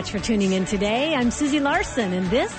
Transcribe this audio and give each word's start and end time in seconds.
Much 0.00 0.12
for 0.12 0.18
tuning 0.18 0.52
in 0.52 0.64
today. 0.64 1.14
I'm 1.14 1.30
Susie 1.30 1.60
Larson, 1.60 2.14
and 2.14 2.26
this 2.30 2.56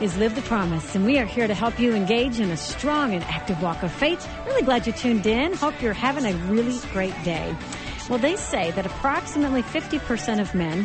is 0.00 0.16
Live 0.16 0.34
the 0.34 0.42
Promise. 0.42 0.96
And 0.96 1.04
we 1.04 1.16
are 1.20 1.24
here 1.24 1.46
to 1.46 1.54
help 1.54 1.78
you 1.78 1.94
engage 1.94 2.40
in 2.40 2.50
a 2.50 2.56
strong 2.56 3.14
and 3.14 3.22
active 3.22 3.62
walk 3.62 3.84
of 3.84 3.92
faith. 3.92 4.28
Really 4.46 4.62
glad 4.62 4.84
you 4.88 4.92
tuned 4.92 5.24
in. 5.24 5.52
Hope 5.52 5.80
you're 5.80 5.92
having 5.92 6.26
a 6.26 6.34
really 6.48 6.80
great 6.92 7.14
day. 7.22 7.54
Well, 8.10 8.18
they 8.18 8.34
say 8.34 8.72
that 8.72 8.84
approximately 8.84 9.62
50% 9.62 10.40
of 10.40 10.56
men 10.56 10.84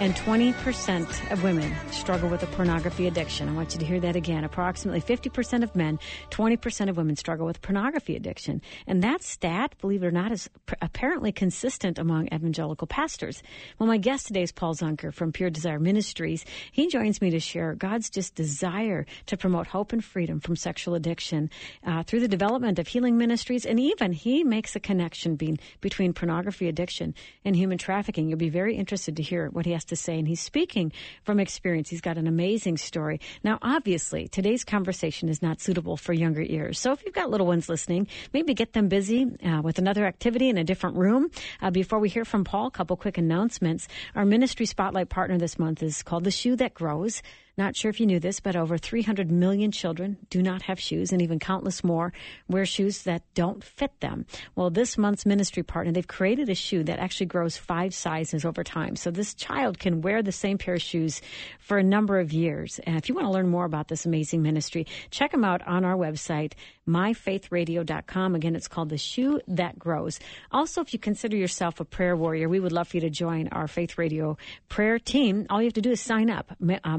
and 0.00 0.14
20% 0.14 1.30
of 1.30 1.42
women 1.42 1.74
struggle 1.92 2.30
with 2.30 2.42
a 2.42 2.46
pornography 2.46 3.06
addiction. 3.06 3.50
I 3.50 3.52
want 3.52 3.74
you 3.74 3.80
to 3.80 3.84
hear 3.84 4.00
that 4.00 4.16
again. 4.16 4.44
Approximately 4.44 5.02
50% 5.02 5.62
of 5.62 5.76
men, 5.76 5.98
20% 6.30 6.88
of 6.88 6.96
women 6.96 7.16
struggle 7.16 7.44
with 7.44 7.60
pornography 7.60 8.16
addiction. 8.16 8.62
And 8.86 9.02
that 9.02 9.22
stat, 9.22 9.74
believe 9.78 10.02
it 10.02 10.06
or 10.06 10.10
not, 10.10 10.32
is 10.32 10.48
apparently 10.80 11.32
consistent 11.32 11.98
among 11.98 12.28
evangelical 12.28 12.86
pastors. 12.86 13.42
Well, 13.78 13.88
my 13.88 13.98
guest 13.98 14.28
today 14.28 14.40
is 14.40 14.52
Paul 14.52 14.74
Zunker 14.74 15.12
from 15.12 15.32
Pure 15.32 15.50
Desire 15.50 15.78
Ministries. 15.78 16.46
He 16.72 16.88
joins 16.88 17.20
me 17.20 17.28
to 17.28 17.38
share 17.38 17.74
God's 17.74 18.08
just 18.08 18.34
desire 18.34 19.04
to 19.26 19.36
promote 19.36 19.66
hope 19.66 19.92
and 19.92 20.02
freedom 20.02 20.40
from 20.40 20.56
sexual 20.56 20.94
addiction 20.94 21.50
uh, 21.84 22.04
through 22.04 22.20
the 22.20 22.28
development 22.28 22.78
of 22.78 22.88
healing 22.88 23.18
ministries. 23.18 23.66
And 23.66 23.78
even 23.78 24.12
he 24.12 24.44
makes 24.44 24.74
a 24.74 24.80
connection 24.80 25.36
being, 25.36 25.58
between 25.82 26.14
pornography 26.14 26.68
addiction 26.68 27.14
and 27.44 27.54
human 27.54 27.76
trafficking. 27.76 28.30
You'll 28.30 28.38
be 28.38 28.48
very 28.48 28.76
interested 28.76 29.16
to 29.16 29.22
hear 29.22 29.50
what 29.50 29.66
he 29.66 29.72
has 29.72 29.84
to 29.89 29.89
say. 29.96 30.18
And 30.18 30.26
he's 30.26 30.40
speaking 30.40 30.92
from 31.22 31.40
experience. 31.40 31.88
He's 31.88 32.00
got 32.00 32.18
an 32.18 32.26
amazing 32.26 32.76
story. 32.76 33.20
Now, 33.44 33.58
obviously, 33.62 34.28
today's 34.28 34.64
conversation 34.64 35.28
is 35.28 35.42
not 35.42 35.60
suitable 35.60 35.96
for 35.96 36.12
younger 36.12 36.42
ears. 36.42 36.78
So 36.78 36.92
if 36.92 37.04
you've 37.04 37.14
got 37.14 37.30
little 37.30 37.46
ones 37.46 37.68
listening, 37.68 38.08
maybe 38.32 38.54
get 38.54 38.72
them 38.72 38.88
busy 38.88 39.26
uh, 39.44 39.62
with 39.62 39.78
another 39.78 40.06
activity 40.06 40.48
in 40.48 40.58
a 40.58 40.64
different 40.64 40.96
room. 40.96 41.30
Uh, 41.60 41.70
before 41.70 41.98
we 41.98 42.08
hear 42.08 42.24
from 42.24 42.44
Paul, 42.44 42.66
a 42.66 42.70
couple 42.70 42.96
quick 42.96 43.18
announcements. 43.18 43.88
Our 44.14 44.24
ministry 44.24 44.66
spotlight 44.66 45.08
partner 45.08 45.38
this 45.38 45.58
month 45.58 45.82
is 45.82 46.02
called 46.02 46.24
The 46.24 46.30
Shoe 46.30 46.56
That 46.56 46.74
Grows. 46.74 47.22
Not 47.60 47.76
sure 47.76 47.90
if 47.90 48.00
you 48.00 48.06
knew 48.06 48.18
this, 48.18 48.40
but 48.40 48.56
over 48.56 48.78
300 48.78 49.30
million 49.30 49.70
children 49.70 50.16
do 50.30 50.40
not 50.40 50.62
have 50.62 50.80
shoes, 50.80 51.12
and 51.12 51.20
even 51.20 51.38
countless 51.38 51.84
more 51.84 52.10
wear 52.48 52.64
shoes 52.64 53.02
that 53.02 53.22
don't 53.34 53.62
fit 53.62 54.00
them. 54.00 54.24
Well, 54.56 54.70
this 54.70 54.96
month's 54.96 55.26
ministry 55.26 55.62
partner, 55.62 55.92
they've 55.92 56.08
created 56.08 56.48
a 56.48 56.54
shoe 56.54 56.82
that 56.84 56.98
actually 56.98 57.26
grows 57.26 57.58
five 57.58 57.92
sizes 57.92 58.46
over 58.46 58.64
time. 58.64 58.96
So 58.96 59.10
this 59.10 59.34
child 59.34 59.78
can 59.78 60.00
wear 60.00 60.22
the 60.22 60.32
same 60.32 60.56
pair 60.56 60.72
of 60.72 60.80
shoes 60.80 61.20
for 61.58 61.76
a 61.76 61.82
number 61.82 62.18
of 62.18 62.32
years. 62.32 62.80
And 62.84 62.96
if 62.96 63.10
you 63.10 63.14
want 63.14 63.26
to 63.26 63.30
learn 63.30 63.48
more 63.48 63.66
about 63.66 63.88
this 63.88 64.06
amazing 64.06 64.40
ministry, 64.40 64.86
check 65.10 65.30
them 65.30 65.44
out 65.44 65.60
on 65.66 65.84
our 65.84 65.96
website, 65.96 66.54
myfaithradio.com. 66.88 68.34
Again, 68.36 68.56
it's 68.56 68.68
called 68.68 68.88
The 68.88 68.96
Shoe 68.96 69.38
That 69.46 69.78
Grows. 69.78 70.18
Also, 70.50 70.80
if 70.80 70.94
you 70.94 70.98
consider 70.98 71.36
yourself 71.36 71.78
a 71.78 71.84
prayer 71.84 72.16
warrior, 72.16 72.48
we 72.48 72.58
would 72.58 72.72
love 72.72 72.88
for 72.88 72.96
you 72.96 73.02
to 73.02 73.10
join 73.10 73.48
our 73.48 73.68
Faith 73.68 73.98
Radio 73.98 74.38
prayer 74.70 74.98
team. 74.98 75.46
All 75.50 75.60
you 75.60 75.66
have 75.66 75.74
to 75.74 75.82
do 75.82 75.90
is 75.90 76.00
sign 76.00 76.30
up. 76.30 76.56
Uh, 76.84 76.96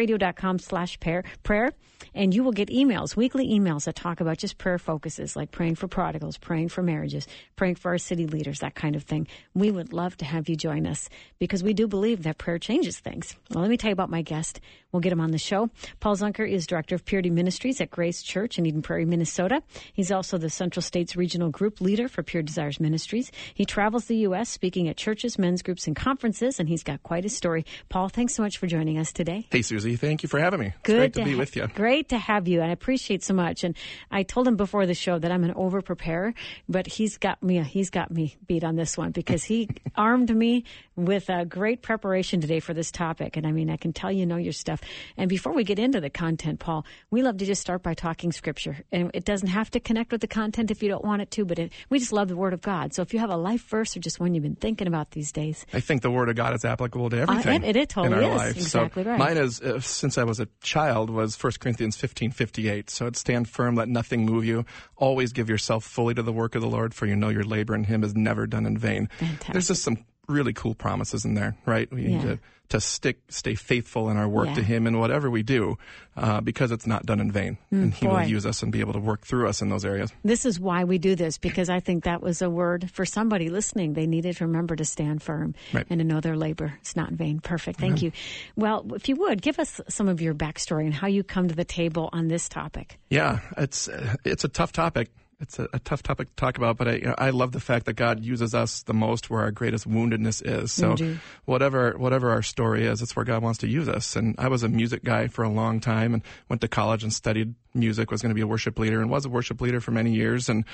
myfaithradio.com 0.00 0.58
slash 0.58 0.98
prayer, 1.42 1.72
and 2.14 2.34
you 2.34 2.42
will 2.42 2.52
get 2.52 2.68
emails, 2.68 3.14
weekly 3.16 3.48
emails 3.48 3.84
that 3.84 3.94
talk 3.94 4.20
about 4.20 4.38
just 4.38 4.58
prayer 4.58 4.78
focuses 4.78 5.36
like 5.36 5.50
praying 5.50 5.74
for 5.74 5.88
prodigals, 5.88 6.38
praying 6.38 6.68
for 6.68 6.82
marriages, 6.82 7.26
praying 7.56 7.74
for 7.74 7.90
our 7.90 7.98
city 7.98 8.26
leaders, 8.26 8.60
that 8.60 8.74
kind 8.74 8.96
of 8.96 9.04
thing. 9.04 9.26
We 9.54 9.70
would 9.70 9.92
love 9.92 10.16
to 10.18 10.24
have 10.24 10.48
you 10.48 10.56
join 10.56 10.86
us 10.86 11.08
because 11.38 11.62
we 11.62 11.72
do 11.72 11.86
believe 11.86 12.22
that 12.22 12.38
prayer 12.38 12.58
changes 12.58 12.98
things. 12.98 13.36
Well, 13.50 13.62
let 13.62 13.70
me 13.70 13.76
tell 13.76 13.90
you 13.90 13.94
about 13.94 14.10
my 14.10 14.22
guest. 14.22 14.60
We'll 14.92 15.00
get 15.00 15.12
him 15.12 15.20
on 15.20 15.30
the 15.30 15.38
show. 15.38 15.70
Paul 16.00 16.16
Zunker 16.16 16.48
is 16.50 16.66
Director 16.66 16.94
of 16.94 17.04
Purity 17.04 17.30
Ministries 17.30 17.80
at 17.80 17.90
Grace 17.90 18.22
Church 18.22 18.58
in 18.58 18.66
Eden 18.66 18.82
Prairie, 18.82 19.04
Minnesota. 19.04 19.62
He's 19.92 20.10
also 20.10 20.36
the 20.36 20.50
Central 20.50 20.82
States 20.82 21.14
Regional 21.14 21.50
Group 21.50 21.80
Leader 21.80 22.08
for 22.08 22.22
Pure 22.22 22.42
Desires 22.42 22.80
Ministries. 22.80 23.30
He 23.54 23.64
travels 23.64 24.06
the 24.06 24.16
U.S. 24.16 24.48
speaking 24.48 24.88
at 24.88 24.96
churches, 24.96 25.38
men's 25.38 25.62
groups, 25.62 25.86
and 25.86 25.94
conferences, 25.94 26.58
and 26.58 26.68
he's 26.68 26.82
got 26.82 27.02
quite 27.02 27.24
a 27.24 27.28
story. 27.28 27.64
Paul, 27.88 28.08
thanks 28.08 28.34
so 28.34 28.42
much 28.42 28.58
for 28.58 28.66
joining 28.66 28.98
us 28.98 29.12
today. 29.12 29.46
Hey, 29.50 29.62
Susie. 29.62 29.89
Thank 29.96 30.22
you 30.22 30.28
for 30.28 30.38
having 30.38 30.60
me. 30.60 30.66
It's 30.66 30.76
Good 30.82 30.96
great 30.96 31.12
to, 31.14 31.20
to 31.20 31.24
be 31.24 31.32
ha- 31.32 31.38
with 31.38 31.56
you. 31.56 31.66
Great 31.68 32.08
to 32.10 32.18
have 32.18 32.48
you, 32.48 32.60
and 32.60 32.70
I 32.70 32.72
appreciate 32.72 33.22
so 33.22 33.34
much. 33.34 33.64
And 33.64 33.76
I 34.10 34.22
told 34.22 34.46
him 34.46 34.56
before 34.56 34.86
the 34.86 34.94
show 34.94 35.18
that 35.18 35.30
I'm 35.30 35.44
an 35.44 35.52
over 35.54 35.82
preparer, 35.82 36.34
but 36.68 36.86
he's 36.86 37.18
got 37.18 37.42
me. 37.42 37.62
He's 37.62 37.90
got 37.90 38.10
me 38.10 38.36
beat 38.46 38.64
on 38.64 38.76
this 38.76 38.96
one 38.96 39.10
because 39.10 39.44
he 39.44 39.68
armed 39.96 40.34
me 40.34 40.64
with 40.96 41.28
a 41.28 41.44
great 41.44 41.82
preparation 41.82 42.40
today 42.40 42.60
for 42.60 42.74
this 42.74 42.90
topic. 42.90 43.36
And 43.36 43.46
I 43.46 43.52
mean, 43.52 43.70
I 43.70 43.76
can 43.76 43.92
tell 43.92 44.12
you 44.12 44.26
know 44.26 44.36
your 44.36 44.52
stuff. 44.52 44.80
And 45.16 45.28
before 45.28 45.52
we 45.52 45.64
get 45.64 45.78
into 45.78 46.00
the 46.00 46.10
content, 46.10 46.60
Paul, 46.60 46.84
we 47.10 47.22
love 47.22 47.38
to 47.38 47.46
just 47.46 47.60
start 47.60 47.82
by 47.82 47.94
talking 47.94 48.32
scripture. 48.32 48.78
And 48.92 49.10
it 49.14 49.24
doesn't 49.24 49.48
have 49.48 49.70
to 49.72 49.80
connect 49.80 50.12
with 50.12 50.20
the 50.20 50.26
content 50.26 50.70
if 50.70 50.82
you 50.82 50.88
don't 50.88 51.04
want 51.04 51.22
it 51.22 51.30
to, 51.32 51.44
but 51.44 51.58
it, 51.58 51.72
we 51.88 51.98
just 51.98 52.12
love 52.12 52.28
the 52.28 52.36
Word 52.36 52.52
of 52.52 52.60
God. 52.60 52.94
So 52.94 53.02
if 53.02 53.12
you 53.14 53.20
have 53.20 53.30
a 53.30 53.36
life 53.36 53.66
verse 53.68 53.96
or 53.96 54.00
just 54.00 54.20
one 54.20 54.34
you've 54.34 54.42
been 54.42 54.56
thinking 54.56 54.86
about 54.86 55.10
these 55.12 55.32
days, 55.32 55.64
I 55.72 55.80
think 55.80 56.02
the 56.02 56.10
Word 56.10 56.28
of 56.28 56.36
God 56.36 56.54
is 56.54 56.64
applicable 56.64 57.10
to 57.10 57.20
everything. 57.20 57.64
Uh, 57.64 57.68
it, 57.68 57.76
it, 57.76 57.88
totally 57.88 58.18
in 58.18 58.24
our 58.24 58.30
is. 58.32 58.38
Life. 58.38 58.56
Exactly 58.56 59.04
so 59.04 59.10
right. 59.10 59.18
Mine 59.18 59.36
is, 59.36 59.60
uh, 59.70 59.80
since 59.80 60.18
I 60.18 60.24
was 60.24 60.40
a 60.40 60.48
child, 60.62 61.10
was 61.10 61.42
1 61.42 61.52
Corinthians 61.60 61.96
15 61.96 62.32
58. 62.32 62.90
So 62.90 63.10
stand 63.12 63.48
firm, 63.48 63.74
let 63.74 63.88
nothing 63.88 64.24
move 64.24 64.44
you. 64.44 64.64
Always 64.96 65.32
give 65.32 65.48
yourself 65.48 65.84
fully 65.84 66.14
to 66.14 66.22
the 66.22 66.32
work 66.32 66.54
of 66.54 66.62
the 66.62 66.68
Lord, 66.68 66.94
for 66.94 67.06
you 67.06 67.16
know 67.16 67.28
your 67.28 67.44
labor 67.44 67.74
in 67.74 67.84
Him 67.84 68.04
is 68.04 68.14
never 68.14 68.46
done 68.46 68.66
in 68.66 68.76
vain. 68.76 69.08
Fantastic. 69.18 69.52
There's 69.52 69.68
just 69.68 69.82
some 69.82 70.04
really 70.30 70.52
cool 70.52 70.74
promises 70.74 71.24
in 71.24 71.34
there, 71.34 71.56
right? 71.66 71.90
We 71.92 72.02
need 72.02 72.20
to, 72.22 72.38
to 72.70 72.80
stick, 72.80 73.18
stay 73.28 73.54
faithful 73.56 74.08
in 74.10 74.16
our 74.16 74.28
work 74.28 74.46
Yeah. 74.46 74.54
to 74.54 74.62
Him 74.62 74.86
in 74.86 74.98
whatever 74.98 75.28
we 75.28 75.42
do, 75.42 75.76
uh, 76.16 76.40
because 76.40 76.70
it's 76.70 76.86
not 76.86 77.04
done 77.04 77.18
in 77.20 77.32
vain. 77.32 77.58
and 77.72 77.92
He 77.92 78.06
Mm, 78.06 78.10
boy. 78.10 78.14
will 78.20 78.26
use 78.28 78.46
us 78.46 78.62
and 78.62 78.70
be 78.70 78.80
able 78.80 78.92
to 78.92 79.00
work 79.00 79.26
through 79.26 79.48
us 79.48 79.60
in 79.60 79.68
those 79.68 79.84
areas. 79.84 80.12
This 80.24 80.46
is 80.46 80.60
why 80.60 80.84
we 80.84 80.98
do 80.98 81.16
this 81.16 81.36
because 81.36 81.68
I 81.68 81.80
think 81.80 82.04
that 82.04 82.22
was 82.22 82.40
a 82.42 82.48
word 82.48 82.90
for 82.92 83.04
somebody 83.04 83.48
listening. 83.50 83.94
They 83.94 84.06
needed 84.06 84.36
to 84.36 84.46
remember 84.46 84.76
to 84.76 84.84
stand 84.84 85.22
firm 85.22 85.54
Right. 85.72 85.86
and 85.90 85.98
to 85.98 86.04
know 86.04 86.20
their 86.20 86.36
labor. 86.36 86.74
It's 86.80 86.94
not 86.94 87.10
in 87.10 87.16
vain. 87.16 87.40
Perfect. 87.40 87.80
Thank 87.80 88.02
you. 88.02 88.12
Well, 88.56 88.86
if 88.94 89.08
you 89.08 89.16
would 89.16 89.42
give 89.42 89.58
us 89.58 89.80
some 89.88 90.08
of 90.08 90.20
your 90.22 90.34
backstory 90.34 90.84
and 90.84 90.94
how 90.94 91.08
you 91.08 91.24
come 91.24 91.48
to 91.48 91.54
the 91.56 91.64
table 91.64 92.08
on 92.12 92.28
this 92.28 92.48
topic. 92.48 92.98
Yeah, 93.10 93.40
it's 93.56 93.88
it's 94.24 94.44
a 94.44 94.48
tough 94.48 94.72
topic. 94.72 95.10
It's 95.40 95.58
a, 95.58 95.68
a 95.72 95.78
tough 95.78 96.02
topic 96.02 96.28
to 96.28 96.34
talk 96.36 96.58
about, 96.58 96.76
but 96.76 96.88
I, 96.88 96.92
you 96.96 97.04
know, 97.06 97.14
I 97.16 97.30
love 97.30 97.52
the 97.52 97.60
fact 97.60 97.86
that 97.86 97.94
God 97.94 98.22
uses 98.22 98.54
us 98.54 98.82
the 98.82 98.92
most 98.92 99.30
where 99.30 99.40
our 99.40 99.50
greatest 99.50 99.88
woundedness 99.88 100.42
is. 100.44 100.70
So 100.70 100.90
Indeed. 100.90 101.20
whatever 101.46 101.92
whatever 101.96 102.30
our 102.30 102.42
story 102.42 102.86
is, 102.86 103.00
it's 103.00 103.16
where 103.16 103.24
God 103.24 103.42
wants 103.42 103.58
to 103.60 103.68
use 103.68 103.88
us. 103.88 104.16
And 104.16 104.34
I 104.38 104.48
was 104.48 104.62
a 104.62 104.68
music 104.68 105.02
guy 105.02 105.28
for 105.28 105.42
a 105.42 105.48
long 105.48 105.80
time 105.80 106.12
and 106.14 106.22
went 106.48 106.60
to 106.60 106.68
college 106.68 107.02
and 107.02 107.12
studied 107.12 107.54
music. 107.74 108.10
Was 108.10 108.22
going 108.22 108.30
to 108.30 108.34
be 108.34 108.40
a 108.40 108.46
worship 108.46 108.78
leader 108.78 109.00
and 109.00 109.10
was 109.10 109.24
a 109.24 109.28
worship 109.28 109.60
leader 109.60 109.80
for 109.80 109.90
many 109.90 110.12
years. 110.12 110.48
And 110.48 110.64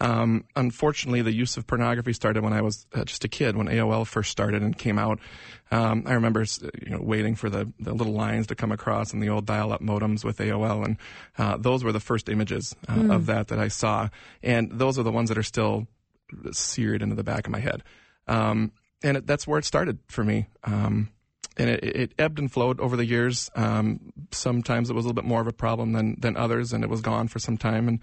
um, 0.00 0.44
unfortunately, 0.54 1.22
the 1.22 1.32
use 1.32 1.56
of 1.56 1.66
pornography 1.66 2.12
started 2.12 2.42
when 2.42 2.52
I 2.52 2.62
was 2.62 2.86
uh, 2.94 3.04
just 3.04 3.24
a 3.24 3.28
kid, 3.28 3.56
when 3.56 3.66
AOL 3.66 4.06
first 4.06 4.30
started 4.30 4.62
and 4.62 4.76
came 4.76 4.98
out. 4.98 5.18
Um, 5.70 6.04
I 6.06 6.14
remember 6.14 6.44
you 6.82 6.90
know 6.90 7.00
waiting 7.00 7.34
for 7.34 7.50
the, 7.50 7.72
the 7.80 7.92
little 7.92 8.12
lines 8.12 8.46
to 8.48 8.54
come 8.54 8.72
across 8.72 9.12
in 9.12 9.20
the 9.20 9.28
old 9.28 9.46
dial-up 9.46 9.80
modems 9.80 10.24
with 10.24 10.38
AOL, 10.38 10.84
and 10.84 10.96
uh, 11.38 11.56
those 11.56 11.82
were 11.82 11.92
the 11.92 12.00
first 12.00 12.28
images 12.28 12.74
uh, 12.88 13.12
of 13.12 13.26
that 13.26 13.48
that 13.48 13.58
I 13.58 13.68
saw, 13.68 14.08
and 14.42 14.70
those 14.70 14.98
are 14.98 15.02
the 15.02 15.10
ones 15.10 15.28
that 15.28 15.38
are 15.38 15.42
still 15.42 15.88
seared 16.52 17.02
into 17.02 17.16
the 17.16 17.24
back 17.24 17.46
of 17.46 17.52
my 17.52 17.60
head. 17.60 17.82
Um, 18.28 18.72
and 19.02 19.18
it, 19.18 19.26
that's 19.26 19.46
where 19.46 19.58
it 19.58 19.64
started 19.64 19.98
for 20.08 20.24
me. 20.24 20.46
Um, 20.64 21.10
and 21.56 21.70
it, 21.70 21.84
it 21.84 22.12
ebbed 22.18 22.38
and 22.38 22.50
flowed 22.50 22.80
over 22.80 22.96
the 22.96 23.04
years. 23.06 23.50
Um, 23.54 24.12
sometimes 24.30 24.90
it 24.90 24.94
was 24.94 25.04
a 25.04 25.08
little 25.08 25.20
bit 25.20 25.28
more 25.28 25.40
of 25.40 25.46
a 25.46 25.52
problem 25.52 25.92
than 25.92 26.16
than 26.20 26.36
others, 26.36 26.72
and 26.72 26.84
it 26.84 26.90
was 26.90 27.00
gone 27.00 27.28
for 27.28 27.38
some 27.38 27.56
time. 27.56 27.88
And 27.88 28.00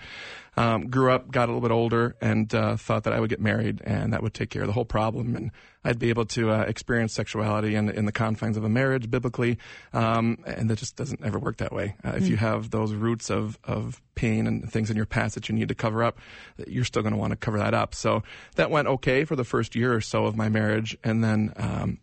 um, 0.55 0.89
grew 0.89 1.11
up, 1.11 1.31
got 1.31 1.49
a 1.49 1.51
little 1.51 1.61
bit 1.61 1.71
older, 1.71 2.15
and 2.21 2.53
uh, 2.53 2.77
thought 2.77 3.03
that 3.03 3.13
I 3.13 3.19
would 3.19 3.29
get 3.29 3.41
married, 3.41 3.81
and 3.83 4.13
that 4.13 4.21
would 4.21 4.33
take 4.33 4.49
care 4.49 4.61
of 4.61 4.67
the 4.67 4.73
whole 4.73 4.85
problem, 4.85 5.35
and 5.35 5.51
I'd 5.83 5.99
be 5.99 6.09
able 6.09 6.25
to 6.27 6.51
uh, 6.51 6.61
experience 6.61 7.13
sexuality 7.13 7.75
in, 7.75 7.89
in 7.89 8.05
the 8.05 8.11
confines 8.11 8.55
of 8.55 8.63
a 8.63 8.69
marriage 8.69 9.09
biblically. 9.09 9.57
Um, 9.91 10.37
and 10.45 10.69
that 10.69 10.77
just 10.77 10.95
doesn't 10.95 11.23
ever 11.23 11.37
work 11.39 11.57
that 11.57 11.73
way. 11.73 11.95
Uh, 12.05 12.13
if 12.15 12.27
you 12.27 12.37
have 12.37 12.69
those 12.69 12.93
roots 12.93 13.29
of 13.29 13.59
of 13.63 14.01
pain 14.15 14.47
and 14.47 14.71
things 14.71 14.89
in 14.89 14.95
your 14.95 15.05
past 15.05 15.35
that 15.35 15.49
you 15.49 15.55
need 15.55 15.67
to 15.67 15.75
cover 15.75 16.03
up, 16.03 16.19
you're 16.67 16.85
still 16.85 17.01
going 17.01 17.13
to 17.13 17.19
want 17.19 17.31
to 17.31 17.37
cover 17.37 17.57
that 17.57 17.73
up. 17.73 17.95
So 17.95 18.23
that 18.55 18.69
went 18.69 18.87
okay 18.87 19.25
for 19.25 19.35
the 19.35 19.43
first 19.43 19.75
year 19.75 19.93
or 19.93 20.01
so 20.01 20.25
of 20.25 20.37
my 20.37 20.49
marriage, 20.49 20.97
and 21.03 21.23
then 21.23 21.53
um, 21.57 21.99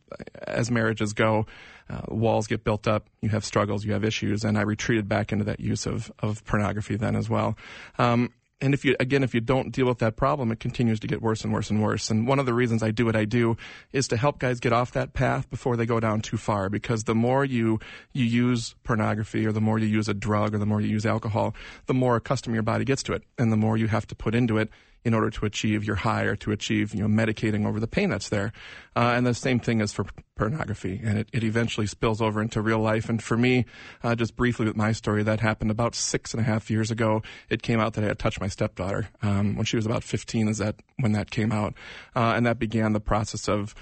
as 0.47 0.71
marriages 0.71 1.13
go. 1.13 1.47
Uh, 1.89 2.03
walls 2.07 2.47
get 2.47 2.63
built 2.63 2.87
up. 2.87 3.09
You 3.21 3.31
have 3.31 3.45
struggles. 3.45 3.85
You 3.85 3.95
have 3.95 4.05
issues, 4.05 4.45
and 4.45 4.57
I 4.57 4.61
retreated 4.61 5.09
back 5.09 5.33
into 5.33 5.45
that 5.47 5.59
use 5.59 5.87
of 5.87 6.13
of 6.21 6.45
pornography 6.45 6.95
then 6.95 7.17
as 7.17 7.29
well. 7.29 7.57
Um, 7.99 8.33
and 8.61 8.75
if 8.75 8.85
you 8.85 8.97
again 9.01 9.23
if 9.23 9.35
you 9.35 9.41
don't 9.41 9.73
deal 9.73 9.87
with 9.87 9.99
that 9.99 10.17
problem 10.17 10.53
it 10.53 10.61
continues 10.61 11.01
to 11.01 11.07
get 11.07 11.23
worse 11.23 11.45
and 11.45 11.53
worse 11.53 11.71
and 11.71 11.83
worse. 11.83 12.11
And 12.11 12.27
one 12.27 12.39
of 12.39 12.47
the 12.47 12.55
reasons 12.55 12.83
i 12.83 12.91
do 12.91 13.05
what 13.05 13.17
i 13.17 13.25
do 13.25 13.57
is 13.93 14.09
to 14.09 14.17
help 14.17 14.39
guys 14.39 14.61
get 14.61 14.73
off 14.73 14.93
that 14.93 15.13
path 15.13 15.49
before 15.51 15.77
they 15.77 15.87
go 15.87 16.01
down 16.01 16.21
too 16.21 16.37
far 16.37 16.69
because 16.69 17.05
the 17.05 17.15
more 17.15 17.45
you 17.45 17.81
you 18.13 18.25
use 18.25 18.75
pornography 18.85 19.47
or 19.47 19.53
the 19.53 19.61
more 19.61 19.79
you 19.79 19.87
use 19.87 20.09
a 20.09 20.15
drug 20.15 20.55
or 20.55 20.59
the 20.59 20.67
more 20.67 20.81
you 20.81 20.89
use 20.89 21.07
alcohol 21.07 21.55
the 21.87 21.95
more 21.95 22.17
accustomed 22.17 22.55
your 22.55 22.63
body 22.63 22.85
gets 22.85 23.03
to 23.03 23.13
it 23.13 23.23
and 23.39 23.53
the 23.53 23.57
more 23.57 23.77
you 23.77 23.87
have 23.87 24.07
to 24.07 24.15
put 24.15 24.35
into 24.35 24.59
it 24.59 24.71
in 25.05 25.15
order 25.15 25.31
to 25.31 25.47
achieve 25.47 25.85
your 25.85 25.97
high 25.97 26.25
or 26.25 26.37
to 26.37 26.53
achieve 26.53 26.95
you 26.95 27.07
know 27.07 27.09
medicating 27.09 27.67
over 27.67 27.81
the 27.81 27.87
pain 27.87 28.11
that's 28.11 28.29
there. 28.29 28.53
Uh, 28.95 29.13
and 29.17 29.27
the 29.27 29.35
same 29.35 29.59
thing 29.59 29.81
is 29.81 29.93
for 29.93 30.05
pornography. 30.37 31.01
And 31.03 31.19
it, 31.19 31.29
it 31.33 31.45
eventually 31.45 31.87
spills 31.87 32.21
over 32.21 32.41
into 32.43 32.61
real 32.61 32.81
life. 32.81 33.09
And 33.09 33.23
for 33.23 33.37
me 33.37 33.67
uh, 34.03 34.15
just 34.15 34.37
briefly 34.37 34.67
with 34.67 34.77
my 34.77 34.93
story 34.93 35.23
that 35.23 35.41
happened 35.41 35.71
about 35.71 35.95
six 35.95 36.35
and 36.35 36.41
a 36.41 36.45
half 36.45 36.71
years 36.71 36.91
ago. 36.91 37.23
It 37.49 37.63
came 37.63 37.81
out 37.81 37.95
that 37.95 38.05
i 38.05 38.09
had 38.09 38.19
touched 38.19 38.41
my 38.41 38.49
stepdaughter 38.49 39.09
um, 39.23 39.57
when 39.57 39.65
she 39.65 39.77
was 39.77 39.87
about 39.87 40.05
15 40.05 40.49
is 40.49 40.59
that 40.59 40.77
when 40.99 41.13
that 41.13 41.31
came 41.31 41.53
out. 41.53 41.75
Uh, 42.15 42.33
and 42.37 42.47
that 42.47 42.59
began 42.59 42.93
the 42.93 43.01
process 43.01 43.49
of 43.49 43.75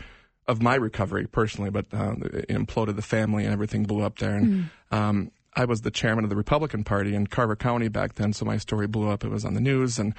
of 0.47 0.63
my 0.63 0.75
recovery 0.75 1.27
personally, 1.27 1.69
but 1.69 1.85
uh, 1.93 2.15
it 2.23 2.49
imploded 2.49 2.97
the 2.97 3.03
family 3.03 3.45
and 3.45 3.53
everything 3.53 3.85
blew 3.85 4.03
up 4.03 4.19
there. 4.19 4.35
And 4.35 4.71
um, 4.91 5.31
I 5.55 5.65
was 5.65 5.81
the 5.81 5.91
chairman 5.91 6.25
of 6.25 6.31
the 6.31 6.37
Republican 6.37 6.85
Party 6.85 7.15
in 7.15 7.27
Carver 7.27 7.57
County 7.57 7.89
back 7.89 8.15
then, 8.15 8.33
so 8.33 8.45
my 8.45 8.59
story 8.59 8.87
blew 8.87 9.09
up. 9.11 9.25
It 9.25 9.31
was 9.31 9.45
on 9.45 9.55
the 9.55 9.61
news, 9.61 9.99
and 9.99 10.15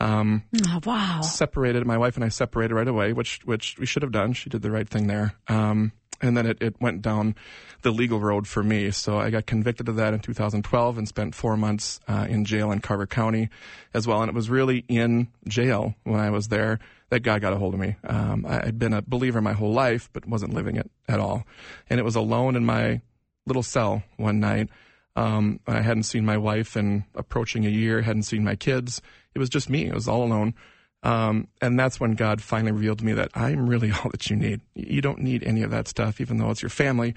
um, 0.00 0.44
Oh, 0.68 0.80
wow. 0.84 1.20
separated. 1.20 1.86
My 1.86 1.98
wife 1.98 2.16
and 2.16 2.24
I 2.24 2.28
separated 2.28 2.74
right 2.74 2.88
away, 2.88 3.12
which 3.12 3.40
which 3.44 3.76
we 3.78 3.86
should 3.86 4.02
have 4.02 4.12
done. 4.12 4.32
She 4.32 4.48
did 4.50 4.62
the 4.62 4.70
right 4.70 4.88
thing 4.88 5.06
there. 5.06 5.34
Um, 5.48 5.92
and 6.20 6.36
then 6.36 6.46
it, 6.46 6.60
it 6.60 6.80
went 6.80 7.00
down 7.00 7.36
the 7.82 7.92
legal 7.92 8.18
road 8.18 8.48
for 8.48 8.62
me. 8.64 8.90
So 8.90 9.18
I 9.18 9.30
got 9.30 9.46
convicted 9.46 9.88
of 9.88 9.94
that 9.96 10.14
in 10.14 10.18
2012 10.18 10.98
and 10.98 11.06
spent 11.06 11.32
four 11.36 11.56
months 11.56 12.00
uh, 12.08 12.26
in 12.28 12.44
jail 12.44 12.72
in 12.72 12.80
Carver 12.80 13.06
County 13.06 13.50
as 13.94 14.04
well. 14.08 14.20
And 14.22 14.28
it 14.28 14.34
was 14.34 14.50
really 14.50 14.84
in 14.88 15.28
jail 15.46 15.94
when 16.02 16.18
I 16.18 16.30
was 16.30 16.48
there 16.48 16.80
that 17.10 17.20
God 17.20 17.40
got 17.40 17.52
a 17.52 17.56
hold 17.56 17.74
of 17.74 17.78
me. 17.78 17.94
Um, 18.02 18.44
I, 18.48 18.66
I'd 18.66 18.80
been 18.80 18.94
a 18.94 19.02
believer 19.02 19.40
my 19.40 19.52
whole 19.52 19.72
life, 19.72 20.10
but 20.12 20.26
wasn't 20.26 20.54
living 20.54 20.74
it 20.74 20.90
at 21.06 21.20
all. 21.20 21.44
And 21.88 22.00
it 22.00 22.02
was 22.02 22.16
alone 22.16 22.56
in 22.56 22.64
my 22.66 23.00
little 23.48 23.62
cell 23.62 24.02
one 24.16 24.40
night. 24.40 24.68
Um, 25.16 25.58
I 25.66 25.80
hadn't 25.80 26.04
seen 26.04 26.24
my 26.24 26.36
wife 26.36 26.76
in 26.76 27.04
approaching 27.16 27.66
a 27.66 27.70
year, 27.70 28.02
hadn't 28.02 28.22
seen 28.22 28.44
my 28.44 28.54
kids. 28.54 29.02
It 29.34 29.40
was 29.40 29.48
just 29.48 29.68
me. 29.68 29.86
It 29.86 29.94
was 29.94 30.06
all 30.06 30.22
alone. 30.22 30.54
Um, 31.02 31.48
and 31.60 31.78
that's 31.78 32.00
when 32.00 32.12
God 32.12 32.42
finally 32.42 32.72
revealed 32.72 32.98
to 33.00 33.04
me 33.04 33.12
that 33.14 33.30
I'm 33.34 33.68
really 33.68 33.90
all 34.04 34.10
that 34.10 34.30
you 34.30 34.36
need. 34.36 34.60
You 34.74 35.00
don't 35.00 35.20
need 35.20 35.42
any 35.42 35.62
of 35.62 35.70
that 35.70 35.88
stuff, 35.88 36.20
even 36.20 36.38
though 36.38 36.50
it's 36.50 36.62
your 36.62 36.70
family. 36.70 37.14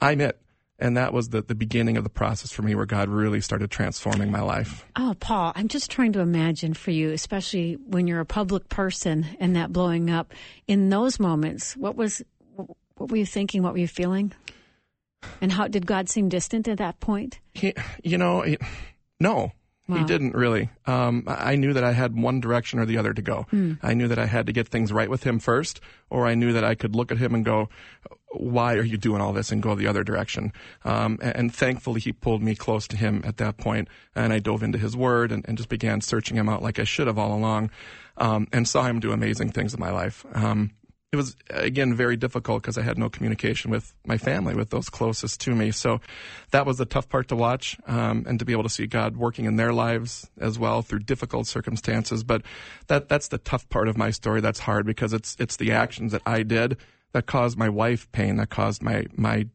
I'm 0.00 0.20
it. 0.20 0.40
And 0.80 0.96
that 0.96 1.12
was 1.12 1.28
the, 1.28 1.40
the 1.40 1.54
beginning 1.54 1.96
of 1.96 2.02
the 2.02 2.10
process 2.10 2.50
for 2.50 2.62
me 2.62 2.74
where 2.74 2.84
God 2.84 3.08
really 3.08 3.40
started 3.40 3.70
transforming 3.70 4.32
my 4.32 4.40
life. 4.40 4.84
Oh, 4.96 5.14
Paul, 5.20 5.52
I'm 5.54 5.68
just 5.68 5.88
trying 5.88 6.12
to 6.14 6.20
imagine 6.20 6.74
for 6.74 6.90
you, 6.90 7.10
especially 7.12 7.74
when 7.74 8.08
you're 8.08 8.20
a 8.20 8.26
public 8.26 8.68
person 8.68 9.24
and 9.38 9.54
that 9.54 9.72
blowing 9.72 10.10
up. 10.10 10.32
In 10.66 10.90
those 10.90 11.20
moments, 11.20 11.76
what 11.76 11.94
was 11.94 12.22
what 12.96 13.10
were 13.10 13.16
you 13.16 13.26
thinking? 13.26 13.62
What 13.62 13.72
were 13.72 13.78
you 13.78 13.88
feeling? 13.88 14.32
And 15.40 15.52
how 15.52 15.68
did 15.68 15.86
God 15.86 16.08
seem 16.08 16.28
distant 16.28 16.68
at 16.68 16.78
that 16.78 17.00
point? 17.00 17.40
He, 17.52 17.74
you 18.02 18.18
know, 18.18 18.42
he, 18.42 18.58
no, 19.20 19.52
Wow. 19.86 19.98
he 19.98 20.04
didn't 20.04 20.34
really. 20.34 20.70
Um, 20.86 21.24
I 21.26 21.56
knew 21.56 21.74
that 21.74 21.84
I 21.84 21.92
had 21.92 22.16
one 22.16 22.40
direction 22.40 22.78
or 22.78 22.86
the 22.86 22.96
other 22.96 23.12
to 23.12 23.20
go. 23.20 23.46
I 23.82 23.92
knew 23.92 24.08
that 24.08 24.18
I 24.18 24.24
had 24.24 24.46
to 24.46 24.52
get 24.52 24.68
things 24.68 24.90
right 24.92 25.10
with 25.10 25.24
him 25.24 25.38
first, 25.38 25.78
or 26.08 26.26
I 26.26 26.34
knew 26.34 26.54
that 26.54 26.64
I 26.64 26.74
could 26.74 26.96
look 26.96 27.12
at 27.12 27.18
him 27.18 27.34
and 27.34 27.44
go, 27.44 27.68
why 28.32 28.74
are 28.74 28.82
you 28.82 28.96
doing 28.96 29.20
all 29.20 29.34
this 29.34 29.52
and 29.52 29.62
go 29.62 29.74
the 29.74 29.86
other 29.86 30.02
direction? 30.02 30.52
Um, 30.84 31.18
and, 31.20 31.36
and 31.36 31.54
thankfully 31.54 32.00
he 32.00 32.12
pulled 32.12 32.42
me 32.42 32.54
close 32.54 32.88
to 32.88 32.96
him 32.96 33.22
at 33.26 33.36
that 33.36 33.58
point 33.58 33.88
and 34.14 34.32
I 34.32 34.38
dove 34.38 34.62
into 34.62 34.78
his 34.78 34.96
word 34.96 35.30
and, 35.30 35.44
and 35.46 35.56
just 35.58 35.68
began 35.68 36.00
searching 36.00 36.36
him 36.38 36.48
out 36.48 36.62
like 36.62 36.78
I 36.78 36.84
should 36.84 37.06
have 37.06 37.18
all 37.18 37.36
along. 37.36 37.70
Um, 38.16 38.48
and 38.52 38.66
saw 38.66 38.84
him 38.84 39.00
do 39.00 39.12
amazing 39.12 39.50
things 39.50 39.74
in 39.74 39.80
my 39.80 39.90
life. 39.90 40.24
It 41.14 41.16
was 41.16 41.36
again 41.48 41.94
very 41.94 42.16
difficult 42.16 42.60
because 42.60 42.76
I 42.76 42.82
had 42.82 42.98
no 42.98 43.08
communication 43.08 43.70
with 43.70 43.94
my 44.04 44.18
family, 44.18 44.56
with 44.56 44.70
those 44.70 44.88
closest 44.88 45.40
to 45.42 45.54
me. 45.54 45.70
So 45.70 46.00
that 46.50 46.66
was 46.66 46.78
the 46.78 46.84
tough 46.84 47.08
part 47.08 47.28
to 47.28 47.36
watch, 47.36 47.78
um, 47.86 48.24
and 48.26 48.36
to 48.40 48.44
be 48.44 48.50
able 48.50 48.64
to 48.64 48.68
see 48.68 48.88
God 48.88 49.16
working 49.16 49.44
in 49.44 49.54
their 49.54 49.72
lives 49.72 50.28
as 50.40 50.58
well 50.58 50.82
through 50.82 50.98
difficult 50.98 51.46
circumstances. 51.46 52.24
But 52.24 52.42
that 52.88 53.08
that's 53.08 53.28
the 53.28 53.38
tough 53.38 53.68
part 53.68 53.86
of 53.86 53.96
my 53.96 54.10
story. 54.10 54.40
That's 54.40 54.58
hard 54.58 54.86
because 54.86 55.12
it's 55.12 55.36
it's 55.38 55.54
the 55.54 55.70
actions 55.70 56.10
that 56.10 56.22
I 56.26 56.42
did 56.42 56.78
that 57.12 57.26
caused 57.26 57.56
my 57.56 57.68
wife 57.68 58.10
pain, 58.10 58.34
that 58.38 58.50
caused 58.50 58.82
my 58.82 59.06
my 59.14 59.46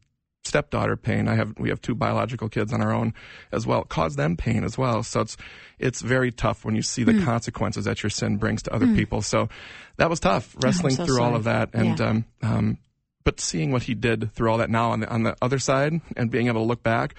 stepdaughter 0.50 0.96
pain. 0.96 1.28
I 1.28 1.34
have 1.36 1.54
we 1.58 1.68
have 1.70 1.80
two 1.80 1.94
biological 1.94 2.48
kids 2.48 2.72
on 2.72 2.80
our 2.82 2.92
own 2.92 3.14
as 3.52 3.66
well. 3.66 3.82
It 3.82 3.88
caused 3.88 4.16
them 4.18 4.36
pain 4.36 4.64
as 4.64 4.76
well. 4.76 5.02
So 5.02 5.20
it's 5.20 5.36
it's 5.78 6.00
very 6.02 6.30
tough 6.32 6.64
when 6.64 6.74
you 6.76 6.82
see 6.82 7.04
the 7.04 7.22
consequences 7.24 7.84
that 7.86 8.02
your 8.02 8.10
sin 8.10 8.36
brings 8.36 8.62
to 8.64 8.74
other 8.74 8.86
people. 8.94 9.22
So 9.22 9.48
that 9.96 10.10
was 10.10 10.20
tough 10.20 10.54
wrestling 10.62 10.94
so 10.96 11.06
through 11.06 11.22
all 11.22 11.34
of 11.34 11.44
that 11.44 11.70
and 11.72 11.98
Yeah. 11.98 12.06
um 12.08 12.24
um 12.42 12.78
but 13.24 13.38
seeing 13.40 13.70
what 13.70 13.82
he 13.84 13.94
did 13.94 14.32
through 14.34 14.50
all 14.50 14.58
that 14.58 14.70
now 14.70 14.90
on 14.90 15.00
the 15.00 15.08
on 15.08 15.22
the 15.22 15.36
other 15.40 15.58
side 15.58 16.00
and 16.16 16.30
being 16.30 16.48
able 16.48 16.60
to 16.62 16.66
look 16.66 16.82
back, 16.82 17.14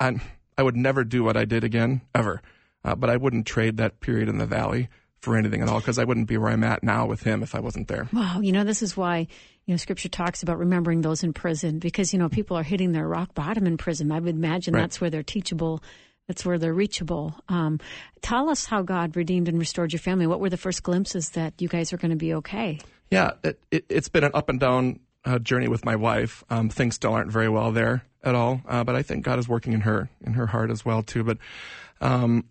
I 0.00 0.20
I 0.56 0.62
would 0.62 0.76
never 0.76 1.04
do 1.04 1.24
what 1.24 1.36
I 1.36 1.44
did 1.44 1.64
again 1.64 2.00
ever. 2.14 2.40
Uh, 2.84 2.94
but 2.94 3.10
I 3.10 3.16
wouldn't 3.16 3.46
trade 3.46 3.76
that 3.78 4.00
period 4.00 4.28
in 4.28 4.38
the 4.38 4.46
valley 4.46 4.88
for 5.20 5.36
anything 5.36 5.62
at 5.62 5.68
all 5.68 5.80
because 5.80 5.98
I 5.98 6.04
wouldn't 6.04 6.28
be 6.28 6.36
where 6.36 6.50
I'm 6.50 6.64
at 6.64 6.82
now 6.82 7.06
with 7.06 7.22
him 7.22 7.42
if 7.42 7.54
I 7.54 7.60
wasn't 7.60 7.88
there. 7.88 8.08
Wow, 8.12 8.40
you 8.40 8.52
know, 8.52 8.64
this 8.64 8.82
is 8.82 8.96
why, 8.96 9.26
you 9.66 9.72
know, 9.72 9.76
scripture 9.76 10.08
talks 10.08 10.42
about 10.42 10.58
remembering 10.58 11.00
those 11.00 11.22
in 11.24 11.32
prison 11.32 11.78
because, 11.78 12.12
you 12.12 12.18
know, 12.18 12.28
people 12.28 12.56
are 12.56 12.62
hitting 12.62 12.92
their 12.92 13.06
rock 13.08 13.34
bottom 13.34 13.66
in 13.66 13.76
prison. 13.76 14.12
I 14.12 14.20
would 14.20 14.34
imagine 14.36 14.74
Right. 14.74 14.82
that's 14.82 15.00
where 15.00 15.10
they're 15.10 15.22
teachable. 15.22 15.82
That's 16.28 16.44
where 16.44 16.58
they're 16.58 16.74
reachable. 16.74 17.34
Um, 17.48 17.80
tell 18.20 18.50
us 18.50 18.66
how 18.66 18.82
God 18.82 19.16
redeemed 19.16 19.48
and 19.48 19.58
restored 19.58 19.92
your 19.92 20.00
family. 20.00 20.26
What 20.26 20.40
were 20.40 20.50
the 20.50 20.58
first 20.58 20.82
glimpses 20.82 21.30
that 21.30 21.54
you 21.60 21.68
guys 21.68 21.92
are 21.92 21.96
going 21.96 22.10
to 22.10 22.16
be 22.16 22.34
okay? 22.34 22.78
Yeah, 23.10 23.32
it, 23.42 23.58
it, 23.70 23.86
it's 23.88 24.08
been 24.08 24.24
an 24.24 24.32
up 24.34 24.50
and 24.50 24.60
down 24.60 25.00
uh, 25.24 25.38
journey 25.38 25.68
with 25.68 25.84
my 25.86 25.96
wife. 25.96 26.44
Um, 26.50 26.68
things 26.68 26.94
still 26.96 27.14
aren't 27.14 27.32
very 27.32 27.48
well 27.48 27.72
there 27.72 28.04
at 28.22 28.34
all, 28.34 28.60
uh, 28.68 28.84
but 28.84 28.94
I 28.94 29.02
think 29.02 29.24
God 29.24 29.38
is 29.38 29.48
working 29.48 29.72
in 29.72 29.80
her 29.80 30.10
in 30.22 30.34
her 30.34 30.46
heart 30.46 30.70
as 30.70 30.84
well 30.84 31.02
too. 31.02 31.24
But 31.24 31.38
um, 32.02 32.44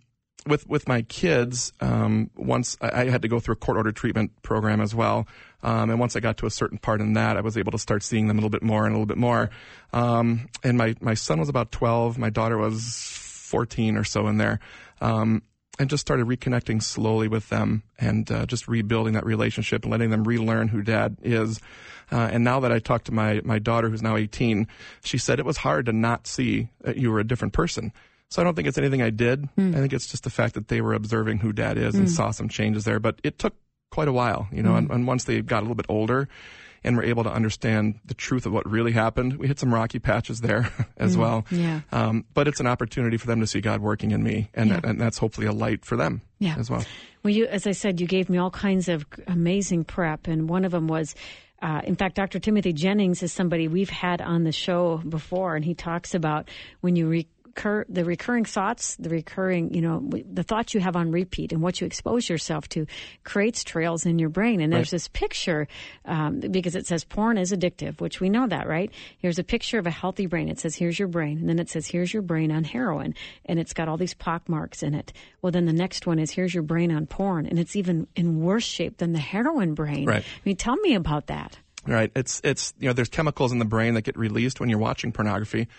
with 0.47 0.67
with 0.67 0.88
my 0.88 1.01
kids, 1.03 1.73
um, 1.79 2.29
once 2.35 2.77
I, 2.81 3.01
I 3.01 3.09
had 3.09 3.21
to 3.21 3.27
go 3.27 3.39
through 3.39 3.53
a 3.53 3.57
court 3.57 3.77
ordered 3.77 3.95
treatment 3.95 4.31
program 4.41 4.81
as 4.81 4.95
well, 4.95 5.27
um, 5.63 5.89
and 5.89 5.99
once 5.99 6.15
I 6.15 6.19
got 6.19 6.38
to 6.38 6.45
a 6.45 6.51
certain 6.51 6.77
part 6.77 7.01
in 7.01 7.13
that, 7.13 7.38
I 7.38 7.41
was 7.41 7.57
able 7.57 7.71
to 7.71 7.79
start 7.79 8.03
seeing 8.03 8.27
them 8.27 8.38
a 8.38 8.41
little 8.41 8.49
bit 8.49 8.63
more 8.63 8.85
and 8.85 8.94
a 8.94 8.97
little 8.97 9.05
bit 9.05 9.17
more. 9.17 9.49
Um, 9.94 10.49
and 10.63 10.77
my 10.77 10.95
my 11.01 11.13
son 11.13 11.39
was 11.39 11.49
about 11.49 11.71
twelve, 11.71 12.17
my 12.17 12.29
daughter 12.29 12.57
was 12.57 12.83
fourteen 12.94 13.97
or 13.97 14.03
so 14.03 14.27
in 14.27 14.38
there. 14.38 14.59
Um, 15.01 15.44
and 15.79 15.89
just 15.89 16.01
started 16.01 16.25
reconnecting 16.25 16.81
slowly 16.81 17.27
with 17.27 17.50
them 17.50 17.83
and 18.00 18.31
uh, 18.31 18.45
just 18.45 18.67
rebuilding 18.67 19.13
that 19.13 19.25
relationship 19.25 19.83
and 19.83 19.91
letting 19.91 20.10
them 20.10 20.24
relearn 20.24 20.67
who 20.67 20.81
dad 20.81 21.17
is. 21.22 21.60
Uh, 22.12 22.29
and 22.31 22.43
now 22.43 22.60
that 22.62 22.72
I 22.72 22.79
talked 22.79 23.05
to 23.05 23.12
my, 23.12 23.41
my 23.43 23.60
daughter, 23.60 23.89
who's 23.89 24.01
now 24.01 24.15
18, 24.15 24.67
she 25.03 25.17
said 25.17 25.39
it 25.39 25.45
was 25.45 25.57
hard 25.57 25.86
to 25.86 25.93
not 25.93 26.25
see 26.25 26.69
that 26.81 26.98
you 26.98 27.12
were 27.12 27.19
a 27.19 27.27
different 27.27 27.53
person. 27.53 27.91
So 28.29 28.41
I 28.41 28.43
don't 28.46 28.55
think 28.55 28.67
it's 28.67 28.77
anything 28.77 29.01
I 29.01 29.10
did. 29.10 29.48
I 29.57 29.72
think 29.74 29.93
it's 29.93 30.07
just 30.07 30.24
the 30.24 30.29
fact 30.29 30.55
that 30.55 30.67
they 30.67 30.81
were 30.81 30.93
observing 30.93 31.38
who 31.39 31.53
dad 31.53 31.77
is 31.77 31.96
and 31.96 32.10
saw 32.12 32.31
some 32.31 32.50
changes 32.50 32.84
there. 32.84 33.00
But 33.00 33.19
it 33.24 33.39
took 33.39 33.53
quite 33.89 34.10
a 34.10 34.13
while, 34.13 34.48
you 34.51 34.62
know, 34.62 34.75
and, 34.75 34.91
and 34.91 35.07
once 35.07 35.24
they 35.24 35.41
got 35.41 35.60
a 35.60 35.62
little 35.62 35.75
bit 35.75 35.86
older 35.88 36.27
and 36.84 36.96
were 36.98 37.03
able 37.03 37.24
to 37.24 37.31
understand 37.31 38.00
the 38.05 38.13
truth 38.13 38.46
of 38.46 38.51
what 38.51 38.69
really 38.69 38.91
happened, 38.91 39.38
we 39.38 39.48
hit 39.48 39.60
some 39.60 39.74
rocky 39.74 40.00
patches 40.00 40.41
there 40.41 40.69
as 40.98 41.17
well. 41.17 41.46
yeah. 41.51 41.81
Um, 41.91 42.25
but 42.34 42.48
it's 42.50 42.60
an 42.60 42.67
opportunity 42.67 43.15
for 43.17 43.27
them 43.27 43.39
to 43.39 43.48
see 43.48 43.62
God 43.62 43.81
working 43.81 44.12
in 44.12 44.22
me, 44.24 44.50
and, 44.53 44.69
Yeah. 44.69 44.81
and 44.84 45.00
that's 45.00 45.17
hopefully 45.17 45.48
a 45.48 45.53
light 45.53 45.86
for 45.86 45.96
them 45.96 46.22
Yeah. 46.39 46.55
as 46.57 46.69
well. 46.69 46.84
Well, 47.24 47.34
you, 47.34 47.46
as 47.48 47.65
I 47.65 47.72
said, 47.72 48.00
you 48.01 48.07
gave 48.07 48.29
me 48.29 48.38
all 48.38 48.51
kinds 48.51 48.89
of 48.89 49.05
amazing 49.27 49.86
prep, 49.86 50.27
and 50.27 50.48
one 50.50 50.65
of 50.65 50.72
them 50.72 50.88
was, 50.88 51.15
uh, 51.62 51.81
in 51.84 51.96
fact, 51.96 52.15
Dr. 52.15 52.39
Timothy 52.39 52.74
Jennings 52.74 53.24
is 53.24 53.34
somebody 53.34 53.67
we've 53.67 53.89
had 53.89 54.22
on 54.22 54.43
the 54.43 54.51
show 54.51 54.98
before, 54.98 55.55
and 55.55 55.65
he 55.65 55.74
talks 55.74 56.13
about 56.13 56.50
when 56.81 56.96
you 56.96 57.07
recur 57.57 57.85
the 57.89 58.05
recurring 58.05 58.45
thoughts, 58.45 58.95
the 58.97 59.09
recurring, 59.09 59.73
you 59.73 59.81
know, 59.81 60.07
the 60.31 60.43
thoughts 60.43 60.73
you 60.73 60.79
have 60.79 60.95
on 60.95 61.11
repeat, 61.11 61.51
and 61.51 61.61
what 61.61 61.81
you 61.81 61.87
expose 61.87 62.29
yourself 62.29 62.69
to 62.69 62.85
creates 63.23 63.63
trails 63.63 64.05
in 64.05 64.19
your 64.19 64.29
brain. 64.29 64.61
And 64.61 64.71
there's 64.71 64.87
Right. 64.87 64.91
this 64.91 65.07
picture 65.07 65.67
um, 66.05 66.39
because 66.39 66.75
it 66.75 66.85
says 66.85 67.03
porn 67.03 67.37
is 67.37 67.51
addictive, 67.51 67.99
which 67.99 68.19
we 68.21 68.29
know 68.29 68.47
that, 68.47 68.67
right? 68.67 68.91
Here's 69.17 69.39
a 69.39 69.43
picture 69.43 69.79
of 69.79 69.87
a 69.87 69.91
healthy 69.91 70.27
brain. 70.27 70.49
It 70.49 70.59
says 70.59 70.75
here's 70.75 70.99
your 70.99 71.07
brain, 71.07 71.39
and 71.39 71.49
then 71.49 71.59
it 71.59 71.69
says 71.69 71.87
here's 71.87 72.13
your 72.13 72.21
brain 72.21 72.51
on 72.51 72.63
heroin, 72.63 73.15
and 73.45 73.59
it's 73.59 73.73
got 73.73 73.89
all 73.89 73.97
these 73.97 74.13
pock 74.13 74.47
marks 74.47 74.83
in 74.83 74.93
it. 74.93 75.11
Well, 75.41 75.51
then 75.51 75.65
the 75.65 75.73
next 75.73 76.05
one 76.05 76.19
is 76.19 76.31
here's 76.31 76.53
your 76.53 76.63
brain 76.63 76.91
on 76.91 77.07
porn, 77.07 77.47
and 77.47 77.57
it's 77.57 77.75
even 77.75 78.07
in 78.15 78.39
worse 78.41 78.63
shape 78.65 78.97
than 78.97 79.13
the 79.13 79.19
heroin 79.19 79.73
brain. 79.73 80.05
Right. 80.05 80.23
I 80.23 80.41
mean, 80.45 80.55
tell 80.57 80.75
me 80.77 80.93
about 80.93 81.27
that. 81.27 81.57
Right. 81.86 82.12
It's 82.15 82.41
it's 82.43 82.74
you 82.79 82.88
know 82.88 82.93
there's 82.93 83.07
chemicals 83.07 83.53
in 83.53 83.60
the 83.60 83.65
brain 83.65 83.93
that 83.93 84.01
get 84.01 84.17
released 84.17 84.60
when 84.60 84.67
you're 84.67 84.79
watching 84.79 85.13
pornography, 85.13 85.69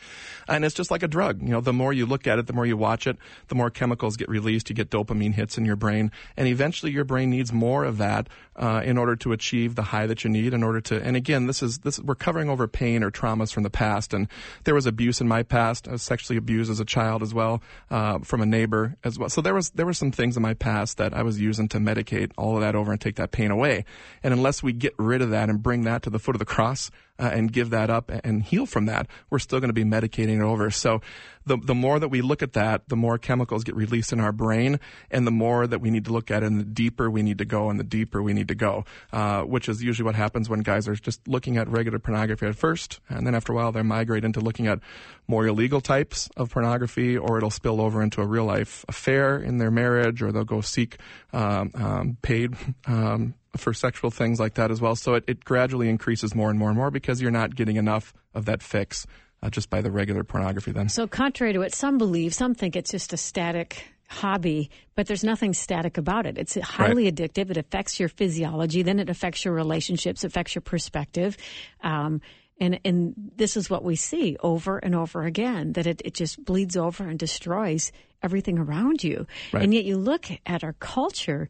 and 0.46 0.64
it's 0.64 0.74
just 0.74 0.90
like 0.90 1.02
a 1.02 1.08
drug. 1.08 1.42
You 1.42 1.48
know, 1.48 1.60
the 1.60 1.72
more 1.72 1.92
you 1.92 2.06
look 2.06 2.26
at 2.26 2.38
it, 2.38 2.46
the 2.46 2.54
more 2.54 2.64
you 2.64 2.78
watch 2.78 3.06
it, 3.06 3.18
the 3.48 3.54
more 3.54 3.68
chemicals 3.68 4.16
get 4.16 4.28
released. 4.28 4.70
You 4.70 4.74
get 4.74 4.88
dopamine 4.88 5.34
hits 5.34 5.58
in 5.58 5.66
your 5.66 5.76
brain, 5.76 6.10
and 6.34 6.48
eventually 6.48 6.92
your 6.92 7.04
brain 7.04 7.28
needs 7.28 7.52
more 7.52 7.84
of 7.84 7.98
that 7.98 8.28
uh, 8.56 8.80
in 8.84 8.96
order 8.96 9.16
to 9.16 9.32
achieve 9.32 9.74
the 9.74 9.82
high 9.82 10.06
that 10.06 10.24
you 10.24 10.30
need. 10.30 10.54
In 10.54 10.62
order 10.62 10.80
to, 10.82 11.02
and 11.02 11.14
again, 11.14 11.46
this 11.46 11.62
is 11.62 11.78
this 11.80 11.98
we're 12.00 12.14
covering 12.14 12.48
over 12.48 12.66
pain 12.66 13.02
or 13.02 13.10
traumas 13.10 13.52
from 13.52 13.62
the 13.62 13.70
past, 13.70 14.14
and 14.14 14.28
there 14.64 14.74
was 14.74 14.86
abuse 14.86 15.20
in 15.20 15.28
my 15.28 15.42
past. 15.42 15.88
I 15.88 15.92
was 15.92 16.02
sexually 16.02 16.38
abused 16.38 16.70
as 16.70 16.80
a 16.80 16.86
child 16.86 17.22
as 17.22 17.34
well 17.34 17.60
uh, 17.90 18.20
from 18.20 18.40
a 18.40 18.46
neighbor 18.46 18.96
as 19.04 19.18
well. 19.18 19.28
So 19.28 19.42
there 19.42 19.54
was 19.54 19.70
there 19.70 19.84
were 19.84 19.92
some 19.92 20.12
things 20.12 20.38
in 20.38 20.42
my 20.42 20.54
past 20.54 20.96
that 20.96 21.12
I 21.12 21.22
was 21.22 21.38
using 21.38 21.68
to 21.68 21.78
medicate 21.78 22.30
all 22.38 22.54
of 22.54 22.62
that 22.62 22.74
over 22.74 22.92
and 22.92 23.00
take 23.00 23.16
that 23.16 23.30
pain 23.30 23.50
away. 23.50 23.84
And 24.22 24.32
unless 24.32 24.62
we 24.62 24.72
get 24.72 24.94
rid 24.96 25.20
of 25.20 25.30
that 25.30 25.50
and 25.50 25.62
bring 25.62 25.82
that 25.82 25.97
to 26.02 26.10
the 26.10 26.18
foot 26.18 26.34
of 26.34 26.38
the 26.38 26.44
cross 26.44 26.90
uh, 27.18 27.30
and 27.32 27.52
give 27.52 27.70
that 27.70 27.90
up 27.90 28.10
and 28.24 28.42
heal 28.42 28.66
from 28.66 28.86
that, 28.86 29.06
we're 29.30 29.38
still 29.38 29.60
going 29.60 29.68
to 29.68 29.74
be 29.74 29.84
medicating 29.84 30.38
it 30.38 30.42
over. 30.42 30.70
So 30.70 31.00
the 31.48 31.56
the 31.56 31.74
more 31.74 31.98
that 31.98 32.08
we 32.08 32.20
look 32.20 32.42
at 32.42 32.52
that, 32.52 32.88
the 32.88 32.96
more 32.96 33.18
chemicals 33.18 33.64
get 33.64 33.74
released 33.74 34.12
in 34.12 34.20
our 34.20 34.32
brain, 34.32 34.78
and 35.10 35.26
the 35.26 35.32
more 35.32 35.66
that 35.66 35.80
we 35.80 35.90
need 35.90 36.04
to 36.04 36.12
look 36.12 36.30
at 36.30 36.42
it, 36.42 36.46
and 36.46 36.60
the 36.60 36.64
deeper 36.64 37.10
we 37.10 37.22
need 37.22 37.38
to 37.38 37.44
go, 37.44 37.70
and 37.70 37.80
the 37.80 37.84
deeper 37.84 38.22
we 38.22 38.32
need 38.32 38.48
to 38.48 38.54
go, 38.54 38.84
uh, 39.12 39.42
which 39.42 39.68
is 39.68 39.82
usually 39.82 40.04
what 40.04 40.14
happens 40.14 40.48
when 40.48 40.60
guys 40.60 40.86
are 40.86 40.94
just 40.94 41.26
looking 41.26 41.56
at 41.56 41.68
regular 41.68 41.98
pornography 41.98 42.46
at 42.46 42.54
first, 42.54 43.00
and 43.08 43.26
then 43.26 43.34
after 43.34 43.52
a 43.52 43.56
while 43.56 43.72
they 43.72 43.82
migrate 43.82 44.24
into 44.24 44.40
looking 44.40 44.66
at 44.66 44.78
more 45.26 45.46
illegal 45.46 45.80
types 45.80 46.28
of 46.36 46.50
pornography, 46.50 47.16
or 47.16 47.38
it'll 47.38 47.50
spill 47.50 47.80
over 47.80 48.02
into 48.02 48.20
a 48.20 48.26
real 48.26 48.44
life 48.44 48.84
affair 48.88 49.38
in 49.38 49.58
their 49.58 49.70
marriage, 49.70 50.22
or 50.22 50.30
they'll 50.30 50.44
go 50.44 50.60
seek 50.60 50.98
um, 51.32 51.70
um, 51.74 52.16
paid 52.22 52.54
um, 52.86 53.34
for 53.58 53.74
sexual 53.74 54.10
things 54.10 54.40
like 54.40 54.54
that 54.54 54.70
as 54.70 54.80
well. 54.80 54.96
So 54.96 55.14
it, 55.14 55.24
it 55.26 55.44
gradually 55.44 55.88
increases 55.88 56.34
more 56.34 56.50
and 56.50 56.58
more 56.58 56.68
and 56.68 56.76
more 56.76 56.90
because 56.90 57.20
you're 57.20 57.30
not 57.30 57.54
getting 57.54 57.76
enough 57.76 58.14
of 58.34 58.46
that 58.46 58.62
fix 58.62 59.06
uh, 59.42 59.50
just 59.50 59.70
by 59.70 59.80
the 59.80 59.90
regular 59.90 60.24
pornography 60.24 60.72
then. 60.72 60.88
So 60.88 61.06
contrary 61.06 61.52
to 61.52 61.58
what 61.58 61.74
some 61.74 61.98
believe, 61.98 62.34
some 62.34 62.54
think 62.54 62.76
it's 62.76 62.90
just 62.90 63.12
a 63.12 63.16
static 63.16 63.84
hobby, 64.08 64.70
but 64.94 65.06
there's 65.06 65.22
nothing 65.22 65.52
static 65.52 65.98
about 65.98 66.26
it. 66.26 66.38
It's 66.38 66.54
highly 66.60 67.04
right. 67.04 67.14
addictive. 67.14 67.50
It 67.50 67.56
affects 67.56 68.00
your 68.00 68.08
physiology, 68.08 68.82
then 68.82 68.98
it 68.98 69.10
affects 69.10 69.44
your 69.44 69.54
relationships, 69.54 70.24
affects 70.24 70.54
your 70.54 70.62
perspective. 70.62 71.36
Um, 71.82 72.20
and, 72.60 72.80
and 72.84 73.14
this 73.36 73.56
is 73.56 73.70
what 73.70 73.84
we 73.84 73.94
see 73.96 74.36
over 74.40 74.78
and 74.78 74.94
over 74.94 75.22
again 75.24 75.74
that 75.74 75.86
it, 75.86 76.02
it 76.04 76.14
just 76.14 76.44
bleeds 76.44 76.76
over 76.76 77.04
and 77.04 77.18
destroys 77.18 77.92
everything 78.22 78.58
around 78.58 79.04
you. 79.04 79.26
Right. 79.52 79.62
And 79.62 79.72
yet 79.72 79.84
you 79.84 79.96
look 79.96 80.26
at 80.44 80.64
our 80.64 80.72
culture, 80.72 81.48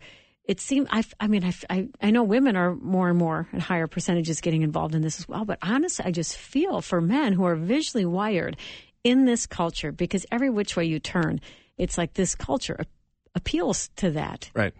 it 0.49 0.61
seems, 0.61 0.89
I, 0.91 1.05
I 1.21 1.29
mean, 1.29 1.45
I, 1.69 1.89
I 2.01 2.11
know 2.11 2.25
women 2.25 2.57
are 2.57 2.75
more 2.75 3.11
and 3.11 3.19
more 3.19 3.49
at 3.53 3.61
higher 3.61 3.87
percentages 3.87 4.41
getting 4.41 4.63
involved 4.63 4.95
in 4.95 5.03
this 5.03 5.21
as 5.21 5.29
well. 5.29 5.45
But 5.45 5.59
honestly, 5.63 6.05
I 6.07 6.11
just 6.11 6.37
feel 6.37 6.81
for 6.81 7.01
men 7.01 7.35
who 7.35 7.45
are 7.45 7.55
visually 7.55 8.07
wired 8.07 8.57
in 9.05 9.27
this 9.27 9.47
culture 9.47 9.93
because 9.93 10.25
every 10.33 10.49
which 10.49 10.75
way 10.75 10.87
you 10.87 10.99
turn, 10.99 11.41
it's 11.77 11.99
like 11.99 12.15
this 12.15 12.35
culture 12.35 12.85
appeals 13.35 13.91
to 13.97 14.11
that. 14.13 14.51
Right 14.55 14.75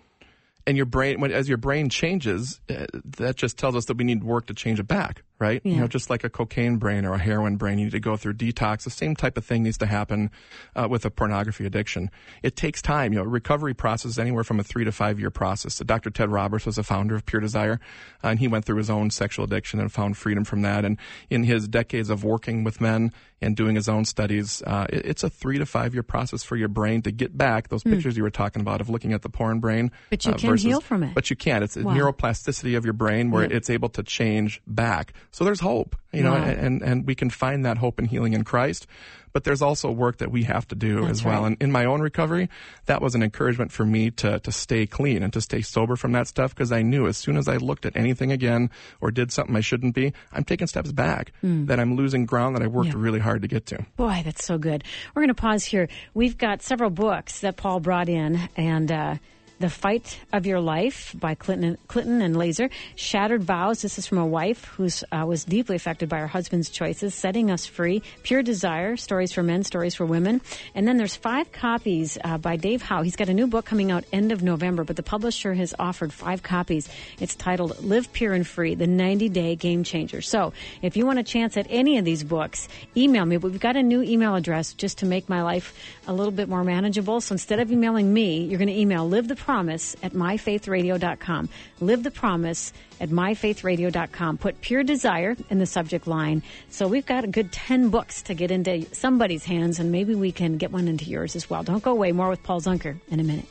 and 0.69 0.77
your 0.77 0.87
brain 0.87 1.25
as 1.33 1.49
your 1.49 1.57
brain 1.57 1.89
changes 1.89 2.61
uh, 2.69 2.85
that 2.93 3.37
just 3.37 3.57
tells 3.57 3.75
us 3.75 3.87
that 3.87 3.97
we 3.97 4.05
need 4.05 4.23
work 4.23 4.47
to 4.47 4.55
change 4.55 4.79
it 4.79 4.87
back 4.87 5.23
right 5.39 5.61
yeah. 5.65 5.73
you 5.73 5.81
know 5.81 5.87
just 5.87 6.11
like 6.11 6.25
a 6.25 6.31
cocaine 6.31 6.77
brain 6.77 7.05
or 7.05 7.15
a 7.15 7.19
heroin 7.19 7.57
brain 7.57 7.79
you 7.79 7.85
need 7.85 7.91
to 7.91 8.01
go 8.01 8.17
through 8.17 8.33
detox 8.33 8.85
the 8.85 8.91
same 8.91 9.15
type 9.15 9.37
of 9.37 9.45
thing 9.45 9.63
needs 9.63 9.79
to 9.79 9.87
happen 9.87 10.31
uh, 10.75 10.87
with 10.89 11.05
a 11.05 11.11
pornography 11.11 11.65
addiction 11.65 12.11
it 12.43 12.57
takes 12.57 12.83
time 12.83 13.13
you 13.13 13.19
know 13.19 13.25
recovery 13.25 13.75
process 13.75 14.19
anywhere 14.19 14.45
from 14.45 14.59
a 14.61 14.65
three 14.65 14.85
to 14.85 14.93
five 14.93 15.19
year 15.19 15.31
process 15.31 15.75
so 15.75 15.85
dr 15.85 16.11
ted 16.11 16.31
roberts 16.31 16.67
was 16.67 16.79
a 16.79 16.83
founder 16.83 17.15
of 17.15 17.25
pure 17.27 17.41
desire 17.41 17.81
uh, 18.25 18.29
and 18.29 18.39
he 18.39 18.49
went 18.49 18.65
through 18.65 18.77
his 18.77 18.91
own 18.91 19.11
sexual 19.11 19.45
addiction 19.45 19.81
and 19.81 19.93
found 19.93 20.17
freedom 20.17 20.45
from 20.45 20.63
that 20.63 20.85
and 20.85 20.99
in 21.31 21.45
his 21.45 21.69
decades 21.69 22.11
of 22.11 22.25
working 22.25 22.65
with 22.65 22.81
men 22.81 23.13
and 23.41 23.57
doing 23.57 23.77
his 23.77 23.89
own 23.89 24.05
studies. 24.05 24.63
Uh, 24.67 24.87
it, 24.91 25.07
it's 25.07 25.23
a 25.23 25.31
three 25.31 25.59
to 25.59 25.67
five 25.67 25.95
year 25.95 26.03
process 26.03 26.43
for 26.43 26.57
your 26.57 26.69
brain 26.69 27.03
to 27.03 27.11
get 27.11 27.37
back 27.37 27.69
those 27.69 27.85
mm. 27.85 27.93
pictures 27.93 28.17
you 28.17 28.23
were 28.23 28.31
talking 28.31 28.61
about 28.61 28.81
of 28.81 28.89
looking 28.89 29.13
at 29.13 29.23
the 29.23 29.29
porn 29.29 29.61
brain. 29.61 29.91
But 30.11 30.25
you 30.25 30.33
uh, 30.33 30.37
can 30.37 30.51
versus, 30.51 30.65
heal 30.65 30.81
from 30.81 31.03
it. 31.03 31.15
But 31.15 31.31
you 31.31 31.37
can't. 31.37 31.63
It's 31.63 31.77
wow. 31.77 31.95
neuroplasticity 31.95 32.77
of 32.77 32.85
your 32.85 32.95
brain 32.95 33.31
where 33.31 33.45
yeah. 33.45 33.57
it's 33.57 33.71
able 33.71 33.89
to 33.91 34.03
change 34.03 34.61
back. 34.67 35.13
So 35.31 35.45
there's 35.45 35.61
hope, 35.61 35.97
you 36.13 36.23
know, 36.23 36.33
wow. 36.33 36.45
and, 36.45 36.83
and 36.83 37.07
we 37.07 37.15
can 37.15 37.31
find 37.31 37.65
that 37.65 37.79
hope 37.79 37.99
and 37.99 38.09
healing 38.09 38.33
in 38.33 38.45
Christ 38.45 38.87
but 39.33 39.45
there's 39.45 39.63
also 39.63 39.91
work 39.91 40.19
that 40.19 40.31
we 40.31 40.45
have 40.45 40.67
to 40.69 40.75
do 40.75 41.03
That's 41.03 41.21
as 41.21 41.25
well. 41.25 41.43
Right. 41.43 41.49
And 41.49 41.57
in 41.61 41.73
my 41.73 41.85
own 41.85 42.01
recovery, 42.01 42.49
that 42.87 43.01
was 43.01 43.15
an 43.15 43.23
encouragement 43.23 43.73
for 43.73 43.85
me 43.85 44.11
to, 44.13 44.41
to 44.41 44.53
stay 44.53 44.87
clean 44.87 45.23
and 45.23 45.33
to 45.33 45.41
stay 45.41 45.61
sober 45.61 45.97
from 45.97 46.13
that 46.13 46.27
stuff 46.27 46.55
because 46.55 46.73
I 46.73 46.83
knew 46.83 47.07
as 47.07 47.17
soon 47.17 47.37
as 47.37 47.49
I 47.49 47.57
looked 47.57 47.87
at 47.87 47.97
anything 47.97 48.33
again 48.33 48.71
or 49.01 49.11
did 49.11 49.33
something 49.33 49.57
I 49.57 49.61
shouldn't 49.61 49.95
be, 49.95 50.13
I'm 50.33 50.45
taking 50.45 50.67
steps 50.67 50.93
back, 50.93 51.33
mm. 51.43 51.67
that 51.67 51.79
I'm 51.79 51.95
losing 51.95 52.27
ground 52.27 52.57
that 52.57 52.63
I 52.63 52.67
worked 52.67 52.89
yeah. 52.89 52.95
really 52.97 53.21
hard 53.21 53.43
to 53.43 53.49
get 53.49 53.67
to. 53.67 53.85
Boy, 53.97 54.23
that's 54.25 54.45
so 54.45 54.59
good. 54.59 54.85
We're 55.15 55.23
going 55.23 55.29
to 55.29 55.35
pause 55.35 55.65
here. 55.65 55.89
We've 56.15 56.37
got 56.37 56.63
several 56.63 56.91
books 56.91 57.41
that 57.41 57.57
Paul 57.57 57.81
brought 57.81 58.09
in 58.09 58.49
and, 58.57 58.91
uh, 58.91 59.15
the 59.59 59.71
Fight 59.71 60.19
of 60.33 60.47
Your 60.47 60.61
Life 60.61 61.15
by 61.19 61.35
Clinton, 61.35 61.79
Clinton 61.89 62.23
and 62.23 62.37
Laaser. 62.37 62.71
Shattered 62.95 63.43
Vows. 63.43 63.83
This 63.83 63.99
is 63.99 64.07
from 64.07 64.19
a 64.19 64.27
wife 64.27 64.65
who 64.65 64.89
uh, 65.11 65.25
was 65.27 65.45
deeply 65.45 65.77
affected 65.77 66.09
by 66.09 66.19
her 66.19 66.27
husband's 66.27 66.71
choices. 66.71 67.15
Setting 67.15 67.51
Us 67.51 67.67
Free. 67.67 68.03
Pure 68.23 68.45
Desire. 68.45 68.97
Stories 68.97 69.33
for 69.33 69.43
Men, 69.43 69.65
Stories 69.65 69.95
for 69.95 70.07
Women. 70.07 70.41
And 70.75 70.87
then 70.87 70.97
there's 70.97 71.17
five 71.17 71.51
copies 71.51 72.19
uh, 72.23 72.39
by 72.39 72.57
Dave 72.57 72.83
Howe. 72.83 73.03
He's 73.03 73.17
got 73.17 73.29
a 73.29 73.35
new 73.35 73.47
book 73.47 73.65
coming 73.65 73.91
out 73.91 74.05
end 74.13 74.31
of 74.31 74.43
November, 74.43 74.85
but 74.85 74.97
the 74.97 75.03
publisher 75.03 75.55
has 75.55 75.75
offered 75.79 76.13
five 76.13 76.43
copies. 76.43 76.89
It's 77.19 77.35
titled 77.35 77.83
Live 77.83 78.13
Pure 78.13 78.35
and 78.35 78.47
Free, 78.47 78.75
the 78.75 78.87
90 78.87 79.29
Day 79.29 79.57
Game 79.57 79.83
Changer. 79.83 80.23
So 80.23 80.53
if 80.83 80.97
you 80.97 81.05
want 81.05 81.19
a 81.19 81.25
chance 81.25 81.57
at 81.57 81.67
any 81.69 81.99
of 81.99 82.05
these 82.05 82.23
books, 82.23 82.69
email 82.97 83.25
me. 83.25 83.37
We've 83.37 83.59
got 83.59 83.77
a 83.77 83.83
new 83.83 84.03
email 84.03 84.37
address 84.37 84.73
just 84.73 84.99
to 84.99 85.07
make 85.07 85.29
my 85.29 85.43
life 85.43 85.75
a 86.07 86.13
little 86.13 86.33
bit 86.33 86.49
more 86.49 86.63
manageable. 86.63 87.21
So 87.21 87.33
instead 87.33 87.59
of 87.59 87.73
emailing 87.73 88.13
me, 88.13 88.45
you're 88.45 88.59
going 88.59 88.69
to 88.69 88.79
email 88.79 89.09
Live 89.09 89.27
the 89.27 89.37
promise 89.49 89.97
at 90.03 90.13
myfaithradio.com. 90.13 91.49
Live 91.81 92.03
the 92.03 92.11
promise 92.11 92.71
at 93.01 93.09
myfaithradio.com. 93.09 94.37
Put 94.37 94.61
pure 94.61 94.83
desire 94.83 95.39
in 95.49 95.59
the 95.59 95.65
subject 95.65 96.07
line. 96.07 96.43
So 96.69 96.87
we've 96.87 97.07
got 97.07 97.25
a 97.25 97.29
good 97.29 97.51
10 97.51 97.89
books 97.89 98.21
to 98.25 98.35
get 98.35 98.51
into 98.51 98.87
somebody's 98.95 99.47
hands, 99.47 99.79
and 99.81 99.91
maybe 99.91 100.15
we 100.15 100.33
can 100.33 100.59
get 100.59 100.71
one 100.71 100.87
into 100.87 101.07
yours 101.07 101.35
as 101.35 101.49
well. 101.49 101.63
Don't 101.63 101.83
go 101.83 101.93
away. 101.93 102.13
More 102.13 102.29
with 102.29 102.43
Paul 102.43 102.61
Zunker 102.61 103.01
in 103.09 103.21
a 103.21 103.25
minute. 103.25 103.47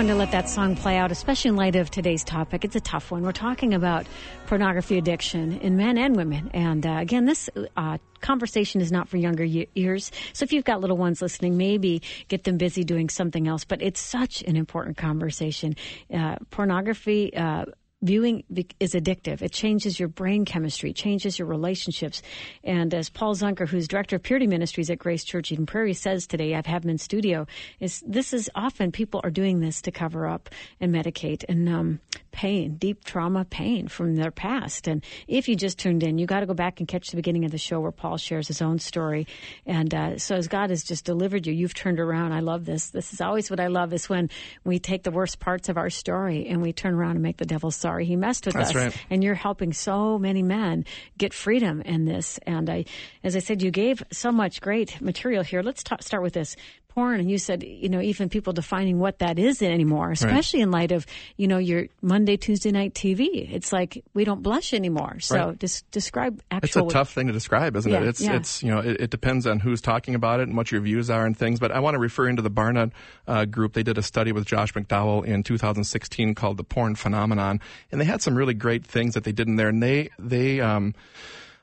Wanted 0.00 0.14
to 0.14 0.18
let 0.18 0.30
that 0.30 0.48
song 0.48 0.74
play 0.74 0.96
out, 0.96 1.12
especially 1.12 1.50
in 1.50 1.56
light 1.56 1.76
of 1.76 1.90
today's 1.90 2.24
topic. 2.24 2.64
It's 2.64 2.74
a 2.74 2.80
tough 2.80 3.10
one. 3.10 3.22
We're 3.22 3.32
talking 3.32 3.74
about 3.74 4.06
pornography 4.46 4.96
addiction 4.96 5.58
in 5.58 5.76
men 5.76 5.98
and 5.98 6.16
women. 6.16 6.50
And 6.54 6.86
uh, 6.86 6.96
again, 7.00 7.26
this 7.26 7.50
uh, 7.76 7.98
conversation 8.22 8.80
is 8.80 8.90
not 8.90 9.10
for 9.10 9.18
younger 9.18 9.46
ears. 9.74 10.10
So 10.32 10.44
if 10.44 10.54
you've 10.54 10.64
got 10.64 10.80
little 10.80 10.96
ones 10.96 11.20
listening, 11.20 11.58
maybe 11.58 12.00
get 12.28 12.44
them 12.44 12.56
busy 12.56 12.82
doing 12.82 13.10
something 13.10 13.46
else. 13.46 13.66
But 13.66 13.82
it's 13.82 14.00
such 14.00 14.40
an 14.44 14.56
important 14.56 14.96
conversation. 14.96 15.76
Uh, 16.10 16.36
pornography 16.50 17.36
uh, 17.36 17.66
viewing 18.02 18.44
is 18.78 18.94
addictive. 18.94 19.42
It 19.42 19.52
changes 19.52 19.98
your 19.98 20.08
brain 20.08 20.44
chemistry, 20.44 20.92
changes 20.92 21.38
your 21.38 21.48
relationships. 21.48 22.22
And 22.64 22.94
as 22.94 23.10
Paul 23.10 23.34
Zunker, 23.34 23.68
who's 23.68 23.88
director 23.88 24.16
of 24.16 24.22
Purity 24.22 24.46
Ministries 24.46 24.90
at 24.90 24.98
Grace 24.98 25.24
Church 25.24 25.52
Eden 25.52 25.66
Prairie, 25.66 25.94
says 25.94 26.26
today, 26.26 26.52
him 26.52 26.90
in 26.90 26.98
studio, 26.98 27.46
is 27.80 28.02
this 28.06 28.32
is 28.32 28.50
often 28.54 28.92
people 28.92 29.20
are 29.24 29.30
doing 29.30 29.60
this 29.60 29.82
to 29.82 29.90
cover 29.90 30.26
up 30.26 30.48
and 30.80 30.94
medicate 30.94 31.44
and 31.48 31.68
um, 31.68 32.00
pain, 32.32 32.76
deep 32.76 33.04
trauma, 33.04 33.44
pain 33.44 33.88
from 33.88 34.16
their 34.16 34.30
past. 34.30 34.86
And 34.86 35.04
if 35.28 35.48
you 35.48 35.56
just 35.56 35.78
tuned 35.78 36.02
in, 36.02 36.18
you 36.18 36.26
got 36.26 36.40
to 36.40 36.46
go 36.46 36.54
back 36.54 36.80
and 36.80 36.88
catch 36.88 37.10
the 37.10 37.16
beginning 37.16 37.44
of 37.44 37.50
the 37.50 37.58
show 37.58 37.80
where 37.80 37.92
Paul 37.92 38.16
shares 38.16 38.48
his 38.48 38.62
own 38.62 38.78
story. 38.78 39.26
And 39.66 39.94
uh, 39.94 40.18
so 40.18 40.36
as 40.36 40.48
God 40.48 40.70
has 40.70 40.82
just 40.84 41.04
delivered 41.04 41.46
you, 41.46 41.52
you've 41.52 41.74
turned 41.74 42.00
around. 42.00 42.32
I 42.32 42.40
love 42.40 42.64
this. 42.64 42.90
This 42.90 43.12
is 43.12 43.20
always 43.20 43.50
what 43.50 43.60
I 43.60 43.68
love 43.68 43.92
is 43.92 44.08
when 44.08 44.30
we 44.64 44.78
take 44.78 45.02
the 45.02 45.10
worst 45.10 45.38
parts 45.38 45.68
of 45.68 45.76
our 45.76 45.90
story 45.90 46.46
and 46.46 46.62
we 46.62 46.72
turn 46.72 46.94
around 46.94 47.12
and 47.12 47.22
make 47.22 47.36
the 47.36 47.46
devil 47.46 47.70
sorry 47.70 48.06
he 48.06 48.16
messed 48.16 48.46
with 48.46 48.54
That's 48.54 48.70
us. 48.70 48.76
Right. 48.76 48.96
And 49.10 49.22
you're 49.24 49.34
helping 49.34 49.72
so 49.72 50.18
many 50.18 50.42
men 50.42 50.84
get 51.18 51.34
freedom 51.34 51.82
in 51.82 52.04
this. 52.04 52.38
And 52.46 52.68
I, 52.68 52.84
as 53.22 53.36
I 53.36 53.40
said, 53.40 53.62
you 53.62 53.70
gave 53.70 54.02
so 54.12 54.32
much 54.32 54.60
great 54.60 55.00
material 55.00 55.42
here. 55.42 55.62
Let's 55.62 55.82
ta- 55.82 55.98
start 56.00 56.22
with 56.22 56.34
this 56.34 56.56
porn 56.90 57.20
and 57.20 57.30
you 57.30 57.38
said 57.38 57.62
you 57.62 57.88
know 57.88 58.00
even 58.00 58.28
people 58.28 58.52
defining 58.52 58.98
what 58.98 59.18
that 59.20 59.38
is 59.38 59.62
anymore 59.62 60.10
especially 60.10 60.60
right. 60.60 60.64
in 60.64 60.70
light 60.70 60.92
of 60.92 61.06
you 61.36 61.46
know 61.46 61.58
your 61.58 61.86
monday 62.02 62.36
tuesday 62.36 62.70
night 62.70 62.92
tv 62.94 63.50
it's 63.52 63.72
like 63.72 64.04
we 64.12 64.24
don't 64.24 64.42
blush 64.42 64.74
anymore 64.74 65.18
so 65.20 65.48
right. 65.48 65.58
just 65.60 65.88
describe 65.90 66.42
actual 66.50 66.84
it's 66.84 66.92
a 66.92 66.94
tough 66.94 67.12
thing 67.12 67.28
to 67.28 67.32
describe 67.32 67.76
isn't 67.76 67.90
yeah, 67.90 68.00
it 68.00 68.08
it's 68.08 68.20
yeah. 68.20 68.36
it's 68.36 68.62
you 68.62 68.70
know 68.70 68.80
it, 68.80 69.00
it, 69.00 69.10
depends 69.10 69.46
on 69.46 69.60
who's 69.60 69.80
talking 69.80 70.14
about 70.14 70.40
it 70.40 70.48
and 70.48 70.56
what 70.56 70.70
your 70.70 70.80
views 70.80 71.08
are 71.08 71.24
and 71.24 71.38
things 71.38 71.60
but 71.60 71.70
i 71.70 71.78
want 71.78 71.94
to 71.94 71.98
refer 71.98 72.28
into 72.28 72.42
the 72.42 72.50
barna 72.50 72.90
uh, 73.26 73.44
group 73.44 73.72
they 73.72 73.82
did 73.82 73.96
a 73.96 74.02
study 74.02 74.32
with 74.32 74.44
josh 74.44 74.74
mcdowell 74.74 75.24
in 75.24 75.42
2016 75.42 76.34
called 76.34 76.56
the 76.56 76.64
porn 76.64 76.94
phenomenon 76.94 77.60
and 77.92 78.00
they 78.00 78.04
had 78.04 78.20
some 78.20 78.34
really 78.34 78.54
great 78.54 78.84
things 78.84 79.14
that 79.14 79.24
they 79.24 79.32
did 79.32 79.46
in 79.46 79.56
there 79.56 79.68
and 79.68 79.82
they 79.82 80.10
they 80.18 80.60
um 80.60 80.94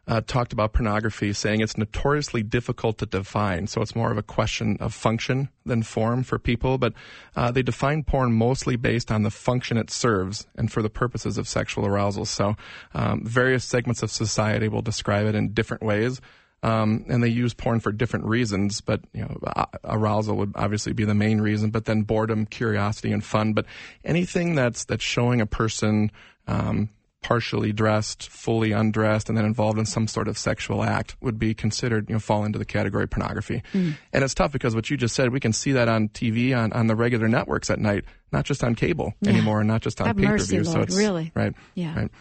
uh, 0.07 0.21
talked 0.21 0.53
about 0.53 0.73
pornography, 0.73 1.33
saying 1.33 1.61
it's 1.61 1.77
notoriously 1.77 2.41
difficult 2.41 2.97
to 2.99 3.05
define. 3.05 3.67
So 3.67 3.81
it's 3.81 3.95
more 3.95 4.11
of 4.11 4.17
a 4.17 4.23
question 4.23 4.77
of 4.79 4.93
function 4.93 5.49
than 5.65 5.83
form 5.83 6.23
for 6.23 6.39
people. 6.39 6.77
But 6.77 6.93
uh, 7.35 7.51
they 7.51 7.61
define 7.61 8.03
porn 8.03 8.31
mostly 8.31 8.77
based 8.77 9.11
on 9.11 9.23
the 9.23 9.31
function 9.31 9.77
it 9.77 9.91
serves 9.91 10.47
and 10.55 10.71
for 10.71 10.81
the 10.81 10.89
purposes 10.89 11.37
of 11.37 11.47
sexual 11.47 11.85
arousal. 11.85 12.25
So 12.25 12.55
um, 12.93 13.25
various 13.25 13.65
segments 13.65 14.01
of 14.01 14.09
society 14.09 14.69
will 14.69 14.81
describe 14.81 15.27
it 15.27 15.35
in 15.35 15.53
different 15.53 15.83
ways. 15.83 16.21
Um, 16.63 17.05
and 17.07 17.21
they 17.21 17.27
use 17.27 17.53
porn 17.53 17.79
for 17.81 17.91
different 17.91 18.25
reasons, 18.25 18.81
but 18.81 19.01
you 19.13 19.21
know, 19.21 19.37
arousal 19.83 20.37
would 20.37 20.53
obviously 20.55 20.91
be 20.91 21.05
the 21.05 21.13
main 21.13 21.39
reason. 21.39 21.69
But 21.69 21.85
then 21.85 22.01
boredom, 22.01 22.47
curiosity, 22.47 23.11
and 23.11 23.23
fun. 23.23 23.53
But 23.53 23.65
anything 24.03 24.55
that's 24.55 24.83
that's 24.85 25.03
showing 25.03 25.39
a 25.39 25.45
person 25.45 26.11
um, 26.47 26.89
partially 27.27 27.74
dressed, 27.74 28.29
fully 28.29 28.72
undressed, 28.72 29.27
and 29.27 29.38
then 29.38 29.43
involved 29.43 29.77
in 29.77 29.86
some 29.86 30.07
sort 30.07 30.29
of 30.29 30.38
sexual 30.38 30.81
act 30.81 31.17
would 31.19 31.38
be 31.38 31.53
considered, 31.53 32.07
you 32.07 32.15
know, 32.15 32.19
fall 32.19 32.46
into 32.46 32.57
the 32.57 32.63
category 32.63 33.03
of 33.03 33.10
pornography. 33.10 33.62
Mm. 33.74 33.98
And 34.13 34.24
it's 34.24 34.34
tough 34.34 34.53
because 34.53 34.74
what 34.74 34.89
you 34.89 34.96
just 34.96 35.13
said, 35.13 35.34
we 35.34 35.41
can 35.41 35.51
see 35.51 35.74
that 35.74 35.89
on 35.89 36.07
TV, 36.07 36.57
on, 36.57 36.72
on 36.72 36.88
the 36.88 36.96
regular 36.96 37.27
networks 37.27 37.69
at 37.69 37.79
night, 37.79 38.05
not 38.31 38.46
just 38.46 38.63
on 38.63 38.75
cable 38.75 39.13
yeah. 39.19 39.31
anymore, 39.31 39.60
and 39.60 39.67
not 39.67 39.81
just 39.81 40.00
on 40.00 40.15
pay 40.15 40.25
per 40.25 40.38
view. 40.38 40.63
So 40.63 40.79
it's 40.79 40.96
really 40.96 41.34
right. 41.36 41.53
Yeah. 41.75 42.00
Right. 42.00 42.12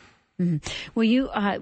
Mm-hmm. 0.41 0.57
Well, 0.97 1.05
you 1.05 1.29
uh, 1.29 1.61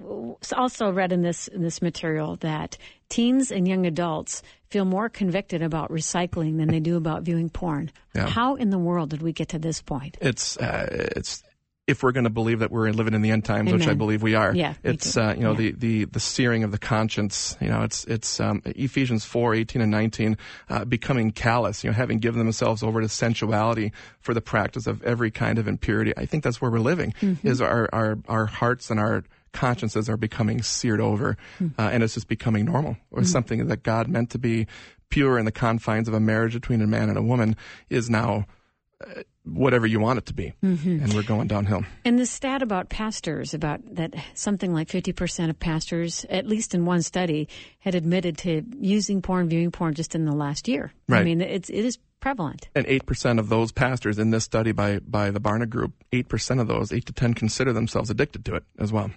also 0.57 0.91
read 0.91 1.11
in 1.11 1.21
this 1.21 1.47
in 1.47 1.61
this 1.61 1.83
material 1.83 2.37
that 2.37 2.79
teens 3.09 3.51
and 3.51 3.67
young 3.67 3.85
adults 3.85 4.41
feel 4.71 4.85
more 4.85 5.07
convicted 5.07 5.61
about 5.61 5.91
recycling 5.91 6.57
than 6.57 6.69
they 6.69 6.79
do 6.79 6.97
about 6.97 7.21
viewing 7.21 7.51
porn. 7.51 7.91
Yeah. 8.15 8.27
How 8.27 8.55
in 8.55 8.71
the 8.71 8.79
world 8.79 9.11
did 9.11 9.21
we 9.21 9.33
get 9.33 9.49
to 9.49 9.59
this 9.59 9.83
point? 9.83 10.17
It's 10.19 10.57
uh, 10.57 10.87
it's 11.15 11.43
if 11.87 12.01
we're 12.01 12.11
going 12.11 12.23
to 12.23 12.31
believe 12.31 12.59
that 12.59 12.71
we're 12.71 12.89
living 12.91 13.13
in 13.13 13.21
the 13.21 13.29
end 13.29 13.45
times, 13.45 13.69
Amen. 13.69 13.79
which 13.79 13.87
I 13.87 13.93
believe 13.93 14.23
we 14.23 14.33
are. 14.33 14.55
Yeah, 14.55 14.73
it's 14.83 15.15
uh, 15.17 15.33
you 15.37 15.43
know 15.43 15.51
yeah. 15.51 15.57
the, 15.57 15.71
the 15.71 16.05
the 16.05 16.19
searing 16.19 16.63
of 16.63 16.71
the 16.71 16.77
conscience. 16.77 17.55
You 17.61 17.69
know, 17.69 17.83
it's 17.83 18.05
it's 18.05 18.39
um, 18.39 18.61
Ephesians 18.65 19.23
four 19.23 19.53
eighteen 19.53 19.81
and 19.81 19.91
nineteen, 19.91 20.37
uh, 20.69 20.85
becoming 20.85 21.31
callous. 21.31 21.83
You 21.83 21.91
know, 21.91 21.95
having 21.95 22.19
given 22.19 22.39
themselves 22.39 22.81
over 22.81 23.01
to 23.01 23.07
sensuality 23.07 23.91
for 24.19 24.33
the 24.33 24.41
practice 24.41 24.87
of 24.87 25.03
every 25.03 25.29
kind 25.29 25.59
of 25.59 25.67
impurity. 25.67 26.13
I 26.17 26.25
think 26.25 26.43
that's 26.43 26.59
where 26.59 26.71
we're 26.71 26.79
living. 26.79 27.13
Mm-hmm. 27.21 27.47
Is 27.47 27.61
our 27.61 27.89
our 27.93 28.17
our 28.27 28.45
hearts 28.47 28.89
and 28.89 28.99
our 28.99 29.23
consciences 29.51 30.09
are 30.09 30.17
becoming 30.17 30.61
seared 30.63 30.99
over, 30.99 31.37
mm-hmm. 31.59 31.79
uh, 31.79 31.89
and 31.89 32.03
it's 32.03 32.15
just 32.15 32.27
becoming 32.27 32.65
normal 32.65 32.97
or 33.11 33.19
mm-hmm. 33.19 33.25
something 33.27 33.67
that 33.67 33.83
God 33.83 34.07
meant 34.07 34.31
to 34.31 34.39
be 34.39 34.65
pure 35.09 35.37
in 35.37 35.45
the 35.45 35.51
confines 35.51 36.07
of 36.07 36.13
a 36.13 36.19
marriage 36.19 36.53
between 36.53 36.81
a 36.81 36.87
man 36.87 37.09
and 37.09 37.17
a 37.17 37.21
woman 37.21 37.55
is 37.89 38.09
now 38.09 38.45
whatever 39.43 39.85
you 39.85 39.99
want 39.99 40.19
it 40.19 40.25
to 40.27 40.33
be. 40.33 40.53
Mm-hmm. 40.63 41.03
And 41.03 41.13
we're 41.13 41.23
going 41.23 41.47
downhill. 41.47 41.83
And 42.03 42.17
the 42.17 42.25
stat 42.25 42.61
about 42.61 42.89
pastors, 42.89 43.53
about 43.53 43.81
that 43.95 44.13
something 44.33 44.73
like 44.73 44.87
50% 44.87 45.49
of 45.49 45.59
pastors, 45.59 46.25
at 46.29 46.47
least 46.47 46.73
in 46.73 46.85
one 46.85 47.01
study, 47.01 47.47
had 47.79 47.95
admitted 47.95 48.37
to 48.39 48.63
using 48.79 49.21
porn, 49.21 49.49
viewing 49.49 49.71
porn 49.71 49.93
just 49.93 50.15
in 50.15 50.25
the 50.25 50.35
last 50.35 50.67
year. 50.67 50.93
Right. 51.07 51.19
I 51.19 51.23
mean, 51.23 51.41
it's, 51.41 51.69
it 51.69 51.85
is 51.85 51.99
prevalent. 52.19 52.69
And 52.73 52.85
8% 52.87 53.39
of 53.39 53.49
those 53.49 53.71
pastors 53.71 54.17
in 54.17 54.31
this 54.31 54.43
study 54.43 54.71
by, 54.71 54.99
by 54.99 55.29
the 55.29 55.41
Barna 55.41 55.69
Group, 55.69 55.93
8% 56.11 56.59
of 56.59 56.67
those, 56.67 56.91
8 56.91 57.05
to 57.05 57.13
10, 57.13 57.33
consider 57.33 57.73
themselves 57.73 58.09
addicted 58.09 58.45
to 58.45 58.55
it 58.55 58.63
as 58.79 58.91
well. 58.91 59.11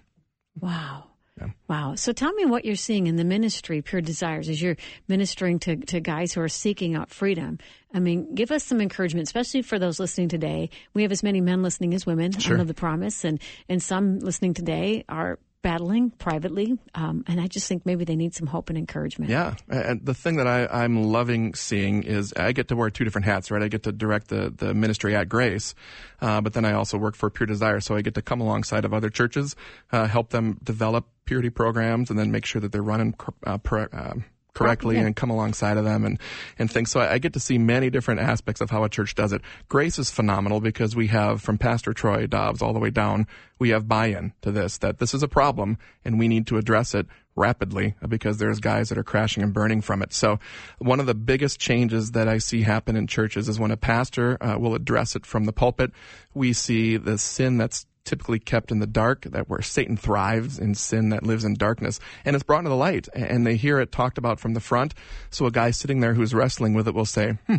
Wow. 0.61 1.05
Yeah. 1.41 1.49
Wow. 1.69 1.95
So 1.95 2.13
tell 2.13 2.33
me 2.33 2.45
what 2.45 2.65
you're 2.65 2.77
seeing 2.77 3.07
in 3.07 3.17
the 3.17 3.25
ministry, 3.25 3.83
Pure 3.83 4.03
Desires, 4.03 4.49
as 4.49 4.61
you're 4.61 4.77
ministering 5.07 5.59
to, 5.61 5.77
to 5.77 6.01
guys 6.01 6.33
who 6.33 6.41
are 6.41 6.49
seeking 6.49 6.95
out 6.95 7.11
freedom. 7.11 7.59
I 7.95 8.01
mean, 8.01 8.35
give 8.35 8.51
us 8.51 8.65
some 8.65 8.81
encouragement, 8.81 9.29
especially 9.29 9.63
for 9.63 9.79
those 9.79 9.99
listening 9.99 10.29
today. 10.29 10.71
We 10.95 11.03
have 11.03 11.13
as 11.13 11.23
many 11.23 11.41
men 11.41 11.63
listening 11.63 11.95
as 11.95 12.05
women 12.05 12.33
sure. 12.33 12.55
under 12.55 12.65
the 12.65 12.75
promise, 12.75 13.25
and, 13.25 13.41
and 13.69 13.83
some 13.83 14.19
listening 14.19 14.55
today 14.55 15.05
are 15.09 15.39
battling 15.63 16.11
privately, 16.11 16.79
um, 16.95 17.25
and 17.27 17.41
I 17.41 17.47
just 17.47 17.67
think 17.67 17.85
maybe 17.85 18.05
they 18.05 18.17
need 18.17 18.35
some 18.35 18.47
hope 18.47 18.69
and 18.69 18.79
encouragement. 18.79 19.31
Yeah, 19.31 19.55
and 19.69 20.05
the 20.05 20.15
thing 20.15 20.37
that 20.37 20.47
I, 20.47 20.85
am 20.85 21.03
loving 21.03 21.55
seeing 21.55 22.05
is 22.05 22.33
I 22.37 22.53
get 22.53 22.69
to 22.69 22.77
wear 22.77 22.91
two 22.91 23.05
different 23.05 23.25
hats, 23.25 23.51
right? 23.51 23.63
I 23.63 23.69
get 23.69 23.83
to 23.85 23.93
direct 23.93 24.29
the, 24.29 24.53
the 24.57 24.75
ministry 24.75 25.17
at 25.17 25.29
Grace, 25.29 25.75
uh, 26.21 26.41
but 26.41 26.53
then 26.53 26.65
I 26.65 26.73
also 26.73 26.99
work 26.99 27.17
for 27.17 27.31
Pure 27.31 27.49
Desire, 27.49 27.81
so 27.81 27.97
I 27.97 28.03
get 28.03 28.15
to 28.15 28.23
come 28.23 28.41
alongside 28.41 28.85
of 28.85 28.95
other 28.95 29.11
churches, 29.11 29.57
uh, 29.93 30.07
help 30.07 30.31
them 30.31 30.59
develop 30.63 31.09
purity 31.25 31.51
programs, 31.51 32.11
and 32.11 32.19
then 32.19 32.31
make 32.31 32.47
sure 32.47 32.61
that 32.61 32.73
they're 32.73 32.83
running 32.83 33.15
uh, 33.47 33.59
uh 33.67 34.15
correctly 34.59 34.97
yeah. 34.97 35.07
and 35.07 35.17
come 35.17 35.31
alongside 35.31 35.77
of 35.77 35.85
them 35.85 36.05
and, 36.05 36.19
and 36.59 36.71
things. 36.71 36.91
So 36.91 37.01
I, 37.01 37.15
I, 37.15 37.19
get 37.19 37.33
to 37.35 37.41
see 37.41 37.59
many 37.59 37.91
different 37.91 38.21
aspects 38.21 38.61
of 38.61 38.71
how 38.71 38.85
a 38.85 38.89
church 38.89 39.15
does 39.15 39.33
it. 39.33 39.43
Grace 39.69 39.99
is 39.99 40.11
phenomenal 40.11 40.61
because 40.61 40.97
we 40.97 41.07
have 41.09 41.41
from 41.41 41.59
Pastor 41.59 41.93
Troy 41.93 42.27
Dobbs 42.27 42.61
all 42.61 42.73
the 42.73 42.79
way 42.79 42.91
down, 42.91 43.27
we 43.59 43.71
have 43.71 43.89
buy-in 43.89 44.33
to 44.43 44.51
this, 44.51 44.79
that 44.79 44.99
this 44.99 45.15
is 45.15 45.23
a 45.23 45.29
problem 45.29 45.79
and 46.05 46.19
we 46.19 46.29
need 46.29 46.47
to 46.49 46.59
address 46.59 46.95
it 46.95 47.07
rapidly 47.39 47.95
because 48.09 48.39
there's 48.39 48.59
guys 48.59 48.89
that 48.89 48.99
are 48.99 49.05
crashing 49.05 49.43
and 49.43 49.55
burning 49.55 49.81
from 49.81 50.03
it. 50.03 50.13
So 50.13 50.39
one 50.79 51.01
of 51.01 51.07
the 51.07 51.15
biggest 51.15 51.61
changes 51.61 52.11
that 52.13 52.29
I 52.29 52.39
see 52.39 52.63
happen 52.63 52.97
in 52.97 53.07
churches 53.07 53.49
is 53.49 53.61
when 53.61 53.71
a 53.71 53.77
pastor 53.77 54.43
uh, 54.43 54.59
will 54.59 54.75
address 54.75 55.15
it 55.15 55.25
from 55.25 55.45
the 55.45 55.53
pulpit. 55.53 55.93
We 56.35 56.53
see 56.53 56.97
the 56.97 57.17
sin 57.17 57.57
that's 57.57 57.87
typically 58.09 58.39
kept 58.39 58.73
in 58.73 58.79
the 58.79 58.87
dark, 58.87 59.23
that 59.23 59.49
where 59.49 59.61
Satan 59.61 59.97
thrives 59.97 60.59
in 60.59 60.75
sin 60.75 61.11
that 61.11 61.23
lives 61.23 61.45
in 61.45 61.55
darkness, 61.55 62.01
and 62.25 62.35
it's 62.35 62.43
brought 62.43 62.63
to 62.63 62.69
the 62.69 62.75
light, 62.75 63.07
and 63.13 63.47
they 63.47 63.57
hear 63.57 63.79
it 63.79 63.93
talked 63.93 64.19
about 64.19 64.41
from 64.41 64.55
the 64.55 64.61
front. 64.61 64.95
So 65.31 65.47
a 65.47 65.51
guy 65.51 65.71
sitting 65.71 66.01
there 66.01 66.15
who's 66.15 66.35
wrestling 66.35 66.73
with 66.73 66.89
it 66.89 66.95
will 66.95 67.05
say, 67.05 67.37
hmm, 67.47 67.57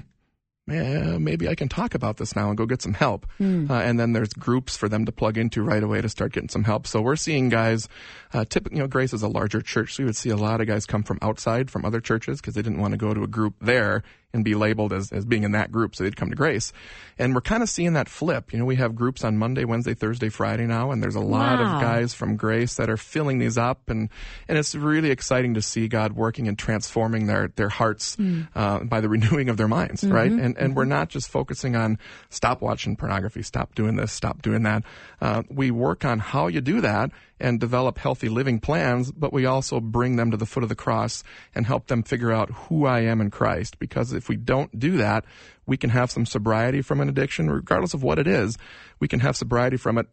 yeah, 0.67 1.17
maybe 1.17 1.47
I 1.47 1.55
can 1.55 1.69
talk 1.69 1.95
about 1.95 2.17
this 2.17 2.35
now 2.35 2.49
and 2.49 2.57
go 2.57 2.65
get 2.65 2.81
some 2.81 2.93
help. 2.93 3.25
Mm. 3.39 3.69
Uh, 3.69 3.75
and 3.75 3.99
then 3.99 4.13
there's 4.13 4.33
groups 4.33 4.75
for 4.75 4.89
them 4.89 5.05
to 5.05 5.11
plug 5.11 5.37
into 5.37 5.63
right 5.63 5.81
away 5.81 6.01
to 6.01 6.09
start 6.09 6.33
getting 6.33 6.49
some 6.49 6.63
help. 6.63 6.87
So 6.87 7.01
we're 7.01 7.15
seeing 7.15 7.49
guys, 7.49 7.87
uh, 8.33 8.45
typically, 8.45 8.77
you 8.77 8.83
know, 8.83 8.87
Grace 8.87 9.13
is 9.13 9.23
a 9.23 9.27
larger 9.27 9.61
church, 9.61 9.95
so 9.95 10.03
we 10.03 10.05
would 10.05 10.15
see 10.15 10.29
a 10.29 10.35
lot 10.35 10.61
of 10.61 10.67
guys 10.67 10.85
come 10.85 11.03
from 11.03 11.17
outside, 11.21 11.71
from 11.71 11.85
other 11.85 11.99
churches, 11.99 12.39
because 12.39 12.53
they 12.53 12.61
didn't 12.61 12.79
want 12.79 12.91
to 12.91 12.97
go 12.97 13.13
to 13.13 13.23
a 13.23 13.27
group 13.27 13.55
there 13.59 14.03
and 14.33 14.45
be 14.45 14.53
labeled 14.53 14.93
as, 14.93 15.11
as 15.11 15.25
being 15.25 15.43
in 15.43 15.53
that 15.53 15.71
group, 15.71 15.95
so 15.95 16.03
they'd 16.03 16.15
come 16.15 16.29
to 16.29 16.35
Grace. 16.35 16.71
And 17.17 17.33
we're 17.33 17.41
kind 17.41 17.63
of 17.63 17.69
seeing 17.69 17.93
that 17.93 18.07
flip. 18.07 18.53
You 18.53 18.59
know, 18.59 18.65
we 18.65 18.75
have 18.75 18.95
groups 18.95 19.23
on 19.23 19.37
Monday, 19.37 19.65
Wednesday, 19.65 19.95
Thursday, 19.95 20.29
Friday 20.29 20.67
now, 20.67 20.91
and 20.91 21.01
there's 21.01 21.15
a 21.15 21.19
lot 21.19 21.59
wow. 21.59 21.75
of 21.75 21.81
guys 21.81 22.13
from 22.13 22.37
Grace 22.37 22.75
that 22.75 22.89
are 22.89 22.97
filling 22.97 23.39
these 23.39 23.57
up, 23.57 23.89
and 23.89 24.09
and 24.47 24.57
it's 24.57 24.75
really 24.75 25.09
exciting 25.09 25.55
to 25.55 25.61
see 25.61 25.87
God 25.87 26.13
working 26.13 26.47
and 26.47 26.57
transforming 26.59 27.25
their 27.25 27.47
their 27.55 27.69
hearts 27.69 28.15
mm. 28.17 28.47
uh, 28.55 28.83
by 28.83 29.01
the 29.01 29.09
renewing 29.09 29.49
of 29.49 29.57
their 29.57 29.67
minds, 29.67 30.03
mm-hmm. 30.03 30.13
right? 30.13 30.31
And 30.31 30.41
and 30.41 30.57
mm-hmm. 30.57 30.73
we're 30.75 30.85
not 30.85 31.09
just 31.09 31.29
focusing 31.29 31.75
on 31.75 31.97
stop 32.29 32.61
watching 32.61 32.95
pornography, 32.95 33.41
stop 33.41 33.73
doing 33.73 33.95
this, 33.95 34.11
stop 34.11 34.43
doing 34.43 34.63
that. 34.63 34.83
Uh, 35.21 35.43
we 35.49 35.71
work 35.71 36.05
on 36.05 36.19
how 36.19 36.47
you 36.47 36.61
do 36.61 36.81
that 36.81 37.11
and 37.39 37.59
develop 37.59 37.97
healthy 37.97 38.29
living 38.29 38.59
plans, 38.59 39.11
but 39.11 39.33
we 39.33 39.45
also 39.45 39.79
bring 39.79 40.15
them 40.15 40.31
to 40.31 40.37
the 40.37 40.45
foot 40.45 40.63
of 40.63 40.69
the 40.69 40.75
cross 40.75 41.23
and 41.55 41.65
help 41.65 41.87
them 41.87 42.03
figure 42.03 42.31
out 42.31 42.49
who 42.51 42.85
I 42.85 43.01
am 43.01 43.21
in 43.21 43.31
Christ. 43.31 43.79
Because 43.79 44.13
if 44.13 44.29
we 44.29 44.35
don't 44.35 44.77
do 44.77 44.97
that, 44.97 45.25
we 45.65 45.77
can 45.77 45.89
have 45.91 46.11
some 46.11 46.25
sobriety 46.25 46.81
from 46.81 46.99
an 46.99 47.09
addiction, 47.09 47.49
regardless 47.49 47.93
of 47.93 48.03
what 48.03 48.19
it 48.19 48.27
is. 48.27 48.57
We 48.99 49.07
can 49.07 49.19
have 49.19 49.37
sobriety 49.37 49.77
from 49.77 49.97
it 49.97 50.07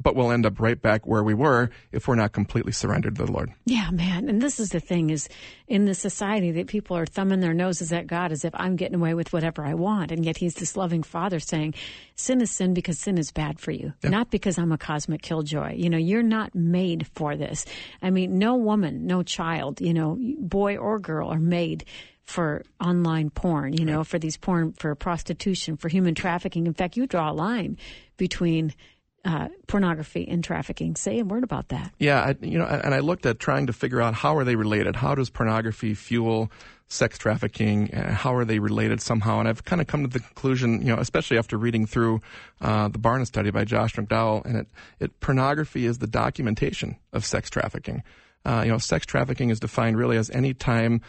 but 0.00 0.16
we'll 0.16 0.32
end 0.32 0.44
up 0.44 0.60
right 0.60 0.80
back 0.80 1.06
where 1.06 1.22
we 1.22 1.34
were 1.34 1.70
if 1.92 2.08
we're 2.08 2.14
not 2.14 2.32
completely 2.32 2.72
surrendered 2.72 3.16
to 3.16 3.24
the 3.24 3.32
Lord. 3.32 3.52
Yeah, 3.64 3.90
man. 3.90 4.28
And 4.28 4.42
this 4.42 4.58
is 4.58 4.70
the 4.70 4.80
thing 4.80 5.10
is 5.10 5.28
in 5.68 5.84
the 5.84 5.94
society 5.94 6.50
that 6.52 6.66
people 6.66 6.96
are 6.96 7.06
thumbing 7.06 7.40
their 7.40 7.54
noses 7.54 7.92
at 7.92 8.06
God 8.06 8.32
as 8.32 8.44
if 8.44 8.52
I'm 8.54 8.76
getting 8.76 8.96
away 8.96 9.14
with 9.14 9.32
whatever 9.32 9.64
I 9.64 9.74
want. 9.74 10.10
And 10.10 10.24
yet 10.24 10.36
he's 10.36 10.54
this 10.54 10.76
loving 10.76 11.02
father 11.02 11.38
saying 11.38 11.74
sin 12.16 12.40
is 12.40 12.50
sin 12.50 12.74
because 12.74 12.98
sin 12.98 13.18
is 13.18 13.30
bad 13.30 13.60
for 13.60 13.70
you, 13.70 13.92
yeah. 14.02 14.10
not 14.10 14.30
because 14.30 14.58
I'm 14.58 14.72
a 14.72 14.78
cosmic 14.78 15.22
killjoy. 15.22 15.74
You 15.74 15.88
know, 15.88 15.98
you're 15.98 16.22
not 16.22 16.54
made 16.54 17.06
for 17.14 17.36
this. 17.36 17.64
I 18.02 18.10
mean, 18.10 18.38
no 18.38 18.56
woman, 18.56 19.06
no 19.06 19.22
child, 19.22 19.80
you 19.80 19.94
know, 19.94 20.18
boy 20.38 20.76
or 20.76 20.98
girl 20.98 21.28
are 21.28 21.38
made 21.38 21.84
for 22.24 22.62
online 22.80 23.30
porn, 23.30 23.74
you 23.74 23.84
know, 23.84 24.02
for 24.02 24.18
these 24.18 24.36
porn, 24.36 24.72
for 24.72 24.94
prostitution, 24.94 25.76
for 25.76 25.88
human 25.88 26.14
trafficking. 26.14 26.66
In 26.66 26.72
fact, 26.72 26.96
you 26.96 27.06
draw 27.06 27.30
a 27.30 27.34
line 27.34 27.76
between 28.16 28.72
uh, 29.24 29.48
pornography 29.66 30.26
and 30.28 30.44
trafficking. 30.44 30.96
Say 30.96 31.18
a 31.18 31.24
word 31.24 31.44
about 31.44 31.68
that. 31.68 31.92
Yeah, 31.98 32.20
I, 32.20 32.36
you 32.44 32.58
know, 32.58 32.66
and 32.66 32.94
I 32.94 33.00
looked 33.00 33.26
at 33.26 33.38
trying 33.38 33.66
to 33.66 33.72
figure 33.72 34.00
out 34.00 34.14
how 34.14 34.36
are 34.36 34.44
they 34.44 34.56
related. 34.56 34.96
How 34.96 35.14
does 35.14 35.30
pornography 35.30 35.94
fuel 35.94 36.50
sex 36.88 37.16
trafficking? 37.18 37.86
how 37.88 38.34
are 38.34 38.44
they 38.44 38.58
related 38.58 39.00
somehow? 39.00 39.40
And 39.40 39.48
I've 39.48 39.64
kind 39.64 39.80
of 39.80 39.86
come 39.86 40.02
to 40.02 40.08
the 40.08 40.20
conclusion, 40.20 40.80
you 40.80 40.94
know, 40.94 40.98
especially 40.98 41.38
after 41.38 41.56
reading 41.56 41.86
through 41.86 42.20
uh, 42.60 42.88
the 42.88 42.98
Barna 42.98 43.26
study 43.26 43.50
by 43.50 43.64
Josh 43.64 43.94
McDowell, 43.94 44.44
and 44.44 44.56
it, 44.56 44.66
it 45.00 45.20
pornography 45.20 45.86
is 45.86 45.98
the 45.98 46.06
documentation 46.06 46.96
of 47.12 47.24
sex 47.24 47.50
trafficking. 47.50 48.02
Uh, 48.44 48.62
you 48.64 48.70
know, 48.70 48.78
sex 48.78 49.06
trafficking 49.06 49.50
is 49.50 49.60
defined 49.60 49.96
really 49.96 50.16
as 50.16 50.30
any 50.30 50.52
time 50.54 51.00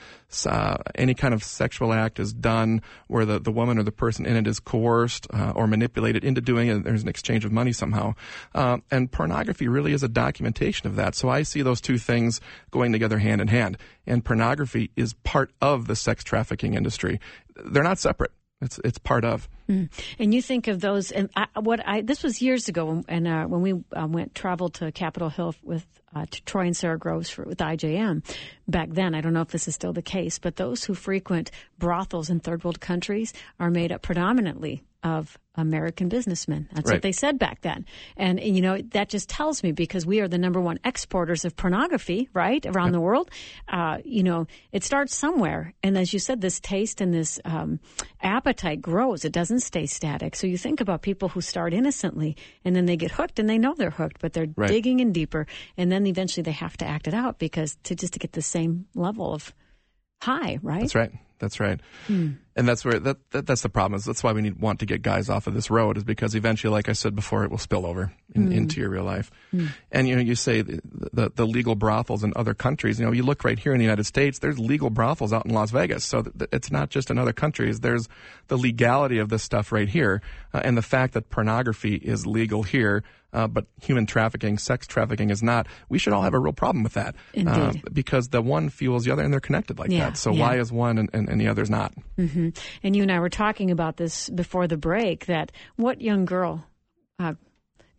uh, 0.45 0.78
any 0.95 1.13
kind 1.13 1.34
of 1.34 1.43
sexual 1.43 1.93
act 1.93 2.19
is 2.19 2.34
done 2.34 2.82
where 3.08 3.26
the, 3.26 3.39
the 3.39 3.52
woman 3.52 3.78
or 3.78 3.84
the 3.84 3.91
person 3.91 4.26
in 4.26 4.36
it 4.36 4.48
is 4.48 4.60
coerced 4.60 5.28
uh, 5.34 5.54
or 5.56 5.67
manipulated 5.67 6.24
into 6.24 6.41
doing 6.41 6.67
it. 6.67 6.84
There's 6.84 7.04
an 7.04 7.08
exchange 7.08 7.45
of 7.45 7.52
money 7.52 7.71
somehow. 7.71 8.15
Uh, 8.54 8.78
and 8.91 9.12
pornography 9.12 9.67
really 9.67 9.93
is 9.93 10.04
a 10.04 10.10
documentation 10.10 10.88
of 10.88 10.95
that. 10.98 11.15
So 11.15 11.30
I 11.30 11.43
see 11.43 11.62
those 11.62 11.82
two 11.82 11.98
things 11.98 12.41
going 12.71 12.91
together 12.91 13.19
hand 13.19 13.41
in 13.41 13.48
hand. 13.48 13.78
And 14.06 14.26
pornography 14.26 14.91
is 14.95 15.13
part 15.13 15.52
of 15.62 15.88
the 15.88 15.95
sex 15.95 16.24
trafficking 16.24 16.74
industry. 16.74 17.19
They're 17.56 17.84
not 17.84 18.00
separate. 18.00 18.32
It's 18.61 18.79
it's 18.83 18.97
part 18.97 19.25
of. 19.25 19.49
Mm. 19.69 19.89
And 20.17 20.33
you 20.33 20.41
think 20.41 20.67
of 20.67 20.79
those, 20.79 21.11
and 21.11 21.29
I, 21.35 21.47
what 21.59 21.85
I 21.85 22.01
this 22.01 22.23
was 22.23 22.41
years 22.41 22.69
ago, 22.69 23.03
and 23.07 23.27
uh, 23.27 23.45
when 23.45 23.61
we 23.61 23.73
uh, 23.73 24.07
went 24.07 24.33
traveled 24.33 24.75
to 24.75 24.91
Capitol 24.91 25.29
Hill 25.29 25.55
with 25.61 25.85
uh, 26.15 26.25
Troy 26.45 26.67
and 26.67 26.77
Sara 26.77 26.97
Groves 26.97 27.29
for, 27.29 27.43
with 27.43 27.57
IJM 27.57 28.23
back 28.67 28.89
then. 28.91 29.13
I 29.13 29.21
don't 29.21 29.33
know 29.33 29.41
if 29.41 29.49
this 29.49 29.67
is 29.67 29.75
still 29.75 29.93
the 29.93 30.01
case, 30.01 30.39
but 30.39 30.55
those 30.55 30.85
who 30.85 30.93
frequent 30.93 31.51
brothels 31.77 32.29
in 32.29 32.39
third 32.39 32.63
world 32.63 32.79
countries 32.79 33.33
are 33.59 33.69
made 33.69 33.91
up 33.91 34.01
predominantly 34.01 34.81
of 35.05 35.37
American 35.53 36.09
businessmen. 36.09 36.67
That's 36.73 36.87
Right. 36.89 36.95
what 36.95 37.01
they 37.03 37.11
said 37.11 37.37
back 37.39 37.61
then. 37.61 37.85
And, 38.17 38.39
you 38.41 38.59
know, 38.59 38.79
that 38.89 39.07
just 39.07 39.29
tells 39.29 39.61
me 39.63 39.71
because 39.71 40.03
we 40.05 40.19
are 40.19 40.27
the 40.27 40.39
number 40.39 40.59
one 40.59 40.79
exporters 40.83 41.45
of 41.45 41.55
pornography, 41.55 42.27
right, 42.33 42.65
around 42.65 42.91
the 42.91 42.99
world. 42.99 43.29
Uh, 43.67 43.99
you 44.03 44.23
know, 44.23 44.47
it 44.71 44.83
starts 44.83 45.15
somewhere. 45.15 45.73
And 45.83 45.95
as 45.97 46.11
you 46.11 46.19
said, 46.19 46.41
this 46.41 46.59
taste 46.59 46.99
and 47.01 47.13
this 47.13 47.39
um, 47.45 47.79
appetite 48.21 48.81
grows. 48.81 49.23
It 49.23 49.31
doesn't 49.31 49.59
stay 49.59 49.85
static. 49.85 50.35
So 50.35 50.47
you 50.47 50.57
think 50.57 50.81
about 50.81 51.03
people 51.03 51.29
who 51.29 51.39
start 51.39 51.71
innocently 51.73 52.35
and 52.65 52.75
then 52.75 52.85
they 52.87 52.97
get 52.97 53.11
hooked 53.11 53.37
and 53.39 53.47
they 53.47 53.59
know 53.59 53.75
they're 53.75 53.91
hooked, 53.91 54.19
but 54.19 54.33
they're 54.33 54.47
Right. 54.57 54.69
digging 54.69 54.99
in 54.99 55.13
deeper. 55.13 55.45
And 55.77 55.91
then 55.91 56.07
eventually 56.07 56.41
they 56.43 56.51
have 56.51 56.75
to 56.77 56.85
act 56.85 57.07
it 57.07 57.13
out 57.13 57.37
because 57.39 57.77
to 57.83 57.95
just 57.95 58.13
to 58.13 58.19
get 58.19 58.31
the 58.33 58.41
same 58.41 58.87
level 58.95 59.33
of 59.33 59.53
high, 60.21 60.57
right? 60.63 60.81
That's 60.81 60.95
right. 60.95 61.11
That's 61.39 61.59
right. 61.59 61.79
And 62.57 62.65
that's 62.65 62.85
where 62.85 62.99
that, 62.99 63.17
that 63.31 63.45
that's 63.45 63.63
the 63.63 63.69
problem. 63.69 63.97
Is 63.97 64.05
that's 64.05 64.23
why 64.23 64.31
we 64.31 64.41
need 64.41 64.61
want 64.61 64.79
to 64.79 64.85
get 64.85 65.01
guys 65.01 65.29
off 65.29 65.45
of 65.45 65.53
this 65.53 65.69
road 65.69 65.97
is 65.97 66.05
because 66.05 66.35
eventually, 66.35 66.71
like 66.71 66.87
I 66.87 66.93
said 66.93 67.13
before, 67.13 67.43
it 67.43 67.51
will 67.51 67.57
spill 67.57 67.85
over 67.85 68.13
in, 68.33 68.51
into 68.53 68.79
your 68.79 68.89
real 68.89 69.03
life. 69.03 69.29
And 69.91 70.07
you 70.07 70.15
know, 70.15 70.21
you 70.21 70.35
say 70.35 70.61
the, 70.61 70.79
the 71.11 71.31
the 71.35 71.45
legal 71.45 71.75
brothels 71.75 72.23
in 72.23 72.31
other 72.37 72.53
countries. 72.53 72.97
You 72.97 73.05
know, 73.07 73.11
you 73.11 73.23
look 73.23 73.43
right 73.43 73.59
here 73.59 73.73
in 73.73 73.79
the 73.79 73.83
United 73.83 74.05
States. 74.05 74.39
There's 74.39 74.57
legal 74.57 74.89
brothels 74.89 75.33
out 75.33 75.45
in 75.45 75.53
Las 75.53 75.71
Vegas. 75.71 76.05
So 76.05 76.21
th- 76.21 76.49
it's 76.53 76.71
not 76.71 76.89
just 76.89 77.11
in 77.11 77.17
other 77.17 77.33
countries. 77.33 77.81
There's 77.81 78.07
the 78.47 78.57
legality 78.57 79.17
of 79.17 79.27
this 79.27 79.43
stuff 79.43 79.73
right 79.73 79.89
here, 79.89 80.21
uh, 80.53 80.61
and 80.63 80.77
the 80.77 80.81
fact 80.81 81.13
that 81.15 81.29
pornography 81.29 81.95
is 81.95 82.25
legal 82.25 82.63
here. 82.63 83.03
Uh, 83.33 83.47
but 83.47 83.65
human 83.81 84.05
trafficking, 84.05 84.57
sex 84.57 84.87
trafficking 84.87 85.29
is 85.29 85.43
not. 85.43 85.67
We 85.89 85.97
should 85.99 86.13
all 86.13 86.21
have 86.21 86.33
a 86.33 86.39
real 86.39 86.53
problem 86.53 86.83
with 86.85 86.93
that, 86.93 87.15
uh, 87.35 87.73
because 87.91 88.29
the 88.29 88.41
one 88.41 88.69
fuels 88.69 89.03
the 89.03 89.11
other, 89.11 89.23
and 89.23 89.33
they're 89.33 89.41
connected 89.41 89.77
like 89.77 89.91
Yeah, 89.91 90.11
that. 90.11 90.17
So 90.17 90.31
yeah. 90.31 90.39
why 90.39 90.57
is 90.59 90.71
one 90.71 90.97
and, 90.97 91.09
and, 91.11 91.27
and 91.27 91.41
the 91.41 91.49
other's 91.49 91.69
not? 91.69 91.93
And 92.84 92.95
you 92.95 93.03
and 93.03 93.12
I 93.12 93.19
were 93.19 93.29
talking 93.29 93.71
about 93.71 93.97
this 93.97 94.29
before 94.29 94.67
the 94.67 94.77
break 94.77 95.25
that 95.25 95.51
what 95.75 96.01
young 96.01 96.25
girl 96.25 96.65
uh, 97.19 97.34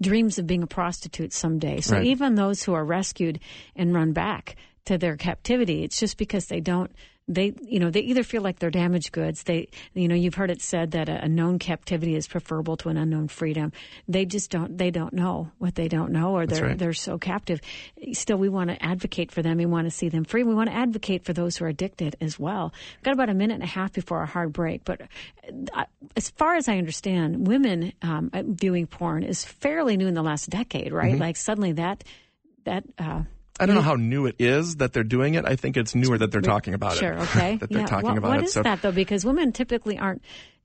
dreams 0.00 0.38
of 0.38 0.46
being 0.46 0.62
a 0.62 0.66
prostitute 0.66 1.32
someday? 1.32 1.80
So 1.80 1.96
Right. 1.96 2.06
even 2.06 2.34
those 2.34 2.62
who 2.62 2.74
are 2.74 2.84
rescued 2.84 3.40
and 3.74 3.94
run 3.94 4.12
back 4.12 4.56
to 4.84 4.98
their 4.98 5.16
captivity, 5.16 5.82
it's 5.84 5.98
just 5.98 6.16
because 6.16 6.46
they 6.46 6.60
don't. 6.60 6.90
They, 7.28 7.54
you 7.60 7.80
know, 7.80 7.90
they 7.90 8.00
either 8.00 8.22
feel 8.22 8.42
like 8.42 8.60
they're 8.60 8.70
damaged 8.70 9.10
goods. 9.10 9.42
They, 9.42 9.68
you 9.94 10.06
know, 10.06 10.14
you've 10.14 10.34
heard 10.34 10.50
it 10.50 10.62
said 10.62 10.92
that 10.92 11.08
a, 11.08 11.24
a 11.24 11.28
known 11.28 11.58
captivity 11.58 12.14
is 12.14 12.28
preferable 12.28 12.76
to 12.78 12.88
an 12.88 12.96
unknown 12.96 13.26
freedom. 13.28 13.72
They 14.06 14.24
just 14.24 14.50
don't, 14.50 14.78
they 14.78 14.92
don't 14.92 15.12
know 15.12 15.50
what 15.58 15.74
they 15.74 15.88
don't 15.88 16.12
know, 16.12 16.36
or 16.36 16.46
they're 16.46 16.62
right. 16.62 16.78
they're 16.78 16.92
so 16.92 17.18
captive. 17.18 17.60
Still, 18.12 18.36
we 18.36 18.48
want 18.48 18.70
to 18.70 18.80
advocate 18.80 19.32
for 19.32 19.42
them. 19.42 19.58
We 19.58 19.66
want 19.66 19.86
to 19.86 19.90
see 19.90 20.08
them 20.08 20.24
free. 20.24 20.44
We 20.44 20.54
want 20.54 20.70
to 20.70 20.76
advocate 20.76 21.24
for 21.24 21.32
those 21.32 21.56
who 21.56 21.64
are 21.64 21.68
addicted 21.68 22.16
as 22.20 22.38
well. 22.38 22.72
We've 22.96 23.02
got 23.02 23.14
about 23.14 23.28
a 23.28 23.34
minute 23.34 23.54
and 23.54 23.62
a 23.64 23.66
half 23.66 23.92
before 23.92 24.18
our 24.18 24.26
hard 24.26 24.52
break, 24.52 24.84
but 24.84 25.02
uh, 25.74 25.84
as 26.14 26.30
far 26.30 26.54
as 26.54 26.68
I 26.68 26.78
understand, 26.78 27.46
women 27.46 27.92
um, 28.02 28.30
viewing 28.32 28.86
porn 28.86 29.24
is 29.24 29.44
fairly 29.44 29.96
new 29.96 30.06
in 30.06 30.14
the 30.14 30.22
last 30.22 30.48
decade, 30.48 30.92
right? 30.92 31.12
Mm-hmm. 31.12 31.22
Like 31.22 31.36
suddenly 31.36 31.72
that 31.72 32.04
that. 32.64 32.84
Uh, 32.98 33.22
I 33.58 33.66
don't 33.66 33.74
know 33.74 33.82
how 33.82 33.94
new 33.94 34.26
it 34.26 34.36
is 34.38 34.76
that 34.76 34.92
they're 34.92 35.04
doing 35.04 35.34
it. 35.34 35.44
I 35.46 35.56
think 35.56 35.76
it's 35.76 35.94
newer 35.94 36.18
that 36.18 36.30
they're 36.30 36.40
talking 36.40 36.74
about 36.74 36.96
sure, 36.96 37.12
it. 37.12 37.16
Sure, 37.16 37.22
okay, 37.42 37.56
that 37.56 37.70
they're 37.70 37.80
yeah. 37.80 37.86
talking 37.86 38.10
What- 38.10 38.18
about 38.18 38.28
what 38.28 38.38
it. 38.40 38.44
is 38.44 38.52
so 38.52 38.62
that 38.62 38.82
though? 38.82 38.92
Because 38.92 39.24
women 39.24 39.52
typically 39.52 39.98
aren't, 39.98 40.22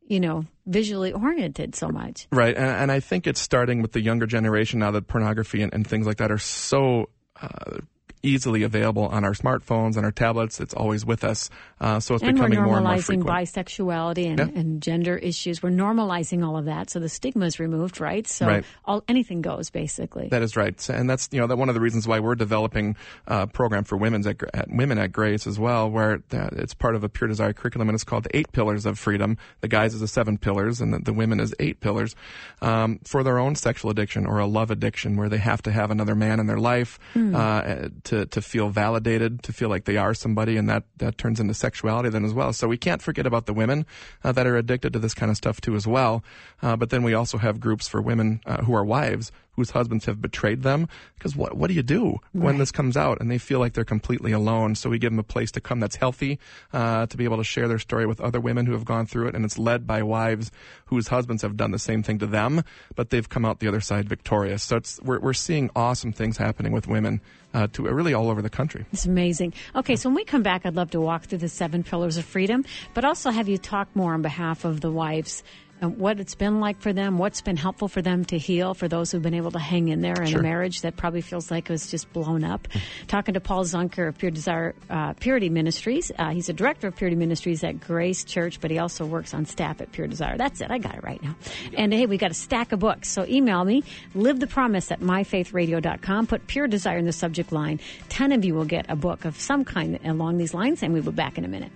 you 0.07 0.19
know, 0.19 0.45
visually 0.65 1.13
oriented 1.13 1.75
so 1.75 1.87
much. 1.89 2.27
right, 2.31 2.55
and, 2.55 2.65
and 2.65 2.91
I 2.91 2.99
think 2.99 3.27
it's 3.27 3.39
starting 3.39 3.81
with 3.81 3.93
the 3.93 4.01
younger 4.01 4.25
generation 4.25 4.79
now 4.79 4.91
that 4.91 5.07
pornography 5.07 5.61
and, 5.61 5.73
and 5.73 5.87
things 5.87 6.05
like 6.05 6.17
that 6.17 6.31
are 6.31 6.37
so. 6.37 7.09
Uh, 7.41 7.79
easily 8.23 8.63
available 8.63 9.05
on 9.07 9.23
our 9.23 9.33
smartphones 9.33 9.95
and 9.97 10.05
our 10.05 10.11
tablets 10.11 10.59
it's 10.59 10.73
always 10.73 11.05
with 11.05 11.23
us 11.23 11.49
uh, 11.79 11.99
so 11.99 12.13
it's 12.15 12.23
And 12.23 12.37
we're 12.37 12.47
becoming 12.47 12.63
more 12.63 12.77
and 12.77 12.85
more 12.85 12.95
normalizing 12.95 13.05
frequent 13.05 13.29
bisexuality 13.29 14.27
and, 14.27 14.39
Yeah. 14.39 14.59
and 14.59 14.81
gender 14.81 15.17
issues. 15.17 15.63
We're 15.63 15.71
normalizing 15.71 16.45
all 16.45 16.57
of 16.57 16.65
that, 16.65 16.89
so 16.91 16.99
the 16.99 17.09
stigma 17.09 17.45
is 17.45 17.59
removed, 17.59 17.99
right? 17.99 18.27
So 18.27 18.45
Right. 18.45 18.63
all 18.85 19.03
anything 19.07 19.41
goes, 19.41 19.71
basically. 19.71 20.27
That 20.29 20.43
is 20.43 20.55
right, 20.55 20.89
and 20.89 21.09
that's 21.09 21.27
you 21.31 21.39
know 21.39 21.47
that 21.47 21.57
one 21.57 21.69
of 21.69 21.75
the 21.75 21.81
reasons 21.81 22.07
why 22.07 22.19
we're 22.19 22.35
developing 22.35 22.95
a 23.25 23.47
program 23.47 23.83
for 23.83 23.97
women's 23.97 24.27
at, 24.27 24.37
at 24.53 24.69
women 24.69 24.99
at 24.99 25.11
Grace 25.11 25.47
as 25.47 25.57
well, 25.57 25.89
where 25.89 26.21
uh, 26.33 26.49
it's 26.53 26.73
part 26.75 26.93
of 26.95 27.03
a 27.03 27.09
Pure 27.09 27.29
Desire 27.29 27.53
curriculum, 27.53 27.89
and 27.89 27.95
it's 27.95 28.03
called 28.03 28.25
the 28.25 28.37
Eight 28.37 28.51
Pillars 28.51 28.85
of 28.85 28.99
Freedom. 28.99 29.37
The 29.61 29.67
guys 29.67 29.95
is 29.95 30.01
the 30.01 30.07
seven 30.07 30.37
pillars, 30.37 30.81
and 30.81 30.93
the, 30.93 30.99
the 30.99 31.13
women 31.13 31.39
is 31.39 31.55
eight 31.59 31.79
pillars 31.79 32.15
um, 32.61 32.99
for 33.05 33.23
their 33.23 33.39
own 33.39 33.55
sexual 33.55 33.89
addiction 33.89 34.25
or 34.27 34.37
a 34.39 34.45
love 34.45 34.69
addiction, 34.69 35.15
where 35.17 35.29
they 35.29 35.37
have 35.39 35.61
to 35.63 35.71
have 35.71 35.89
another 35.89 36.13
man 36.15 36.39
in 36.39 36.45
their 36.45 36.59
life 36.59 36.99
uh, 37.15 37.89
to 38.03 38.10
to 38.11 38.25
to 38.25 38.41
feel 38.41 38.67
validated, 38.69 39.41
to 39.43 39.53
feel 39.53 39.69
like 39.69 39.85
they 39.85 39.95
are 39.95 40.13
somebody, 40.13 40.57
and 40.57 40.69
that 40.69 40.83
that 40.97 41.17
turns 41.17 41.39
into 41.39 41.53
sexuality 41.53 42.09
then 42.09 42.25
as 42.25 42.33
well. 42.33 42.51
So 42.51 42.67
we 42.67 42.77
can't 42.77 43.01
forget 43.01 43.25
about 43.25 43.45
the 43.45 43.53
women 43.53 43.85
uh, 44.23 44.33
that 44.33 44.45
are 44.45 44.57
addicted 44.57 44.91
to 44.93 44.99
this 44.99 45.13
kind 45.13 45.31
of 45.31 45.37
stuff 45.37 45.61
too 45.61 45.75
as 45.75 45.87
well. 45.87 46.23
Uh, 46.61 46.75
but 46.75 46.89
then 46.89 47.03
we 47.03 47.13
also 47.13 47.37
have 47.37 47.61
groups 47.61 47.87
for 47.87 48.01
women 48.01 48.41
uh, 48.45 48.63
who 48.63 48.75
are 48.75 48.83
wives 48.83 49.31
whose 49.53 49.71
husbands 49.71 50.05
have 50.05 50.21
betrayed 50.21 50.63
them. 50.63 50.87
Because 51.15 51.35
what 51.35 51.55
what 51.55 51.67
do 51.67 51.73
you 51.73 51.83
do 51.83 52.19
when 52.31 52.57
this 52.57 52.71
comes 52.71 52.97
out 52.97 53.19
and 53.21 53.29
they 53.29 53.37
feel 53.37 53.59
like 53.59 53.73
they're 53.73 53.83
completely 53.83 54.31
alone? 54.31 54.75
So 54.75 54.89
we 54.89 54.99
give 54.99 55.11
them 55.11 55.19
a 55.19 55.23
place 55.23 55.51
to 55.51 55.61
come 55.61 55.79
that's 55.79 55.95
healthy, 55.95 56.39
uh, 56.73 57.05
to 57.05 57.17
be 57.17 57.23
able 57.23 57.37
to 57.37 57.43
share 57.43 57.67
their 57.67 57.79
story 57.79 58.05
with 58.05 58.21
other 58.21 58.39
women 58.39 58.65
who 58.65 58.73
have 58.73 58.85
gone 58.85 59.05
through 59.05 59.27
it, 59.27 59.35
and 59.35 59.45
it's 59.45 59.57
led 59.57 59.85
by 59.85 60.01
wives 60.03 60.51
whose 60.85 61.09
husbands 61.09 61.41
have 61.41 61.57
done 61.57 61.71
the 61.71 61.79
same 61.79 62.03
thing 62.03 62.19
to 62.19 62.27
them, 62.27 62.63
but 62.95 63.09
they've 63.09 63.29
come 63.29 63.45
out 63.45 63.59
the 63.59 63.67
other 63.67 63.81
side 63.81 64.09
victorious. 64.09 64.63
So 64.63 64.77
it's 64.77 64.99
we're 65.01 65.19
we're 65.19 65.33
seeing 65.33 65.69
awesome 65.75 66.13
things 66.13 66.37
happening 66.37 66.71
with 66.71 66.87
women 66.87 67.21
uh, 67.53 67.67
to 67.73 67.83
really 67.83 68.13
all 68.13 68.29
over 68.29 68.41
the 68.41 68.49
country. 68.49 68.85
It's 68.91 69.05
amazing. 69.05 69.53
Okay, 69.75 69.95
so 69.95 70.09
when 70.09 70.15
we 70.15 70.23
come 70.23 70.43
back, 70.43 70.65
I'd 70.65 70.75
love 70.75 70.91
to 70.91 71.01
walk 71.01 71.23
through 71.23 71.39
the 71.39 71.49
seven 71.49 71.83
pillars 71.83 72.17
of 72.17 72.25
freedom, 72.25 72.65
but 72.93 73.05
also 73.05 73.29
have 73.29 73.47
you 73.47 73.57
talk 73.57 73.93
more 73.95 74.13
on 74.13 74.21
behalf 74.21 74.65
of 74.65 74.81
the 74.81 74.91
wives. 74.91 75.43
What 75.81 76.19
it's 76.19 76.35
been 76.35 76.59
like 76.59 76.79
for 76.79 76.93
them, 76.93 77.17
what's 77.17 77.41
been 77.41 77.57
helpful 77.57 77.87
for 77.87 78.03
them 78.03 78.23
to 78.25 78.37
heal, 78.37 78.75
for 78.75 78.87
those 78.87 79.11
who've 79.11 79.21
been 79.21 79.33
able 79.33 79.49
to 79.51 79.59
hang 79.59 79.87
in 79.87 80.01
there 80.01 80.21
in 80.21 80.27
Sure. 80.27 80.39
a 80.39 80.43
marriage 80.43 80.81
that 80.81 80.95
probably 80.95 81.21
feels 81.21 81.49
like 81.49 81.69
it 81.69 81.73
was 81.73 81.89
just 81.89 82.13
blown 82.13 82.43
up. 82.43 82.67
Talking 83.07 83.33
to 83.33 83.39
Paul 83.39 83.63
Zunker 83.65 84.07
of 84.07 84.15
Pure 84.17 84.31
Desire 84.31 84.75
uh, 84.91 85.13
Purity 85.13 85.49
Ministries. 85.49 86.11
Uh, 86.19 86.29
he's 86.29 86.49
a 86.49 86.53
director 86.53 86.87
of 86.87 86.95
Purity 86.95 87.15
Ministries 87.15 87.63
at 87.63 87.79
Grace 87.79 88.23
Church, 88.23 88.61
but 88.61 88.69
he 88.69 88.77
also 88.77 89.05
works 89.07 89.33
on 89.33 89.47
staff 89.47 89.81
at 89.81 89.91
Pure 89.91 90.07
Desire. 90.07 90.37
That's 90.37 90.61
it. 90.61 90.69
I 90.69 90.77
got 90.77 90.95
it 90.95 91.03
right 91.03 91.21
now. 91.23 91.35
And 91.75 91.91
hey, 91.91 92.05
we 92.05 92.17
got 92.17 92.29
a 92.29 92.35
stack 92.35 92.71
of 92.73 92.79
books. 92.79 93.09
So 93.09 93.25
email 93.25 93.63
me, 93.65 93.83
live 94.13 94.39
the 94.39 94.45
promise 94.47 94.91
at 94.91 94.99
myfaithradio.com. 94.99 96.27
Put 96.27 96.45
Pure 96.45 96.67
Desire 96.67 96.99
in 96.99 97.05
the 97.05 97.11
subject 97.11 97.51
line. 97.51 97.79
Ten 98.07 98.31
of 98.33 98.45
you 98.45 98.53
will 98.53 98.65
get 98.65 98.85
a 98.87 98.95
book 98.95 99.25
of 99.25 99.39
some 99.39 99.65
kind 99.65 99.99
along 100.05 100.37
these 100.37 100.53
lines, 100.53 100.83
and 100.83 100.93
we'll 100.93 101.01
be 101.01 101.11
back 101.11 101.39
in 101.39 101.45
a 101.45 101.47
minute. 101.47 101.71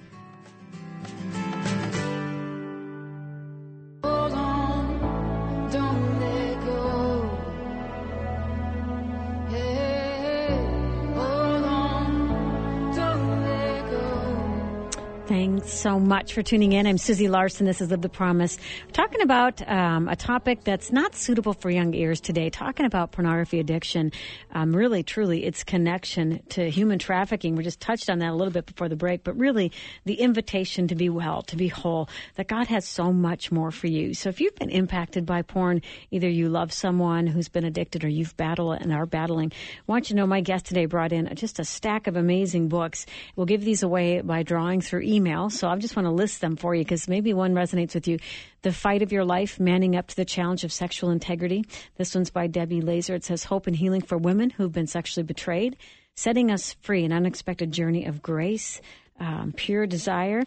So 15.85 15.99
much 15.99 16.33
for 16.33 16.41
tuning 16.41 16.71
in. 16.71 16.87
I'm 16.87 16.97
Susie 16.97 17.27
Larson. 17.27 17.67
This 17.67 17.79
is 17.79 17.91
Live 17.91 18.01
the 18.01 18.09
Promise. 18.09 18.57
We're 18.87 18.91
talking 18.93 19.21
about 19.21 19.61
um, 19.69 20.07
a 20.07 20.15
topic 20.15 20.63
that's 20.63 20.91
not 20.91 21.13
suitable 21.13 21.53
for 21.53 21.69
young 21.69 21.93
ears 21.93 22.19
today. 22.19 22.49
Talking 22.49 22.87
about 22.87 23.11
pornography 23.11 23.59
addiction. 23.59 24.11
Um, 24.51 24.75
really, 24.75 25.03
truly, 25.03 25.45
its 25.45 25.63
connection 25.63 26.41
to 26.49 26.71
human 26.71 26.97
trafficking. 26.97 27.55
We 27.55 27.63
just 27.63 27.79
touched 27.79 28.09
on 28.09 28.17
that 28.17 28.31
a 28.31 28.33
little 28.33 28.51
bit 28.51 28.65
before 28.65 28.89
the 28.89 28.95
break, 28.95 29.23
but 29.23 29.37
really, 29.37 29.71
the 30.05 30.15
invitation 30.15 30.87
to 30.87 30.95
be 30.95 31.07
well, 31.07 31.43
to 31.43 31.55
be 31.55 31.67
whole. 31.67 32.09
That 32.33 32.47
God 32.47 32.65
has 32.65 32.87
so 32.87 33.13
much 33.13 33.51
more 33.51 33.69
for 33.69 33.85
you. 33.85 34.15
So 34.15 34.29
if 34.29 34.41
you've 34.41 34.55
been 34.55 34.71
impacted 34.71 35.23
by 35.23 35.43
porn, 35.43 35.83
either 36.09 36.27
you 36.27 36.49
love 36.49 36.73
someone 36.73 37.27
who's 37.27 37.47
been 37.47 37.63
addicted 37.63 38.03
or 38.03 38.09
you've 38.09 38.35
battled 38.37 38.81
and 38.81 38.91
are 38.91 39.05
battling, 39.05 39.51
I 39.53 39.83
want 39.85 40.09
you 40.09 40.15
to 40.15 40.21
know 40.21 40.25
my 40.25 40.41
guest 40.41 40.65
today 40.65 40.87
brought 40.87 41.11
in 41.11 41.29
just 41.35 41.59
a 41.59 41.63
stack 41.63 42.07
of 42.07 42.15
amazing 42.15 42.69
books. 42.69 43.05
We'll 43.35 43.45
give 43.45 43.63
these 43.63 43.83
away 43.83 44.21
by 44.21 44.41
drawing 44.41 44.81
through 44.81 45.03
email. 45.03 45.51
So 45.51 45.74
I 45.75 45.79
just 45.79 45.95
want 45.97 46.05
to 46.05 46.11
list 46.11 46.39
them 46.39 46.55
for 46.55 46.73
you 46.73 46.83
because 46.83 47.09
maybe 47.09 47.33
one 47.33 47.53
resonates 47.53 47.95
with 47.95 48.07
you. 48.07 48.19
The 48.61 48.71
Fight 48.71 49.01
of 49.01 49.11
Your 49.11 49.25
Life, 49.25 49.59
Manning 49.59 49.97
Up 49.97 50.07
to 50.07 50.15
the 50.15 50.23
Challenge 50.23 50.63
of 50.63 50.71
Sexual 50.71 51.09
Integrity. 51.09 51.65
This 51.97 52.15
one's 52.15 52.29
by 52.29 52.47
Debbie 52.47 52.79
Laaser. 52.79 53.13
It 53.13 53.25
says 53.25 53.43
Hope 53.43 53.67
and 53.67 53.75
Healing 53.75 54.01
for 54.01 54.17
Women 54.17 54.51
Who've 54.51 54.71
Been 54.71 54.87
Sexually 54.87 55.25
Betrayed. 55.25 55.75
Setting 56.15 56.49
Us 56.49 56.77
Free, 56.81 57.03
An 57.03 57.11
Unexpected 57.11 57.73
Journey 57.73 58.05
of 58.05 58.21
Grace. 58.21 58.79
Um, 59.19 59.53
Pure 59.53 59.87
Desire. 59.87 60.43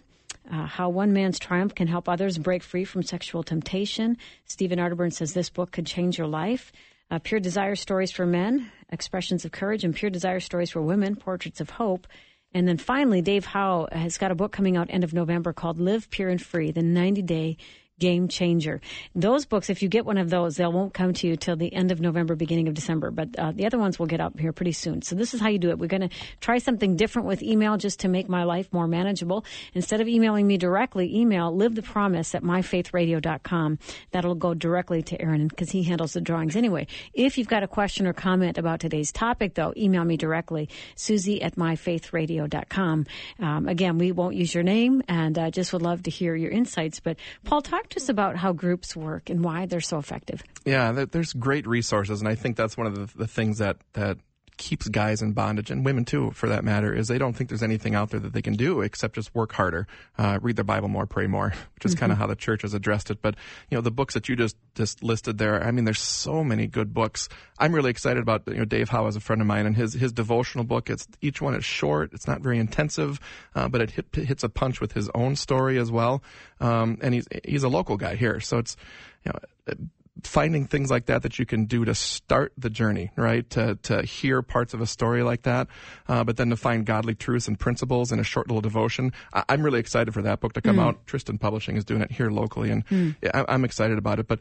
Uh, 0.50 0.64
how 0.64 0.88
one 0.88 1.12
man's 1.12 1.38
triumph 1.38 1.74
can 1.74 1.88
help 1.88 2.08
others 2.08 2.38
break 2.38 2.62
free 2.62 2.84
from 2.84 3.02
sexual 3.02 3.42
temptation. 3.42 4.16
Stephen 4.46 4.78
Arterburn 4.78 5.12
says 5.12 5.34
this 5.34 5.50
book 5.50 5.72
could 5.72 5.84
change 5.84 6.16
your 6.16 6.26
life. 6.26 6.72
Uh, 7.10 7.18
Pure 7.18 7.40
Desire 7.40 7.76
Stories 7.76 8.10
for 8.10 8.24
Men, 8.24 8.70
Expressions 8.90 9.44
of 9.44 9.52
Courage, 9.52 9.84
and 9.84 9.94
Pure 9.94 10.10
Desire 10.10 10.40
Stories 10.40 10.70
for 10.70 10.80
Women, 10.80 11.16
Portraits 11.16 11.60
of 11.60 11.68
Hope. 11.68 12.06
And 12.52 12.66
then 12.66 12.78
finally, 12.78 13.20
Dave 13.20 13.46
Howe 13.46 13.88
has 13.92 14.16
got 14.18 14.30
a 14.30 14.34
book 14.34 14.52
coming 14.52 14.76
out 14.76 14.88
end 14.90 15.04
of 15.04 15.12
November 15.12 15.52
called 15.52 15.78
Live 15.78 16.10
Pure 16.10 16.30
and 16.30 16.42
Free, 16.42 16.70
the 16.70 16.82
90 16.82 17.22
day 17.22 17.56
Game 17.98 18.28
Changer. 18.28 18.80
Those 19.14 19.46
books, 19.46 19.70
if 19.70 19.82
you 19.82 19.88
get 19.88 20.04
one 20.04 20.18
of 20.18 20.30
those, 20.30 20.56
they 20.56 20.66
won't 20.66 20.94
come 20.94 21.12
to 21.14 21.26
you 21.26 21.36
till 21.36 21.56
the 21.56 21.72
end 21.72 21.90
of 21.90 22.00
November, 22.00 22.34
beginning 22.34 22.68
of 22.68 22.74
December. 22.74 23.10
But 23.10 23.38
uh, 23.38 23.52
the 23.52 23.66
other 23.66 23.78
ones 23.78 23.98
will 23.98 24.06
get 24.06 24.20
up 24.20 24.38
here 24.38 24.52
pretty 24.52 24.72
soon. 24.72 25.02
So 25.02 25.14
this 25.14 25.34
is 25.34 25.40
how 25.40 25.48
you 25.48 25.58
do 25.58 25.70
it. 25.70 25.78
We're 25.78 25.86
going 25.86 26.08
to 26.08 26.16
try 26.40 26.58
something 26.58 26.96
different 26.96 27.28
with 27.28 27.42
email 27.42 27.76
just 27.76 28.00
to 28.00 28.08
make 28.08 28.28
my 28.28 28.44
life 28.44 28.72
more 28.72 28.86
manageable. 28.86 29.44
Instead 29.74 30.00
of 30.00 30.08
emailing 30.08 30.46
me 30.46 30.56
directly, 30.58 31.16
email 31.16 31.54
live 31.54 31.74
the 31.74 31.82
promise 31.82 32.34
at 32.34 32.42
myfaithradio.com. 32.42 33.78
That'll 34.12 34.34
go 34.34 34.54
directly 34.54 35.02
to 35.02 35.20
Aaron 35.20 35.48
because 35.48 35.70
he 35.70 35.82
handles 35.82 36.12
the 36.12 36.20
drawings 36.20 36.56
anyway. 36.56 36.86
If 37.14 37.38
you've 37.38 37.48
got 37.48 37.62
a 37.62 37.68
question 37.68 38.06
or 38.06 38.12
comment 38.12 38.58
about 38.58 38.80
today's 38.80 39.12
topic, 39.12 39.54
though, 39.54 39.72
email 39.76 40.04
me 40.04 40.16
directly, 40.16 40.68
Susie 40.94 41.42
at 41.42 41.56
myfaithradio.com. 41.56 43.06
Um, 43.40 43.68
again, 43.68 43.98
we 43.98 44.12
won't 44.12 44.34
use 44.34 44.54
your 44.54 44.64
name 44.64 45.02
and 45.08 45.38
uh, 45.38 45.50
just 45.50 45.72
would 45.72 45.82
love 45.82 46.04
to 46.04 46.10
hear 46.10 46.34
your 46.34 46.50
insights. 46.50 47.00
But 47.00 47.18
Paul, 47.44 47.62
talk 47.62 47.87
to 47.90 47.96
us 47.96 48.08
about 48.08 48.36
how 48.36 48.52
groups 48.52 48.96
work 48.96 49.30
and 49.30 49.44
why 49.44 49.66
they're 49.66 49.80
so 49.80 49.98
effective. 49.98 50.42
Yeah, 50.64 51.04
there's 51.10 51.32
great 51.32 51.66
resources, 51.66 52.20
and 52.20 52.28
I 52.28 52.34
think 52.34 52.56
that's 52.56 52.76
one 52.76 52.86
of 52.86 52.94
the, 52.94 53.18
the 53.18 53.26
things 53.26 53.58
that 53.58 53.78
that 53.94 54.18
keeps 54.58 54.88
guys 54.88 55.22
in 55.22 55.32
bondage 55.32 55.70
and 55.70 55.84
women 55.84 56.04
too, 56.04 56.30
for 56.32 56.48
that 56.48 56.64
matter, 56.64 56.92
is 56.92 57.08
they 57.08 57.16
don't 57.16 57.34
think 57.34 57.48
there's 57.48 57.62
anything 57.62 57.94
out 57.94 58.10
there 58.10 58.20
that 58.20 58.32
they 58.32 58.42
can 58.42 58.54
do 58.54 58.80
except 58.82 59.14
just 59.14 59.34
work 59.34 59.52
harder, 59.52 59.86
uh, 60.18 60.38
read 60.42 60.56
their 60.56 60.64
Bible 60.64 60.88
more, 60.88 61.06
pray 61.06 61.26
more, 61.26 61.54
which 61.74 61.86
is 61.86 61.94
kind 61.94 62.12
of 62.12 62.18
how 62.18 62.26
the 62.26 62.36
church 62.36 62.62
has 62.62 62.74
addressed 62.74 63.10
it. 63.10 63.22
But 63.22 63.36
you 63.70 63.76
know, 63.76 63.80
the 63.80 63.90
books 63.90 64.14
that 64.14 64.28
you 64.28 64.36
just 64.36 64.56
just 64.74 65.02
listed 65.02 65.38
there, 65.38 65.62
I 65.62 65.70
mean, 65.70 65.84
there's 65.84 66.00
so 66.00 66.44
many 66.44 66.66
good 66.66 66.92
books. 66.92 67.28
I'm 67.58 67.74
really 67.74 67.90
excited 67.90 68.22
about 68.22 68.42
you 68.46 68.58
know 68.58 68.64
Dave 68.64 68.88
Howe 68.88 69.06
is 69.06 69.16
a 69.16 69.20
friend 69.20 69.40
of 69.40 69.46
mine, 69.46 69.66
and 69.66 69.76
his 69.76 69.94
his 69.94 70.12
devotional 70.12 70.64
book. 70.64 70.90
It's 70.90 71.06
each 71.22 71.40
one 71.40 71.54
is 71.54 71.64
short, 71.64 72.12
it's 72.12 72.26
not 72.26 72.40
very 72.42 72.58
intensive, 72.58 73.20
uh, 73.54 73.68
but 73.68 73.80
it 73.80 73.90
hit, 73.92 74.14
hits 74.14 74.44
a 74.44 74.48
punch 74.48 74.80
with 74.80 74.92
his 74.92 75.08
own 75.14 75.36
story 75.36 75.78
as 75.78 75.90
well. 75.90 76.22
Um, 76.60 76.98
and 77.00 77.14
he's 77.14 77.26
he's 77.44 77.62
a 77.62 77.68
local 77.68 77.96
guy 77.96 78.16
here, 78.16 78.40
so 78.40 78.58
it's 78.58 78.76
you 79.24 79.32
know 79.32 79.76
finding 80.24 80.66
things 80.66 80.90
like 80.90 81.06
that 81.06 81.22
that 81.22 81.38
you 81.38 81.46
can 81.46 81.66
do 81.66 81.84
to 81.84 81.94
start 81.94 82.52
the 82.58 82.70
journey, 82.70 83.10
right? 83.16 83.48
To, 83.50 83.76
to 83.84 84.02
hear 84.02 84.42
parts 84.42 84.74
of 84.74 84.80
a 84.80 84.86
story 84.86 85.22
like 85.22 85.42
that, 85.42 85.68
uh, 86.08 86.24
but 86.24 86.36
then 86.36 86.50
to 86.50 86.56
find 86.56 86.84
godly 86.84 87.14
truths 87.14 87.48
and 87.48 87.58
principles 87.58 88.12
in 88.12 88.18
a 88.18 88.24
short 88.24 88.48
little 88.48 88.60
devotion. 88.60 89.12
I, 89.32 89.44
I'm 89.48 89.62
really 89.62 89.80
excited 89.80 90.14
for 90.14 90.22
that 90.22 90.40
book 90.40 90.54
to 90.54 90.60
come 90.60 90.78
out. 90.78 91.06
Tristan 91.06 91.38
Publishing 91.38 91.76
is 91.76 91.84
doing 91.84 92.02
it 92.02 92.10
here 92.10 92.30
locally, 92.30 92.70
and 92.70 92.84
yeah, 93.22 93.30
I, 93.34 93.54
I'm 93.54 93.64
excited 93.64 93.98
about 93.98 94.18
it. 94.18 94.26
But 94.26 94.40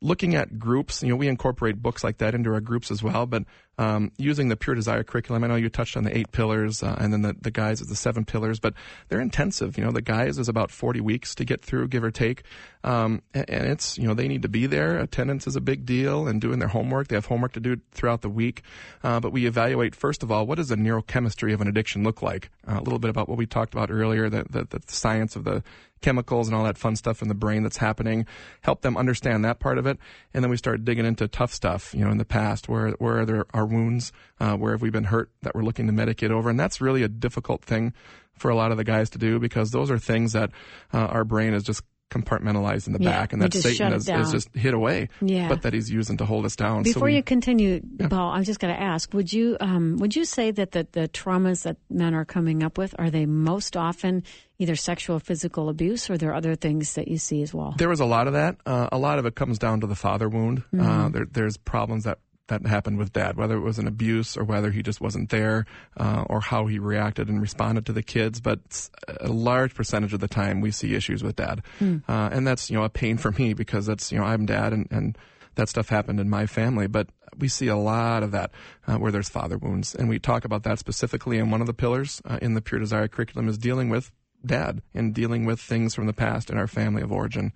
looking 0.00 0.34
at 0.34 0.58
groups, 0.58 1.02
you 1.02 1.08
know, 1.08 1.16
we 1.16 1.28
incorporate 1.28 1.80
books 1.82 2.04
like 2.04 2.18
that 2.18 2.34
into 2.34 2.52
our 2.52 2.60
groups 2.60 2.90
as 2.90 3.02
well, 3.02 3.26
but 3.26 3.44
um, 3.78 4.12
using 4.16 4.48
the 4.48 4.56
Pure 4.56 4.76
Desire 4.76 5.02
curriculum, 5.02 5.42
I 5.44 5.48
know 5.48 5.56
you 5.56 5.68
touched 5.68 5.96
on 5.96 6.04
the 6.04 6.16
eight 6.16 6.30
pillars, 6.32 6.82
uh, 6.82 6.96
and 6.98 7.12
then 7.12 7.22
the, 7.22 7.34
the 7.40 7.50
guys 7.50 7.80
is 7.80 7.88
the 7.88 7.96
seven 7.96 8.24
pillars, 8.24 8.60
but 8.60 8.74
they're 9.08 9.20
intensive. 9.20 9.76
You 9.76 9.84
know, 9.84 9.90
the 9.90 10.02
guys 10.02 10.38
is 10.38 10.48
about 10.48 10.70
40 10.70 11.00
weeks 11.00 11.34
to 11.36 11.44
get 11.44 11.62
through, 11.62 11.88
give 11.88 12.04
or 12.04 12.10
take. 12.10 12.42
Um, 12.84 13.22
and, 13.32 13.48
and 13.48 13.66
it's, 13.66 13.98
you 13.98 14.06
know, 14.06 14.14
they 14.14 14.28
need 14.28 14.42
to 14.42 14.48
be 14.48 14.66
there. 14.66 14.98
Attendance 14.98 15.46
is 15.46 15.56
a 15.56 15.60
big 15.60 15.84
deal 15.84 16.28
and 16.28 16.40
doing 16.40 16.58
their 16.58 16.68
homework. 16.68 17.08
They 17.08 17.16
have 17.16 17.26
homework 17.26 17.52
to 17.54 17.60
do 17.60 17.80
throughout 17.92 18.22
the 18.22 18.28
week. 18.28 18.62
Uh, 19.02 19.20
but 19.20 19.32
we 19.32 19.46
evaluate, 19.46 19.94
first 19.94 20.22
of 20.22 20.30
all, 20.30 20.46
what 20.46 20.56
does 20.56 20.68
the 20.68 20.76
neurochemistry 20.76 21.52
of 21.52 21.60
an 21.60 21.68
addiction 21.68 22.04
look 22.04 22.22
like? 22.22 22.50
Uh, 22.68 22.78
a 22.78 22.82
little 22.82 22.98
bit 22.98 23.10
about 23.10 23.28
what 23.28 23.38
we 23.38 23.46
talked 23.46 23.74
about 23.74 23.90
earlier, 23.90 24.28
the, 24.28 24.44
the, 24.48 24.64
the 24.64 24.80
science 24.86 25.34
of 25.34 25.44
the 25.44 25.62
chemicals 26.04 26.48
and 26.48 26.56
all 26.56 26.64
that 26.64 26.76
fun 26.76 26.94
stuff 26.94 27.22
in 27.22 27.28
the 27.28 27.34
brain 27.34 27.62
that's 27.62 27.78
happening, 27.78 28.26
help 28.60 28.82
them 28.82 28.96
understand 28.96 29.42
that 29.44 29.58
part 29.58 29.78
of 29.78 29.86
it. 29.86 29.98
And 30.34 30.44
then 30.44 30.50
we 30.50 30.58
start 30.58 30.84
digging 30.84 31.06
into 31.06 31.26
tough 31.26 31.52
stuff, 31.52 31.94
you 31.94 32.04
know, 32.04 32.10
in 32.10 32.18
the 32.18 32.26
past, 32.26 32.68
where, 32.68 32.90
where 32.92 33.24
there 33.24 33.46
are 33.54 33.63
wounds, 33.66 34.12
uh, 34.40 34.56
where 34.56 34.72
have 34.72 34.82
we 34.82 34.90
been 34.90 35.04
hurt 35.04 35.30
that 35.42 35.54
we're 35.54 35.62
looking 35.62 35.86
to 35.86 35.92
medicate 35.92 36.30
over. 36.30 36.50
And 36.50 36.58
that's 36.58 36.80
really 36.80 37.02
a 37.02 37.08
difficult 37.08 37.62
thing 37.64 37.92
for 38.38 38.50
a 38.50 38.56
lot 38.56 38.70
of 38.70 38.76
the 38.76 38.84
guys 38.84 39.10
to 39.10 39.18
do 39.18 39.38
because 39.38 39.70
those 39.70 39.90
are 39.90 39.98
things 39.98 40.32
that 40.32 40.50
uh, 40.92 40.98
our 40.98 41.24
brain 41.24 41.54
is 41.54 41.62
just 41.62 41.82
compartmentalized 42.10 42.86
in 42.86 42.92
the 42.92 43.00
Yeah, 43.02 43.10
back 43.10 43.32
and 43.32 43.42
that 43.42 43.52
Satan 43.52 43.92
is, 43.92 44.08
is 44.08 44.30
just 44.30 44.54
hid 44.54 44.72
away, 44.74 45.08
Yeah. 45.20 45.48
but 45.48 45.62
that 45.62 45.72
he's 45.72 45.90
using 45.90 46.16
to 46.18 46.24
hold 46.24 46.44
us 46.44 46.54
down. 46.54 46.84
So 46.84 46.92
Before 46.92 47.06
we- 47.08 47.16
you 47.16 47.22
continue, 47.22 47.80
Paul, 48.08 48.30
I'm 48.30 48.44
just 48.44 48.60
going 48.60 48.72
to 48.74 48.80
ask: 48.80 49.12
Would 49.14 49.32
you 49.32 49.56
um, 49.60 49.96
would 49.96 50.14
you 50.14 50.24
say 50.24 50.50
that 50.52 50.72
the, 50.72 50.86
the 50.92 51.08
traumas 51.08 51.62
that 51.64 51.76
men 51.90 52.14
are 52.14 52.24
coming 52.24 52.62
up 52.62 52.78
with 52.78 52.94
are 52.98 53.10
they 53.10 53.26
most 53.26 53.76
often 53.76 54.22
either 54.58 54.76
sexual, 54.76 55.16
or 55.16 55.20
physical 55.20 55.68
abuse, 55.68 56.08
or 56.08 56.12
are 56.12 56.18
there 56.18 56.32
other 56.34 56.54
things 56.54 56.94
that 56.94 57.08
you 57.08 57.18
see 57.18 57.42
as 57.42 57.52
well? 57.52 57.74
There 57.76 57.88
was 57.88 58.00
a 58.00 58.04
lot 58.04 58.28
of 58.28 58.34
that. 58.34 58.58
Uh, 58.64 58.88
a 58.92 58.98
lot 58.98 59.18
of 59.18 59.26
it 59.26 59.34
comes 59.34 59.58
down 59.58 59.80
to 59.80 59.86
the 59.88 59.96
father 59.96 60.28
wound. 60.28 60.62
Uh, 60.78 61.08
there, 61.08 61.26
there's 61.28 61.56
problems 61.56 62.04
that 62.04 62.18
that 62.48 62.66
happened 62.66 62.98
with 62.98 63.12
dad, 63.12 63.36
whether 63.36 63.56
it 63.56 63.62
was 63.62 63.78
an 63.78 63.86
abuse 63.86 64.36
or 64.36 64.44
whether 64.44 64.70
he 64.70 64.82
just 64.82 65.00
wasn't 65.00 65.30
there, 65.30 65.66
uh, 65.96 66.24
or 66.28 66.40
how 66.40 66.66
he 66.66 66.78
reacted 66.78 67.28
and 67.28 67.40
responded 67.40 67.86
to 67.86 67.92
the 67.92 68.02
kids. 68.02 68.40
But 68.40 68.90
a 69.20 69.28
large 69.28 69.74
percentage 69.74 70.12
of 70.12 70.20
the 70.20 70.28
time, 70.28 70.60
we 70.60 70.70
see 70.70 70.94
issues 70.94 71.22
with 71.22 71.36
dad, 71.36 71.62
uh, 72.08 72.28
and 72.32 72.46
that's 72.46 72.70
you 72.70 72.76
know 72.76 72.84
a 72.84 72.90
pain 72.90 73.16
for 73.16 73.32
me 73.32 73.54
because 73.54 73.86
that's 73.86 74.12
you 74.12 74.18
know 74.18 74.24
I'm 74.24 74.46
dad 74.46 74.72
and 74.72 74.88
and 74.90 75.18
that 75.54 75.68
stuff 75.68 75.88
happened 75.88 76.20
in 76.20 76.28
my 76.28 76.46
family. 76.46 76.86
But 76.86 77.08
we 77.38 77.48
see 77.48 77.68
a 77.68 77.76
lot 77.76 78.22
of 78.22 78.32
that 78.32 78.50
uh, 78.86 78.96
where 78.96 79.12
there's 79.12 79.28
father 79.28 79.56
wounds, 79.56 79.94
and 79.94 80.08
we 80.08 80.18
talk 80.18 80.44
about 80.44 80.64
that 80.64 80.78
specifically. 80.78 81.38
And 81.38 81.50
one 81.50 81.60
of 81.60 81.66
the 81.66 81.74
pillars 81.74 82.20
uh, 82.24 82.38
in 82.42 82.54
the 82.54 82.60
Pure 82.60 82.80
Desire 82.80 83.08
curriculum 83.08 83.48
is 83.48 83.58
dealing 83.58 83.88
with 83.88 84.12
dad 84.44 84.82
and 84.92 85.14
dealing 85.14 85.46
with 85.46 85.60
things 85.60 85.94
from 85.94 86.06
the 86.06 86.12
past 86.12 86.50
in 86.50 86.58
our 86.58 86.66
family 86.66 87.02
of 87.02 87.10
origin. 87.10 87.52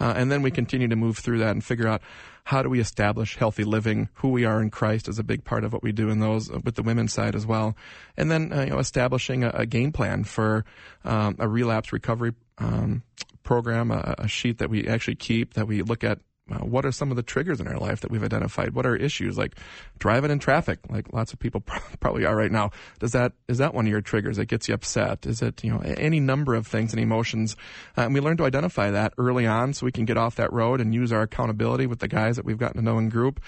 Uh, 0.00 0.12
and 0.16 0.30
then 0.30 0.42
we 0.42 0.50
continue 0.50 0.88
to 0.88 0.96
move 0.96 1.18
through 1.18 1.38
that 1.38 1.50
and 1.50 1.64
figure 1.64 1.86
out 1.86 2.02
how 2.46 2.62
do 2.62 2.70
we 2.70 2.78
establish 2.78 3.36
healthy 3.36 3.64
living, 3.64 4.08
who 4.14 4.28
we 4.28 4.44
are 4.44 4.62
in 4.62 4.70
Christ 4.70 5.08
is 5.08 5.18
a 5.18 5.24
big 5.24 5.42
part 5.42 5.64
of 5.64 5.72
what 5.72 5.82
we 5.82 5.90
do 5.90 6.10
in 6.10 6.20
those 6.20 6.48
uh, 6.48 6.60
with 6.62 6.76
the 6.76 6.82
women's 6.84 7.12
side 7.12 7.34
as 7.34 7.44
well. 7.44 7.76
And 8.16 8.30
then, 8.30 8.52
uh, 8.52 8.60
you 8.62 8.70
know, 8.70 8.78
establishing 8.78 9.42
a, 9.42 9.50
a 9.50 9.66
game 9.66 9.90
plan 9.90 10.22
for 10.22 10.64
um, 11.04 11.34
a 11.40 11.48
relapse 11.48 11.92
recovery 11.92 12.34
um, 12.58 13.02
program, 13.42 13.90
a, 13.90 14.14
a 14.18 14.28
sheet 14.28 14.58
that 14.58 14.70
we 14.70 14.86
actually 14.86 15.16
keep 15.16 15.54
that 15.54 15.66
we 15.66 15.82
look 15.82 16.04
at 16.04 16.20
uh, 16.50 16.58
what 16.58 16.86
are 16.86 16.92
some 16.92 17.10
of 17.10 17.16
the 17.16 17.22
triggers 17.22 17.60
in 17.60 17.66
our 17.66 17.78
life 17.78 18.00
that 18.02 18.10
we've 18.10 18.22
identified? 18.22 18.74
What 18.74 18.86
are 18.86 18.94
issues 18.94 19.36
like 19.36 19.56
driving 19.98 20.30
in 20.30 20.38
traffic, 20.38 20.78
like 20.88 21.12
lots 21.12 21.32
of 21.32 21.40
people 21.40 21.60
probably 22.00 22.24
are 22.24 22.36
right 22.36 22.52
now? 22.52 22.70
Does 23.00 23.12
that 23.12 23.32
is 23.48 23.58
that 23.58 23.74
one 23.74 23.86
of 23.86 23.90
your 23.90 24.00
triggers 24.00 24.36
that 24.36 24.46
gets 24.46 24.68
you 24.68 24.74
upset? 24.74 25.26
Is 25.26 25.42
it 25.42 25.64
you 25.64 25.72
know 25.72 25.80
any 25.80 26.20
number 26.20 26.54
of 26.54 26.66
things 26.66 26.92
and 26.92 27.02
emotions? 27.02 27.56
Uh, 27.98 28.02
and 28.02 28.14
we 28.14 28.20
learn 28.20 28.36
to 28.36 28.44
identify 28.44 28.90
that 28.92 29.12
early 29.18 29.46
on, 29.46 29.72
so 29.72 29.84
we 29.86 29.92
can 29.92 30.04
get 30.04 30.16
off 30.16 30.36
that 30.36 30.52
road 30.52 30.80
and 30.80 30.94
use 30.94 31.12
our 31.12 31.22
accountability 31.22 31.86
with 31.86 31.98
the 31.98 32.08
guys 32.08 32.36
that 32.36 32.44
we've 32.44 32.58
gotten 32.58 32.76
to 32.76 32.82
know 32.82 32.98
in 32.98 33.08
group. 33.08 33.40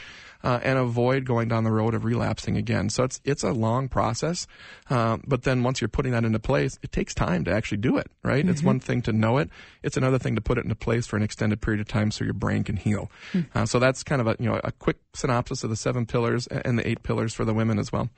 Uh, 0.45 0.61
and 0.63 0.79
avoid 0.79 1.25
going 1.25 1.49
down 1.49 1.65
the 1.65 1.73
road 1.73 1.95
of 1.95 2.05
relapsing 2.05 2.57
again. 2.57 2.89
So 2.91 3.03
it's 3.03 3.21
it's 3.25 3.43
a 3.43 3.53
long 3.53 3.89
process, 3.89 4.47
um, 4.89 5.23
but 5.27 5.43
then 5.43 5.63
once 5.63 5.81
you're 5.81 5.89
putting 5.89 6.13
that 6.13 6.25
into 6.25 6.39
place, 6.39 6.79
it 6.83 6.93
takes 6.93 7.13
time 7.13 7.45
to 7.45 7.53
actually 7.53 7.79
do 7.79 7.97
it. 7.97 8.09
Right? 8.23 8.49
It's 8.49 8.63
one 8.63 8.79
thing 8.79 9.03
to 9.03 9.13
know 9.13 9.39
it; 9.39 9.51
it's 9.83 9.97
another 9.97 10.19
thing 10.19 10.37
to 10.37 10.41
put 10.41 10.59
it 10.59 10.63
into 10.63 10.77
place 10.77 11.07
for 11.07 11.17
an 11.17 11.23
extended 11.23 11.61
period 11.61 11.81
of 11.81 11.89
time 11.89 12.11
so 12.11 12.25
your 12.25 12.35
brain 12.35 12.63
can 12.63 12.77
heal. 12.77 13.11
Uh, 13.55 13.67
so 13.67 13.79
that's 13.79 14.03
kind 14.03 14.21
of 14.21 14.29
a 14.29 14.37
you 14.39 14.49
know 14.49 14.61
a 14.63 14.73
quick 14.73 14.99
synopsis 15.15 15.65
of 15.65 15.71
the 15.71 15.77
seven 15.77 16.07
pillars 16.07 16.47
and 16.47 16.79
the 16.79 16.89
eight 16.89 17.03
pillars 17.03 17.35
for 17.35 17.45
the 17.45 17.55
women 17.55 17.79
as 17.79 17.93
well. 17.93 18.09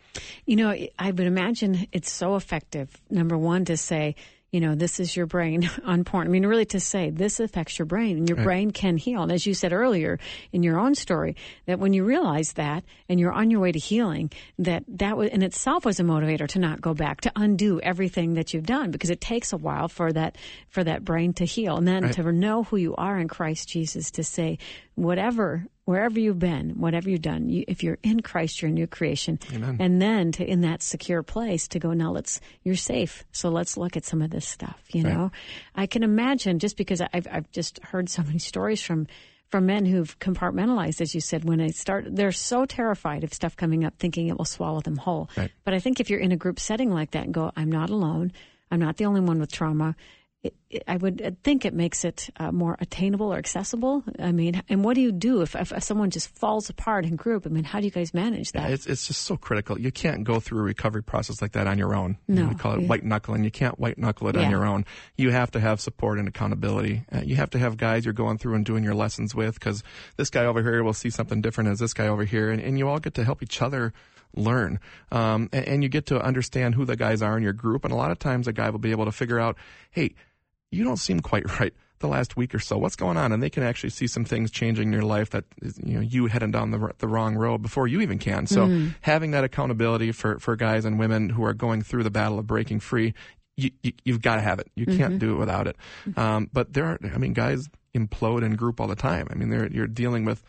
You 0.45 0.57
know, 0.57 0.75
I 0.99 1.11
would 1.11 1.27
imagine 1.27 1.87
it's 1.93 2.13
so 2.13 2.37
effective. 2.37 3.01
Number 3.09 3.39
one, 3.39 3.65
to 3.67 3.77
say, 3.77 4.15
you 4.53 4.61
know, 4.61 4.75
this 4.75 4.99
is 4.99 5.17
your 5.17 5.27
brain 5.27 5.71
on 5.85 6.05
porn. 6.05 6.27
I 6.27 6.31
mean, 6.31 6.45
really 6.45 6.65
to 6.67 6.81
say 6.81 7.11
this 7.11 7.41
affects 7.41 7.79
your 7.79 7.87
brain 7.87 8.17
and 8.19 8.29
your 8.29 8.39
brain 8.43 8.71
can 8.73 8.97
heal. 8.97 9.23
And 9.23 9.31
as 9.31 9.47
you 9.47 9.55
said 9.55 9.73
earlier 9.73 10.19
in 10.53 10.63
your 10.63 10.79
own 10.79 10.95
story, 10.95 11.37
that 11.67 11.79
when 11.79 11.93
you 11.93 12.05
realize 12.05 12.55
that 12.55 12.85
and 13.09 13.21
you're 13.21 13.33
on 13.33 13.51
your 13.51 13.61
way 13.61 13.73
to 13.73 13.79
healing, 13.79 14.31
that 14.59 14.85
that 14.89 15.17
was, 15.17 15.31
in 15.31 15.43
itself 15.43 15.85
was 15.85 16.01
a 16.01 16.05
motivator 16.05 16.49
to 16.49 16.59
not 16.59 16.81
go 16.81 16.95
back, 16.95 17.21
to 17.23 17.33
undo 17.37 17.81
everything 17.81 18.35
that 18.35 18.53
you've 18.53 18.67
done 18.67 18.91
because 18.91 19.11
it 19.11 19.21
takes 19.21 19.53
a 19.53 19.57
while 19.57 19.89
for 19.89 20.13
that, 20.13 20.37
for 20.69 20.83
that 20.83 21.05
brain 21.05 21.33
to 21.35 21.45
heal. 21.45 21.77
And 21.77 21.87
then 21.87 22.11
to 22.11 22.33
know 22.33 22.65
who 22.65 22.77
you 22.77 22.95
are 22.97 23.19
in 23.19 23.29
Christ 23.29 23.69
Jesus 23.69 24.11
to 24.13 24.25
say, 24.25 24.59
whatever, 24.97 25.67
wherever 25.91 26.21
you've 26.21 26.39
been, 26.39 26.71
whatever 26.79 27.11
you've 27.11 27.21
done, 27.21 27.49
you, 27.49 27.65
if 27.67 27.83
you're 27.83 27.99
in 28.05 28.21
Christ, 28.21 28.63
you're 28.63 28.71
a 28.71 28.73
new 28.73 28.87
creation. 28.87 29.41
Amen. 29.53 29.77
And 29.81 30.01
then 30.01 30.31
to 30.33 30.49
in 30.49 30.61
that 30.61 30.83
secure 30.83 31.25
place 31.25 31.67
to 31.69 31.81
go, 31.81 31.93
now 31.93 32.13
let's 32.13 32.41
you're 32.63 32.77
safe. 32.77 33.25
So 33.33 33.49
let's 33.49 33.77
look 33.77 33.97
at 33.97 34.05
some 34.05 34.23
of 34.23 34.31
this 34.31 34.47
stuff. 34.47 34.81
You 34.93 35.03
Right. 35.03 35.13
know, 35.15 35.33
I 35.75 35.87
can 35.87 36.05
imagine 36.05 36.61
just 36.61 36.77
because 36.77 37.01
I've 37.01 37.27
I've 37.29 37.51
just 37.51 37.83
heard 37.83 38.09
so 38.09 38.23
many 38.23 38.39
stories 38.39 38.81
from 38.81 39.09
from 39.49 39.67
men 39.67 39.85
who've 39.85 40.17
compartmentalized, 40.21 41.01
as 41.01 41.13
you 41.13 41.21
said, 41.21 41.43
when 41.45 41.59
they 41.59 41.73
start, 41.73 42.05
they're 42.09 42.31
so 42.31 42.65
terrified 42.67 43.25
of 43.25 43.35
stuff 43.35 43.57
coming 43.57 43.85
up, 43.85 43.95
thinking 43.99 44.29
it 44.29 44.39
will 44.39 44.45
swallow 44.45 44.81
them 44.81 44.97
whole. 44.97 45.29
Right. 45.37 45.51
But 45.65 45.75
I 45.75 45.81
think 45.81 45.99
if 45.99 46.09
you're 46.09 46.21
in 46.21 46.31
a 46.31 46.37
group 46.37 46.61
setting 46.61 46.93
like 46.93 47.11
that 47.11 47.25
and 47.25 47.35
go, 47.35 47.51
I'm 47.57 47.73
not 47.73 47.91
alone, 47.91 48.31
I'm 48.71 48.79
not 48.79 48.97
the 48.97 49.07
only 49.07 49.21
one 49.21 49.41
with 49.41 49.51
trauma. 49.51 49.97
It, 50.43 50.55
it, 50.71 50.83
I 50.89 50.97
would 50.97 51.37
think 51.45 51.67
it 51.67 51.75
makes 51.75 52.03
it 52.03 52.31
uh, 52.39 52.51
more 52.51 52.75
attainable 52.81 53.31
or 53.31 53.37
accessible. 53.37 54.03
I 54.19 54.33
mean, 54.33 54.63
and 54.71 54.83
what 54.83 54.95
do 54.95 55.03
you 55.03 55.13
do 55.13 55.43
if, 55.43 55.55
if 55.55 55.83
someone 55.83 56.09
just 56.09 56.35
falls 56.35 56.71
apart 56.71 57.05
in 57.05 57.17
group? 57.17 57.45
I 57.45 57.51
mean, 57.51 57.65
how 57.65 57.79
do 57.79 57.85
you 57.85 57.91
guys 57.91 58.15
manage 58.15 58.53
that? 58.53 58.71
It's 58.71 58.87
it's 58.87 59.07
just 59.07 59.21
so 59.23 59.37
critical. 59.37 59.79
You 59.79 59.93
can't 59.93 60.25
go 60.25 60.41
through 60.41 60.61
a 60.61 60.63
recovery 60.63 61.03
process 61.03 61.43
like 61.43 61.53
that 61.53 61.67
on 61.67 61.77
your 61.77 61.95
own. 61.95 62.17
You 62.27 62.37
know, 62.37 62.43
No. 62.45 62.49
we 62.49 62.55
call 62.55 62.73
it 62.77 62.81
Yeah. 62.81 62.87
white 62.87 63.05
knuckling. 63.05 63.45
You 63.45 63.51
can't 63.51 63.79
white 63.79 63.99
knuckle 63.99 64.29
it 64.29 64.37
on 64.39 64.51
your 64.51 64.65
own. 64.65 64.87
You 65.19 65.29
have 65.31 65.51
to 65.51 65.61
have 65.61 65.79
support 65.79 66.19
and 66.19 66.27
accountability. 66.27 67.05
Uh, 67.13 67.21
you 67.21 67.37
have 67.37 67.51
to 67.51 67.59
have 67.59 67.77
guys 67.77 68.07
you're 68.07 68.15
going 68.15 68.39
through 68.39 68.55
and 68.55 68.65
doing 68.65 68.83
your 68.83 68.95
lessons 68.95 69.35
with 69.35 69.55
because 69.61 69.83
this 70.17 70.31
guy 70.31 70.47
over 70.47 70.63
here 70.63 70.83
will 70.83 70.95
see 70.95 71.11
something 71.11 71.43
different 71.43 71.69
as 71.69 71.81
this 71.81 71.93
guy 71.93 72.09
over 72.09 72.25
here, 72.25 72.51
and, 72.51 72.63
and 72.63 72.79
you 72.79 72.89
all 72.89 72.99
get 72.99 73.13
to 73.15 73.25
help 73.25 73.43
each 73.43 73.61
other 73.61 73.93
learn. 74.35 74.79
Um, 75.13 75.49
and, 75.53 75.67
and 75.69 75.83
you 75.83 75.89
get 75.91 76.07
to 76.07 76.23
understand 76.25 76.77
who 76.77 76.85
the 76.87 76.97
guys 76.97 77.21
are 77.21 77.37
in 77.37 77.43
your 77.43 77.53
group. 77.53 77.85
And 77.85 77.93
a 77.93 77.97
lot 77.97 78.11
of 78.13 78.19
times 78.19 78.47
a 78.49 78.53
guy 78.55 78.71
will 78.71 78.79
be 78.79 78.93
able 78.93 79.05
to 79.07 79.13
figure 79.13 79.41
out, 79.41 79.57
hey, 79.91 80.15
you 80.71 80.85
don't 80.85 80.97
seem 80.99 81.21
quite 81.21 81.45
right. 81.61 81.73
the 81.99 82.07
last 82.09 82.37
week 82.37 82.55
or 82.55 82.59
so. 82.59 82.79
What's 82.79 82.97
going 82.97 83.17
on? 83.17 83.33
And 83.33 83.43
they 83.43 83.51
can 83.51 83.63
actually 83.63 83.91
see 83.91 84.07
some 84.07 84.25
things 84.25 84.51
changing 84.51 84.89
in 84.89 84.93
your 84.93 85.03
life 85.03 85.31
that 85.31 85.45
you 85.85 85.95
know 85.95 86.01
you 86.01 86.27
heading 86.27 86.51
down 86.51 86.71
the 86.71 86.93
the 86.99 87.09
wrong 87.09 87.37
road 87.37 87.63
before 87.63 87.87
you 87.89 88.01
even 88.01 88.19
can. 88.19 88.47
So 88.47 88.67
Mm-hmm. 88.67 88.89
having 89.03 89.31
that 89.33 89.45
accountability 89.45 90.13
for 90.13 90.39
for 90.39 90.57
guys 90.57 90.85
and 90.85 90.99
women 90.99 91.29
who 91.31 91.45
are 91.45 91.55
going 91.55 91.83
through 91.83 92.05
the 92.05 92.11
battle 92.11 92.39
of 92.39 92.47
breaking 92.47 92.81
free, 92.81 93.15
you, 93.57 93.71
you 93.83 93.93
you've 94.05 94.23
got 94.23 94.37
to 94.37 94.41
have 94.43 94.59
it. 94.61 94.69
You 94.77 94.87
Mm-hmm. 94.87 94.97
can't 94.99 95.19
do 95.19 95.35
it 95.35 95.39
without 95.39 95.67
it. 95.67 95.77
Um, 96.17 96.49
but 96.53 96.73
there 96.73 96.85
are, 96.87 96.99
I 97.15 97.19
mean, 97.19 97.33
guys 97.35 97.69
implode 97.95 98.43
in 98.45 98.55
group 98.57 98.81
all 98.81 98.87
the 98.87 98.95
time. 98.97 99.27
I 99.31 99.35
mean, 99.35 99.51
they're, 99.51 99.67
you're 99.67 99.89
dealing 99.89 100.25
with 100.25 100.43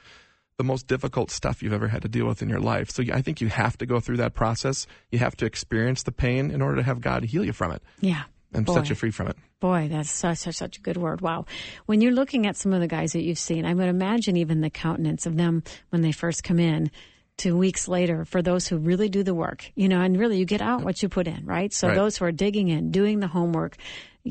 the 0.57 0.63
most 0.63 0.85
difficult 0.85 1.31
stuff 1.31 1.63
you've 1.63 1.73
ever 1.73 1.87
had 1.87 2.03
to 2.03 2.07
deal 2.07 2.27
with 2.27 2.43
in 2.43 2.47
your 2.49 2.59
life. 2.59 2.91
So 2.91 3.01
I 3.11 3.21
think 3.23 3.41
you 3.41 3.47
have 3.47 3.77
to 3.79 3.85
go 3.87 3.99
through 3.99 4.17
that 4.17 4.35
process. 4.35 4.85
You 5.11 5.17
have 5.19 5.35
to 5.37 5.45
experience 5.47 6.03
the 6.03 6.11
pain 6.11 6.51
in 6.51 6.61
order 6.61 6.75
to 6.77 6.83
have 6.83 7.01
God 7.01 7.23
heal 7.23 7.43
you 7.43 7.51
from 7.51 7.71
it 7.71 7.81
Yeah. 7.99 8.23
and 8.53 8.65
Boy. 8.67 8.75
set 8.75 8.89
you 8.89 8.95
free 8.95 9.09
from 9.09 9.27
it. 9.29 9.37
Boy, 9.61 9.87
that's 9.91 10.11
such, 10.11 10.39
such 10.39 10.55
such 10.55 10.77
a 10.79 10.81
good 10.81 10.97
word. 10.97 11.21
Wow. 11.21 11.45
When 11.85 12.01
you're 12.01 12.11
looking 12.11 12.47
at 12.47 12.57
some 12.57 12.73
of 12.73 12.81
the 12.81 12.87
guys 12.87 13.13
that 13.13 13.21
you've 13.21 13.39
seen, 13.39 13.63
I 13.63 13.73
would 13.73 13.87
imagine 13.87 14.35
even 14.35 14.59
the 14.59 14.71
countenance 14.71 15.25
of 15.25 15.37
them 15.37 15.63
when 15.91 16.01
they 16.01 16.11
first 16.11 16.43
come 16.43 16.59
in 16.59 16.89
to 17.37 17.55
weeks 17.55 17.87
later 17.87 18.25
for 18.25 18.41
those 18.41 18.67
who 18.67 18.77
really 18.77 19.07
do 19.07 19.23
the 19.23 19.33
work, 19.35 19.71
you 19.75 19.87
know, 19.87 20.01
and 20.01 20.17
really 20.19 20.37
you 20.37 20.45
get 20.45 20.61
out 20.61 20.83
what 20.83 21.01
you 21.01 21.09
put 21.09 21.27
in, 21.27 21.45
right? 21.45 21.71
So 21.71 21.87
Right. 21.87 21.95
those 21.95 22.17
who 22.17 22.25
are 22.25 22.31
digging 22.31 22.69
in, 22.69 22.91
doing 22.91 23.19
the 23.19 23.27
homework, 23.27 23.77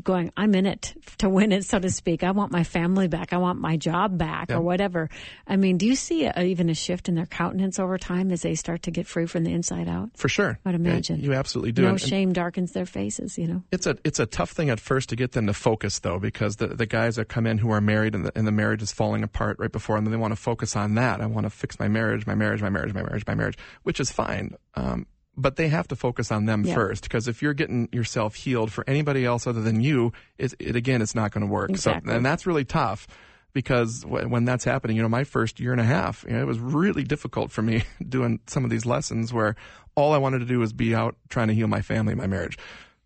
going, 0.03 0.33
I'm 0.37 0.55
in 0.55 0.67
it 0.67 0.95
to 1.19 1.29
win 1.29 1.53
it, 1.53 1.65
so 1.65 1.79
to 1.79 1.91
speak. 1.91 2.23
I 2.23 2.31
want 2.31 2.53
my 2.53 2.63
family 2.65 3.09
back. 3.09 3.33
I 3.33 3.39
want 3.39 3.59
my 3.61 3.77
job 3.77 4.17
back 4.17 4.51
Yeah. 4.51 4.57
or 4.57 4.61
whatever. 4.61 5.11
I 5.47 5.57
mean, 5.57 5.79
do 5.79 5.87
you 5.87 5.97
see 5.97 6.25
a, 6.27 6.43
even 6.43 6.71
a 6.71 6.75
shift 6.75 7.09
in 7.09 7.17
their 7.17 7.27
countenance 7.27 7.79
over 7.79 7.99
time 7.99 8.31
as 8.31 8.43
they 8.43 8.55
start 8.55 8.83
to 8.83 8.91
get 8.91 9.07
free 9.07 9.27
from 9.27 9.45
the 9.45 9.53
inside 9.53 9.89
out? 9.89 10.11
For 10.17 10.29
sure. 10.29 10.59
I'd 10.65 10.71
Yeah, 10.71 10.77
imagine. 10.77 11.21
you 11.21 11.35
absolutely 11.35 11.73
do. 11.73 11.83
No 11.83 11.89
And- 11.89 12.01
and 12.01 12.09
shame 12.09 12.33
darkens 12.33 12.73
their 12.73 12.87
faces, 12.87 13.37
you 13.37 13.47
know? 13.49 13.63
It's 13.73 13.87
a 13.87 13.97
it's 14.05 14.21
a 14.21 14.27
tough 14.27 14.51
thing 14.51 14.71
at 14.71 14.79
first 14.81 15.09
to 15.11 15.17
get 15.17 15.33
them 15.33 15.47
to 15.49 15.53
focus 15.55 15.99
though, 15.99 16.19
because 16.19 16.57
the 16.57 16.69
the 16.69 16.87
guys 16.87 17.17
that 17.17 17.29
come 17.29 17.47
in 17.47 17.59
who 17.59 17.71
are 17.71 17.81
married 17.81 18.15
and 18.15 18.27
the, 18.27 18.33
and 18.37 18.47
the 18.47 18.53
marriage 18.53 18.83
is 18.83 18.93
falling 18.93 19.23
apart 19.25 19.57
right 19.59 19.73
before, 19.73 19.97
and 19.97 20.07
then 20.07 20.13
they 20.13 20.17
want 20.19 20.33
to 20.33 20.37
focus 20.41 20.77
on 20.77 20.95
that. 20.95 21.21
I 21.21 21.27
want 21.27 21.45
to 21.47 21.51
fix 21.51 21.79
my 21.81 21.89
marriage, 21.89 22.27
my 22.27 22.35
marriage, 22.35 22.63
my 22.63 22.71
marriage, 22.71 22.95
my 22.95 23.03
marriage, 23.03 23.25
my 23.27 23.35
marriage, 23.35 23.59
which 23.83 23.99
is 24.01 24.11
fine. 24.11 24.55
Um, 24.75 25.07
but 25.41 25.57
they 25.57 25.69
have 25.69 25.89
to 25.89 25.97
focus 25.97 26.31
on 26.31 26.47
them 26.47 26.65
Yeah. 26.65 26.75
first, 26.75 27.03
because 27.05 27.27
if 27.29 27.43
you're 27.43 27.55
getting 27.55 27.89
yourself 27.93 28.35
healed 28.35 28.71
for 28.73 28.85
anybody 28.87 29.25
else 29.25 29.47
other 29.47 29.63
than 29.63 29.81
you, 29.81 30.13
it, 30.39 30.55
it 30.59 30.77
again, 30.77 31.01
it's 31.03 31.15
not 31.15 31.33
going 31.33 31.47
to 31.47 31.51
work. 31.53 31.71
Exactly. 31.71 32.11
So, 32.11 32.17
and 32.17 32.25
that's 32.27 32.47
really 32.47 32.65
tough. 32.65 33.07
Because 33.53 34.05
wh- 34.05 34.31
when 34.31 34.45
that's 34.45 34.63
happening, 34.63 34.97
you 34.97 35.03
know, 35.03 35.09
my 35.09 35.25
first 35.25 35.59
year 35.59 35.73
and 35.73 35.81
a 35.81 35.85
half, 35.85 36.25
you 36.29 36.35
know, 36.35 36.41
it 36.41 36.47
was 36.47 36.61
really 36.61 37.03
difficult 37.03 37.51
for 37.51 37.63
me 37.63 37.83
doing 38.09 38.39
some 38.47 38.63
of 38.63 38.71
these 38.71 38.87
lessons 38.87 39.33
where 39.33 39.57
all 39.97 40.13
I 40.13 40.19
wanted 40.19 40.39
to 40.39 40.45
do 40.45 40.61
was 40.61 40.73
be 40.73 40.95
out 40.95 41.17
trying 41.31 41.49
to 41.49 41.55
heal 41.55 41.67
my 41.67 41.83
family, 41.83 42.15
my 42.15 42.29
marriage 42.29 42.57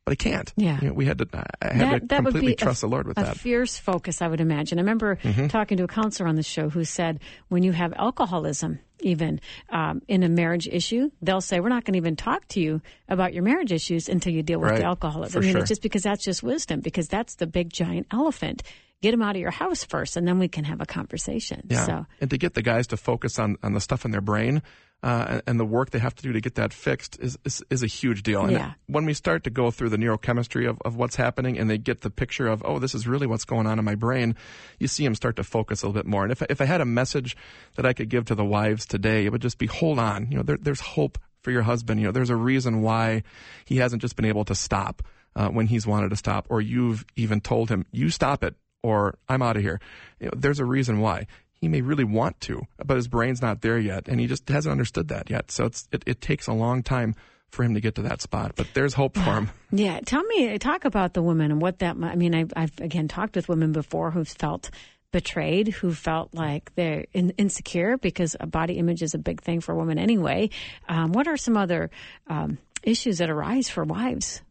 but 0.04 0.12
I 0.12 0.14
can't. 0.16 0.52
Yeah. 0.56 0.78
You 0.80 0.88
know, 0.88 0.94
we 0.94 1.06
had 1.06 1.18
to. 1.18 1.28
I 1.62 1.72
had 1.72 2.08
to 2.08 2.16
completely 2.16 2.54
trust 2.54 2.82
a, 2.82 2.86
the 2.86 2.90
Lord 2.90 3.06
with 3.06 3.18
a 3.18 3.22
that. 3.22 3.26
Mm-hmm. 3.30 3.38
fierce 3.38 3.78
focus, 3.78 4.20
I 4.20 4.28
would 4.28 4.40
imagine. 4.40 4.78
I 4.78 4.82
remember 4.82 5.18
talking 5.48 5.78
to 5.78 5.84
a 5.84 5.88
counselor 5.88 6.28
on 6.28 6.36
the 6.36 6.42
show 6.42 6.68
who 6.68 6.84
said 6.84 7.20
when 7.48 7.62
you 7.62 7.72
have 7.72 7.92
alcoholism, 7.94 8.80
even 9.00 9.40
um, 9.70 10.02
in 10.08 10.22
a 10.22 10.28
marriage 10.28 10.68
issue, 10.68 11.10
they'll 11.22 11.40
say 11.40 11.60
we're 11.60 11.68
not 11.70 11.84
going 11.84 11.94
to 11.94 11.98
even 11.98 12.16
talk 12.16 12.46
to 12.48 12.60
you 12.60 12.80
about 13.08 13.32
your 13.34 13.42
marriage 13.42 13.72
issues 13.72 14.08
until 14.08 14.32
you 14.32 14.42
deal 14.42 14.60
with 14.60 14.70
Right. 14.70 14.80
the 14.80 14.86
alcoholism. 14.86 15.32
For 15.32 15.38
I 15.38 15.46
mean, 15.46 15.52
sure. 15.52 15.60
it's 15.60 15.68
just 15.68 15.82
because 15.82 16.02
that's 16.02 16.22
just 16.24 16.42
wisdom, 16.42 16.80
because 16.80 17.08
that's 17.08 17.36
the 17.36 17.46
big 17.46 17.72
giant 17.72 18.06
elephant. 18.12 18.62
Get 19.02 19.10
them 19.10 19.20
out 19.22 19.36
of 19.36 19.40
your 19.42 19.50
house 19.50 19.84
first, 19.84 20.16
and 20.16 20.26
then 20.26 20.38
we 20.38 20.48
can 20.48 20.64
have 20.64 20.80
a 20.80 20.86
conversation. 20.86 21.66
Yeah. 21.68 21.84
So 21.84 22.06
And 22.22 22.30
to 22.30 22.38
get 22.38 22.54
the 22.54 22.62
guys 22.62 22.86
to 22.88 22.96
focus 22.96 23.38
on, 23.38 23.56
on 23.62 23.72
the 23.74 23.80
stuff 23.80 24.04
in 24.06 24.10
their 24.12 24.22
brain 24.22 24.62
uh, 25.02 25.26
and, 25.28 25.42
and 25.46 25.61
the 25.61 25.64
work 25.64 25.90
they 25.90 25.98
have 25.98 26.14
to 26.14 26.22
do 26.22 26.33
to 26.33 26.40
get 26.40 26.54
that 26.54 26.72
fixed 26.72 27.18
is, 27.20 27.38
is, 27.44 27.62
is 27.68 27.83
a 27.83 27.87
huge 27.87 28.22
deal. 28.22 28.42
And 28.42 28.52
Yeah. 28.52 28.72
when 28.87 29.04
we 29.04 29.12
start 29.12 29.44
to 29.44 29.50
go 29.50 29.70
through 29.70 29.90
the 29.90 29.98
neurochemistry 29.98 30.68
of, 30.68 30.78
of 30.85 30.96
what's 30.96 31.16
happening 31.16 31.59
and 31.59 31.68
they 31.68 31.76
get 31.78 32.00
the 32.00 32.11
picture 32.11 32.46
of, 32.46 32.62
oh, 32.64 32.78
this 32.78 32.94
is 32.94 33.07
really 33.07 33.26
what's 33.26 33.44
going 33.44 33.66
on 33.66 33.78
in 33.78 33.85
my 33.85 33.94
brain, 33.96 34.35
you 34.78 34.88
see 34.88 35.04
them 35.04 35.14
start 35.14 35.37
to 35.37 35.44
focus 35.44 35.83
a 35.83 35.87
little 35.87 36.00
bit 36.00 36.07
more. 36.09 36.22
And 36.22 36.33
if, 36.33 36.40
if 36.48 36.61
I 36.61 36.64
had 36.64 36.80
a 36.80 36.87
message 36.87 37.37
that 37.76 37.85
I 37.85 37.92
could 37.92 38.09
give 38.09 38.24
to 38.26 38.35
the 38.35 38.44
wives 38.44 38.87
today, 38.87 39.26
it 39.26 39.33
would 39.33 39.42
just 39.42 39.59
be 39.59 39.66
hold 39.66 39.98
on. 39.98 40.30
You 40.30 40.38
know, 40.38 40.42
there, 40.42 40.57
there's 40.59 40.80
hope 40.80 41.18
for 41.42 41.50
your 41.50 41.62
husband. 41.62 42.00
You 42.00 42.07
know, 42.07 42.12
there's 42.12 42.30
a 42.30 42.37
reason 42.37 42.80
why 42.80 43.24
he 43.66 43.76
hasn't 43.76 44.00
just 44.00 44.16
been 44.16 44.24
able 44.24 44.46
to 44.46 44.54
stop 44.54 45.02
uh, 45.37 45.48
when 45.48 45.66
he's 45.66 45.87
wanted 45.87 46.11
to 46.11 46.16
stop, 46.16 46.46
or 46.48 46.62
you've 46.62 47.04
even 47.16 47.40
told 47.42 47.68
him, 47.68 47.85
you 47.92 48.09
stop 48.09 48.42
it, 48.42 48.54
or 48.83 49.18
I'm 49.28 49.42
out 49.42 49.57
of 49.57 49.62
here. 49.62 49.80
You 50.20 50.26
know, 50.26 50.33
there's 50.37 50.61
a 50.61 50.64
reason 50.64 51.00
why. 51.00 51.26
He 51.64 51.68
may 51.68 51.81
really 51.81 52.05
want 52.05 52.42
to, 52.42 52.66
but 52.85 52.98
his 52.98 53.09
brain's 53.09 53.40
not 53.40 53.62
there 53.62 53.79
yet, 53.79 54.07
and 54.07 54.20
he 54.20 54.27
just 54.27 54.46
hasn't 54.50 54.70
understood 54.70 55.09
that 55.09 55.31
yet. 55.31 55.50
So 55.50 55.64
it's 55.64 55.88
it, 55.92 56.05
it 56.07 56.20
takes 56.20 56.46
a 56.46 56.53
long 56.53 56.83
time 56.83 57.14
for 57.48 57.64
him 57.64 57.72
to 57.72 57.81
get 57.81 57.94
to 57.94 58.03
that 58.03 58.20
spot. 58.20 58.53
But 58.55 58.66
there's 58.74 58.92
hope 58.92 59.14
for 59.14 59.22
him. 59.22 59.50
Yeah, 59.72 59.98
tell 60.05 60.22
me, 60.22 60.57
talk 60.59 60.85
about 60.85 61.14
the 61.14 61.22
women 61.22 61.50
and 61.50 61.61
what 61.62 61.79
that. 61.79 61.96
I 62.03 62.16
mean, 62.16 62.35
I've, 62.35 62.53
I've 62.55 62.79
again 62.81 63.09
talked 63.09 63.35
with 63.35 63.48
women 63.48 63.72
before 63.72 64.11
who've 64.11 64.29
felt 64.29 64.70
betrayed, 65.11 65.68
who 65.68 65.94
felt 65.94 66.35
like 66.35 66.70
they're 66.74 67.07
in, 67.14 67.31
insecure 67.38 67.96
because 67.96 68.37
a 68.38 68.46
body 68.46 68.74
image 68.74 69.03
is 69.03 69.14
a 69.14 69.18
big 69.18 69.40
thing 69.40 69.62
for 69.62 69.74
women 69.74 69.98
anyway. 69.98 70.50
Um, 70.87 71.12
what 71.12 71.27
are 71.27 71.38
some 71.38 71.57
other 71.57 71.90
um, 72.27 72.59
issues 72.83 73.18
that 73.18 73.31
arise 73.31 73.70
for 73.70 73.85
wives? 73.85 74.42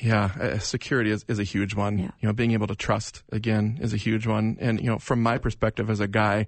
Yeah, 0.00 0.30
uh, 0.40 0.58
security 0.58 1.10
is, 1.10 1.24
is 1.26 1.38
a 1.38 1.44
huge 1.44 1.74
one. 1.74 1.98
Yeah. 1.98 2.10
You 2.20 2.28
know, 2.28 2.32
being 2.32 2.52
able 2.52 2.68
to 2.68 2.76
trust 2.76 3.24
again 3.32 3.78
is 3.80 3.92
a 3.92 3.96
huge 3.96 4.26
one. 4.26 4.56
And 4.60 4.80
you 4.80 4.86
know, 4.86 4.98
from 4.98 5.22
my 5.22 5.38
perspective 5.38 5.90
as 5.90 6.00
a 6.00 6.06
guy, 6.06 6.46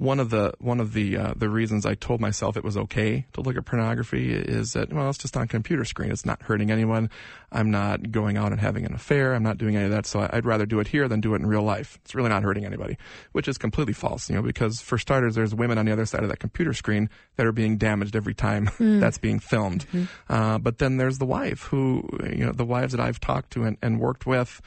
one 0.00 0.18
of 0.18 0.30
the 0.30 0.54
one 0.60 0.80
of 0.80 0.94
the 0.94 1.14
uh, 1.14 1.34
the 1.36 1.50
reasons 1.50 1.84
I 1.84 1.94
told 1.94 2.22
myself 2.22 2.56
it 2.56 2.64
was 2.64 2.74
okay 2.74 3.26
to 3.34 3.42
look 3.42 3.58
at 3.58 3.66
pornography 3.66 4.32
is 4.32 4.72
that 4.72 4.90
well, 4.90 5.10
it's 5.10 5.18
just 5.18 5.36
on 5.36 5.46
computer 5.46 5.84
screen. 5.84 6.10
It's 6.10 6.24
not 6.24 6.40
hurting 6.42 6.70
anyone. 6.70 7.10
I'm 7.52 7.70
not 7.70 8.10
going 8.10 8.38
out 8.38 8.50
and 8.50 8.58
having 8.58 8.86
an 8.86 8.94
affair. 8.94 9.34
I'm 9.34 9.42
not 9.42 9.58
doing 9.58 9.76
any 9.76 9.84
of 9.84 9.90
that. 9.90 10.06
So 10.06 10.26
I'd 10.32 10.46
rather 10.46 10.64
do 10.64 10.80
it 10.80 10.88
here 10.88 11.06
than 11.06 11.20
do 11.20 11.34
it 11.34 11.42
in 11.42 11.46
real 11.46 11.62
life. 11.62 11.98
It's 12.02 12.14
really 12.14 12.30
not 12.30 12.42
hurting 12.42 12.64
anybody, 12.64 12.96
which 13.32 13.46
is 13.46 13.58
completely 13.58 13.92
false. 13.92 14.30
You 14.30 14.36
know, 14.36 14.42
because 14.42 14.80
for 14.80 14.96
starters, 14.96 15.34
there's 15.34 15.54
women 15.54 15.76
on 15.76 15.84
the 15.84 15.92
other 15.92 16.06
side 16.06 16.22
of 16.22 16.30
that 16.30 16.38
computer 16.38 16.72
screen 16.72 17.10
that 17.36 17.44
are 17.44 17.52
being 17.52 17.76
damaged 17.76 18.16
every 18.16 18.34
time 18.34 18.70
that's 18.78 19.18
being 19.18 19.38
filmed. 19.38 19.84
Uh, 20.30 20.56
but 20.56 20.78
then 20.78 20.96
there's 20.96 21.18
the 21.18 21.26
wife 21.26 21.64
who, 21.64 22.08
you 22.24 22.46
know, 22.46 22.52
the 22.52 22.64
wives 22.64 22.92
that 22.92 23.00
I've 23.00 23.20
talked 23.20 23.50
to 23.52 23.64
and, 23.64 23.76
and 23.82 24.00
worked 24.00 24.24
with, 24.24 24.62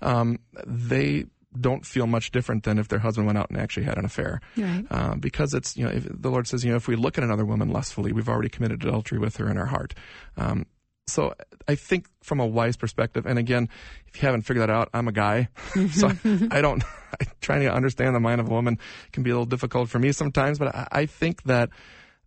um, 0.00 0.38
they 0.66 1.26
don't 1.58 1.84
feel 1.84 2.06
much 2.06 2.30
different 2.30 2.62
than 2.62 2.78
if 2.78 2.88
their 2.88 3.00
husband 3.00 3.26
went 3.26 3.38
out 3.38 3.50
and 3.50 3.58
actually 3.58 3.84
had 3.84 3.98
an 3.98 4.04
affair. 4.04 4.40
Right. 4.56 4.84
Uh, 4.90 5.14
because 5.16 5.52
it's, 5.52 5.76
you 5.76 5.84
know, 5.84 5.90
if, 5.90 6.06
the 6.08 6.30
Lord 6.30 6.46
says, 6.46 6.64
you 6.64 6.70
know, 6.70 6.76
if 6.76 6.86
we 6.86 6.96
look 6.96 7.18
at 7.18 7.24
another 7.24 7.44
woman 7.44 7.70
lustfully, 7.70 8.12
we've 8.12 8.28
already 8.28 8.48
committed 8.48 8.84
adultery 8.84 9.18
with 9.18 9.36
her 9.38 9.48
in 9.48 9.58
our 9.58 9.66
heart. 9.66 9.94
Um, 10.36 10.66
so 11.08 11.34
I 11.66 11.74
think 11.74 12.06
from 12.22 12.40
a 12.40 12.46
wise 12.46 12.76
perspective, 12.76 13.26
and 13.26 13.38
again, 13.38 13.68
if 14.06 14.22
you 14.22 14.26
haven't 14.26 14.42
figured 14.42 14.62
that 14.62 14.70
out, 14.70 14.88
I'm 14.94 15.08
a 15.08 15.12
guy, 15.12 15.48
so 15.92 16.12
I 16.50 16.60
don't. 16.60 16.82
I, 17.20 17.24
trying 17.40 17.62
to 17.62 17.72
understand 17.72 18.14
the 18.14 18.20
mind 18.20 18.40
of 18.40 18.48
a 18.48 18.50
woman 18.50 18.78
can 19.12 19.24
be 19.24 19.30
a 19.30 19.32
little 19.32 19.44
difficult 19.44 19.88
for 19.88 19.98
me 19.98 20.12
sometimes. 20.12 20.60
But 20.60 20.74
I, 20.74 20.88
I 20.92 21.06
think 21.06 21.42
that 21.42 21.70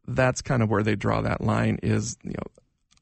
that's 0.05 0.41
kind 0.41 0.61
of 0.61 0.69
where 0.69 0.83
they 0.83 0.95
draw 0.95 1.21
that 1.21 1.39
line. 1.39 1.79
Is 1.81 2.17
you 2.23 2.31
know, 2.31 2.43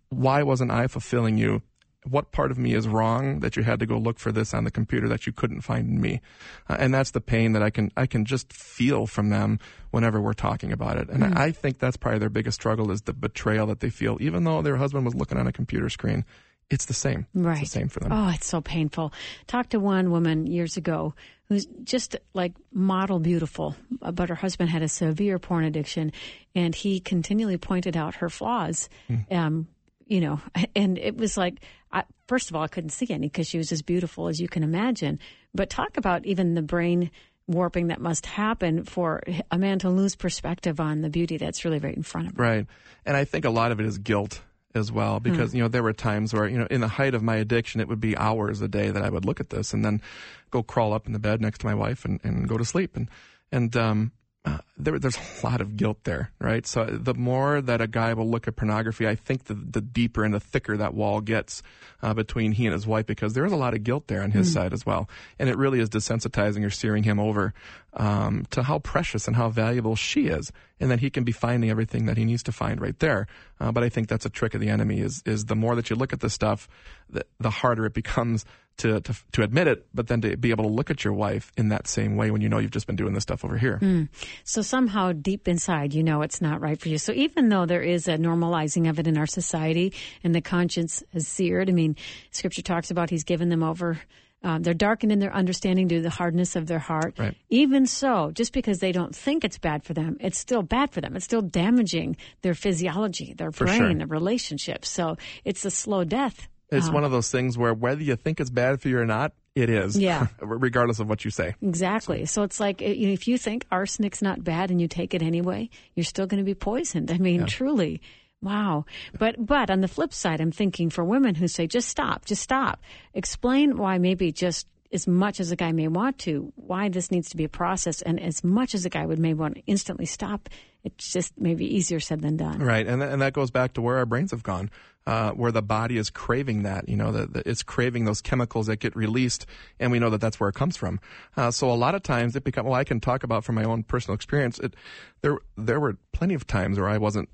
why 0.09 0.43
wasn't 0.43 0.69
I 0.69 0.85
fulfilling 0.87 1.37
you? 1.37 1.63
What 2.09 2.31
part 2.31 2.49
of 2.49 2.57
me 2.57 2.73
is 2.73 2.87
wrong 2.87 3.41
that 3.41 3.55
you 3.55 3.61
had 3.61 3.79
to 3.79 3.85
go 3.85 3.97
look 3.97 4.17
for 4.17 4.31
this 4.31 4.53
on 4.55 4.63
the 4.63 4.71
computer 4.71 5.07
that 5.07 5.27
you 5.27 5.33
couldn't 5.33 5.61
find 5.61 5.87
in 5.87 6.01
me? 6.01 6.21
Uh, 6.67 6.77
and 6.79 6.93
that's 6.93 7.11
the 7.11 7.21
pain 7.21 7.51
that 7.53 7.61
I 7.61 7.69
can 7.69 7.91
I 7.95 8.07
can 8.07 8.25
just 8.25 8.51
feel 8.51 9.05
from 9.05 9.29
them 9.29 9.59
whenever 9.91 10.19
we're 10.19 10.33
talking 10.33 10.71
about 10.71 10.97
it. 10.97 11.09
And 11.09 11.23
I 11.23 11.51
think 11.51 11.77
that's 11.77 11.97
probably 11.97 12.19
their 12.19 12.29
biggest 12.29 12.55
struggle 12.59 12.89
is 12.89 13.03
the 13.03 13.13
betrayal 13.13 13.67
that 13.67 13.81
they 13.81 13.89
feel, 13.89 14.17
even 14.19 14.43
though 14.45 14.61
their 14.61 14.77
husband 14.77 15.05
was 15.05 15.13
looking 15.13 15.37
on 15.37 15.45
a 15.47 15.51
computer 15.51 15.89
screen. 15.89 16.25
It's 16.71 16.85
the 16.85 16.93
same. 16.93 17.27
Right. 17.33 17.61
It's 17.61 17.71
the 17.71 17.79
same 17.79 17.89
for 17.89 17.99
them. 17.99 18.13
Oh, 18.13 18.29
it's 18.29 18.47
so 18.47 18.61
painful. 18.61 19.11
Talked 19.45 19.71
to 19.71 19.79
one 19.79 20.09
woman 20.09 20.47
years 20.47 20.77
ago 20.77 21.13
who's 21.49 21.65
just 21.83 22.15
like 22.33 22.53
model 22.71 23.19
beautiful, 23.19 23.75
but 23.99 24.29
her 24.29 24.35
husband 24.35 24.69
had 24.69 24.81
a 24.81 24.87
severe 24.87 25.37
porn 25.37 25.65
addiction, 25.65 26.13
and 26.55 26.73
he 26.73 27.01
continually 27.01 27.57
pointed 27.57 27.97
out 27.97 28.15
her 28.15 28.29
flaws. 28.29 28.87
Um, 29.29 29.67
you 30.07 30.21
know, 30.21 30.39
and 30.75 30.97
it 30.97 31.17
was 31.17 31.35
like, 31.35 31.61
I, 31.91 32.03
first 32.27 32.49
of 32.49 32.55
all, 32.55 32.63
I 32.63 32.67
couldn't 32.67 32.91
see 32.91 33.07
any 33.09 33.27
because 33.27 33.47
she 33.47 33.57
was 33.57 33.71
as 33.71 33.81
beautiful 33.81 34.27
as 34.27 34.39
you 34.39 34.47
can 34.47 34.63
imagine. 34.63 35.19
But 35.53 35.69
talk 35.69 35.97
about 35.97 36.25
even 36.25 36.53
the 36.53 36.61
brain 36.61 37.11
warping 37.47 37.87
that 37.87 37.99
must 37.99 38.25
happen 38.25 38.83
for 38.83 39.21
a 39.49 39.57
man 39.57 39.79
to 39.79 39.89
lose 39.89 40.15
perspective 40.15 40.79
on 40.79 41.01
the 41.01 41.09
beauty 41.09 41.37
that's 41.37 41.65
really 41.65 41.79
right 41.79 41.95
in 41.95 42.03
front 42.03 42.27
of 42.27 42.33
him. 42.33 42.41
Right. 42.41 42.67
And 43.05 43.17
I 43.17 43.25
think 43.25 43.45
a 43.45 43.49
lot 43.49 43.71
of 43.71 43.79
it 43.79 43.85
is 43.85 43.97
guilt 43.97 44.41
as 44.73 44.91
well 44.91 45.19
because, 45.19 45.53
you 45.53 45.61
know, 45.61 45.67
there 45.67 45.83
were 45.83 45.91
times 45.91 46.33
where, 46.33 46.47
you 46.47 46.57
know, 46.57 46.67
in 46.71 46.79
the 46.79 46.87
height 46.87 47.13
of 47.13 47.21
my 47.21 47.35
addiction, 47.35 47.81
it 47.81 47.89
would 47.89 47.99
be 47.99 48.15
hours 48.15 48.61
a 48.61 48.69
day 48.69 48.89
that 48.89 49.03
I 49.03 49.09
would 49.09 49.25
look 49.25 49.41
at 49.41 49.49
this 49.49 49.73
and 49.73 49.83
then 49.83 50.01
go 50.49 50.63
crawl 50.63 50.93
up 50.93 51.07
in 51.07 51.13
the 51.13 51.19
bed 51.19 51.41
next 51.41 51.59
to 51.59 51.65
my 51.65 51.75
wife 51.75 52.05
and, 52.05 52.21
and 52.23 52.47
go 52.47 52.57
to 52.57 52.63
sleep. 52.63 52.95
And, 52.95 53.09
and, 53.51 53.75
um, 53.75 54.11
uh, 54.43 54.57
there, 54.75 54.97
there's 54.97 55.17
a 55.17 55.45
lot 55.45 55.61
of 55.61 55.77
guilt 55.77 55.99
there, 56.03 56.31
right? 56.39 56.65
So 56.65 56.85
the 56.85 57.13
more 57.13 57.61
that 57.61 57.79
a 57.79 57.85
guy 57.85 58.13
will 58.13 58.27
look 58.27 58.47
at 58.47 58.55
pornography, 58.55 59.07
I 59.07 59.15
think 59.15 59.45
the, 59.45 59.53
the 59.53 59.81
deeper 59.81 60.23
and 60.23 60.33
the 60.33 60.39
thicker 60.39 60.75
that 60.77 60.95
wall 60.95 61.21
gets 61.21 61.61
uh, 62.01 62.15
between 62.15 62.51
he 62.51 62.65
and 62.65 62.73
his 62.73 62.87
wife 62.87 63.05
because 63.05 63.33
there 63.33 63.45
is 63.45 63.51
a 63.51 63.55
lot 63.55 63.75
of 63.75 63.83
guilt 63.83 64.07
there 64.07 64.23
on 64.23 64.31
his 64.31 64.51
side 64.51 64.73
as 64.73 64.83
well. 64.83 65.07
And 65.37 65.47
it 65.47 65.57
really 65.57 65.79
is 65.79 65.89
desensitizing 65.89 66.65
or 66.65 66.71
steering 66.71 67.03
him 67.03 67.19
over 67.19 67.53
um, 67.93 68.47
to 68.49 68.63
how 68.63 68.79
precious 68.79 69.27
and 69.27 69.35
how 69.35 69.49
valuable 69.49 69.95
she 69.95 70.27
is 70.27 70.51
and 70.79 70.89
that 70.89 71.01
he 71.01 71.11
can 71.11 71.23
be 71.23 71.31
finding 71.31 71.69
everything 71.69 72.07
that 72.07 72.17
he 72.17 72.25
needs 72.25 72.41
to 72.43 72.51
find 72.51 72.81
right 72.81 72.97
there. 72.97 73.27
Uh, 73.59 73.71
but 73.71 73.83
I 73.83 73.89
think 73.89 74.07
that's 74.07 74.25
a 74.25 74.29
trick 74.29 74.55
of 74.55 74.61
the 74.61 74.69
enemy 74.69 75.01
is, 75.01 75.21
is 75.27 75.45
the 75.45 75.55
more 75.55 75.75
that 75.75 75.91
you 75.91 75.95
look 75.95 76.13
at 76.13 76.19
this 76.19 76.33
stuff, 76.33 76.67
the, 77.11 77.23
the 77.39 77.51
harder 77.51 77.85
it 77.85 77.93
becomes 77.93 78.43
to, 78.81 78.99
to 79.01 79.15
to 79.33 79.43
admit 79.43 79.67
it, 79.67 79.85
but 79.93 80.07
then 80.07 80.21
to 80.21 80.35
be 80.35 80.49
able 80.49 80.63
to 80.63 80.69
look 80.69 80.89
at 80.89 81.03
your 81.03 81.13
wife 81.13 81.51
in 81.55 81.69
that 81.69 81.87
same 81.87 82.15
way 82.15 82.31
when 82.31 82.41
you 82.41 82.49
know 82.49 82.57
you've 82.57 82.71
just 82.71 82.87
been 82.87 82.95
doing 82.95 83.13
this 83.13 83.23
stuff 83.23 83.45
over 83.45 83.57
here. 83.57 83.79
Mm. 83.81 84.09
So 84.43 84.61
somehow 84.61 85.11
deep 85.11 85.47
inside, 85.47 85.93
you 85.93 86.03
know 86.03 86.21
it's 86.21 86.41
not 86.41 86.61
right 86.61 86.79
for 86.79 86.89
you. 86.89 86.97
So 86.97 87.13
even 87.13 87.49
though 87.49 87.65
there 87.65 87.81
is 87.83 88.07
a 88.07 88.17
normalizing 88.17 88.89
of 88.89 88.99
it 88.99 89.07
in 89.07 89.17
our 89.17 89.27
society 89.27 89.93
and 90.23 90.33
the 90.33 90.41
conscience 90.41 91.03
is 91.13 91.27
seared, 91.27 91.69
I 91.69 91.73
mean, 91.73 91.95
Scripture 92.31 92.63
talks 92.63 92.91
about 92.91 93.09
He's 93.09 93.23
given 93.23 93.49
them 93.49 93.63
over. 93.63 93.99
Uh, 94.43 94.57
they're 94.59 94.73
darkened 94.73 95.11
in 95.11 95.19
their 95.19 95.33
understanding 95.33 95.87
due 95.87 95.97
to 95.97 96.01
the 96.01 96.09
hardness 96.09 96.55
of 96.55 96.65
their 96.65 96.79
heart. 96.79 97.13
Right. 97.19 97.37
Even 97.49 97.85
so, 97.85 98.31
just 98.31 98.53
because 98.53 98.79
they 98.79 98.91
don't 98.91 99.15
think 99.15 99.43
it's 99.43 99.59
bad 99.59 99.83
for 99.83 99.93
them, 99.93 100.17
it's 100.19 100.39
still 100.39 100.63
bad 100.63 100.89
for 100.89 100.99
them. 100.99 101.15
It's 101.15 101.25
still 101.25 101.43
damaging 101.43 102.17
their 102.41 102.55
physiology, 102.55 103.35
their 103.37 103.51
brain, 103.51 103.77
sure. 103.77 103.93
their 103.93 104.07
relationships. 104.07 104.89
So 104.89 105.17
it's 105.45 105.63
a 105.63 105.69
slow 105.69 106.03
death. 106.03 106.47
It's 106.71 106.87
Uh, 106.87 106.91
one 106.93 107.03
of 107.03 107.11
those 107.11 107.29
things 107.29 107.57
where 107.57 107.73
whether 107.73 108.01
you 108.01 108.15
think 108.15 108.39
it's 108.39 108.49
bad 108.49 108.81
for 108.81 108.87
you 108.87 108.97
or 108.97 109.05
not, 109.05 109.33
it 109.55 109.69
is. 109.69 109.97
Yeah. 109.97 110.27
regardless 110.41 110.99
of 110.99 111.09
what 111.09 111.25
you 111.25 111.31
say. 111.31 111.55
Exactly. 111.61 112.25
So 112.25 112.43
it's 112.43 112.59
like 112.59 112.79
you 112.81 113.07
know, 113.07 113.13
if 113.13 113.27
you 113.27 113.37
think 113.37 113.67
arsenic's 113.69 114.21
not 114.21 114.43
bad 114.43 114.71
and 114.71 114.79
you 114.79 114.87
take 114.87 115.13
it 115.13 115.21
anyway, 115.21 115.69
you're 115.95 116.05
still 116.05 116.27
going 116.27 116.39
to 116.39 116.45
be 116.45 116.55
poisoned. 116.55 117.11
I 117.11 117.17
mean, 117.17 117.45
truly. 117.45 118.01
Wow. 118.41 118.85
But 119.19 119.45
but 119.45 119.69
on 119.69 119.81
the 119.81 119.87
flip 119.87 120.13
side, 120.13 120.39
I'm 120.41 120.51
thinking 120.51 120.89
for 120.89 121.03
women 121.03 121.35
who 121.35 121.47
say 121.47 121.67
just 121.67 121.89
stop, 121.89 122.25
just 122.25 122.41
stop. 122.41 122.81
Explain 123.13 123.77
why 123.77 123.97
maybe 123.97 124.31
just 124.31 124.65
as 124.93 125.07
much 125.07 125.39
as 125.39 125.51
a 125.51 125.55
guy 125.55 125.71
may 125.71 125.87
want 125.87 126.17
to, 126.19 126.51
why 126.55 126.89
this 126.89 127.11
needs 127.11 127.29
to 127.29 127.37
be 127.37 127.43
a 127.43 127.49
process 127.49 128.01
and 128.01 128.19
as 128.19 128.43
much 128.43 128.75
as 128.75 128.85
a 128.85 128.89
guy 128.89 129.05
would 129.05 129.19
maybe 129.19 129.35
want 129.35 129.55
to 129.55 129.63
instantly 129.65 130.05
stop, 130.05 130.49
it's 130.83 131.11
just 131.11 131.33
maybe 131.39 131.65
easier 131.65 131.99
said 131.99 132.21
than 132.21 132.37
done. 132.37 132.59
Right, 132.59 132.87
and 132.87 133.01
th- 133.01 133.11
and 133.11 133.21
that 133.21 133.33
goes 133.33 133.51
back 133.51 133.73
to 133.73 133.81
where 133.81 133.97
our 133.97 134.05
brains 134.05 134.31
have 134.31 134.43
gone, 134.43 134.69
uh, 135.05 135.31
where 135.31 135.51
the 135.51 135.61
body 135.61 135.97
is 135.97 136.09
craving 136.09 136.63
that. 136.63 136.89
You 136.89 136.97
know, 136.97 137.11
that 137.11 137.33
that 137.33 137.47
it's 137.47 137.63
craving 137.63 138.05
those 138.05 138.21
chemicals 138.21 138.67
that 138.67 138.77
get 138.77 138.95
released, 138.95 139.45
and 139.79 139.91
we 139.91 139.99
know 139.99 140.09
that 140.09 140.21
that's 140.21 140.39
where 140.39 140.49
it 140.49 140.55
comes 140.55 140.77
from. 140.77 140.99
Uh, 141.37 141.51
so 141.51 141.71
a 141.71 141.73
lot 141.73 141.93
of 141.93 142.01
times 142.01 142.35
it 142.35 142.43
become. 142.43 142.65
Well, 142.65 142.73
I 142.73 142.83
can 142.83 142.99
talk 142.99 143.23
about 143.23 143.43
from 143.43 143.55
my 143.55 143.63
own 143.63 143.83
personal 143.83 144.15
experience. 144.15 144.59
It, 144.59 144.75
there 145.21 145.37
there 145.55 145.79
were 145.79 145.97
plenty 146.13 146.33
of 146.33 146.47
times 146.47 146.79
where 146.79 146.89
I 146.89 146.97
wasn't 146.97 147.29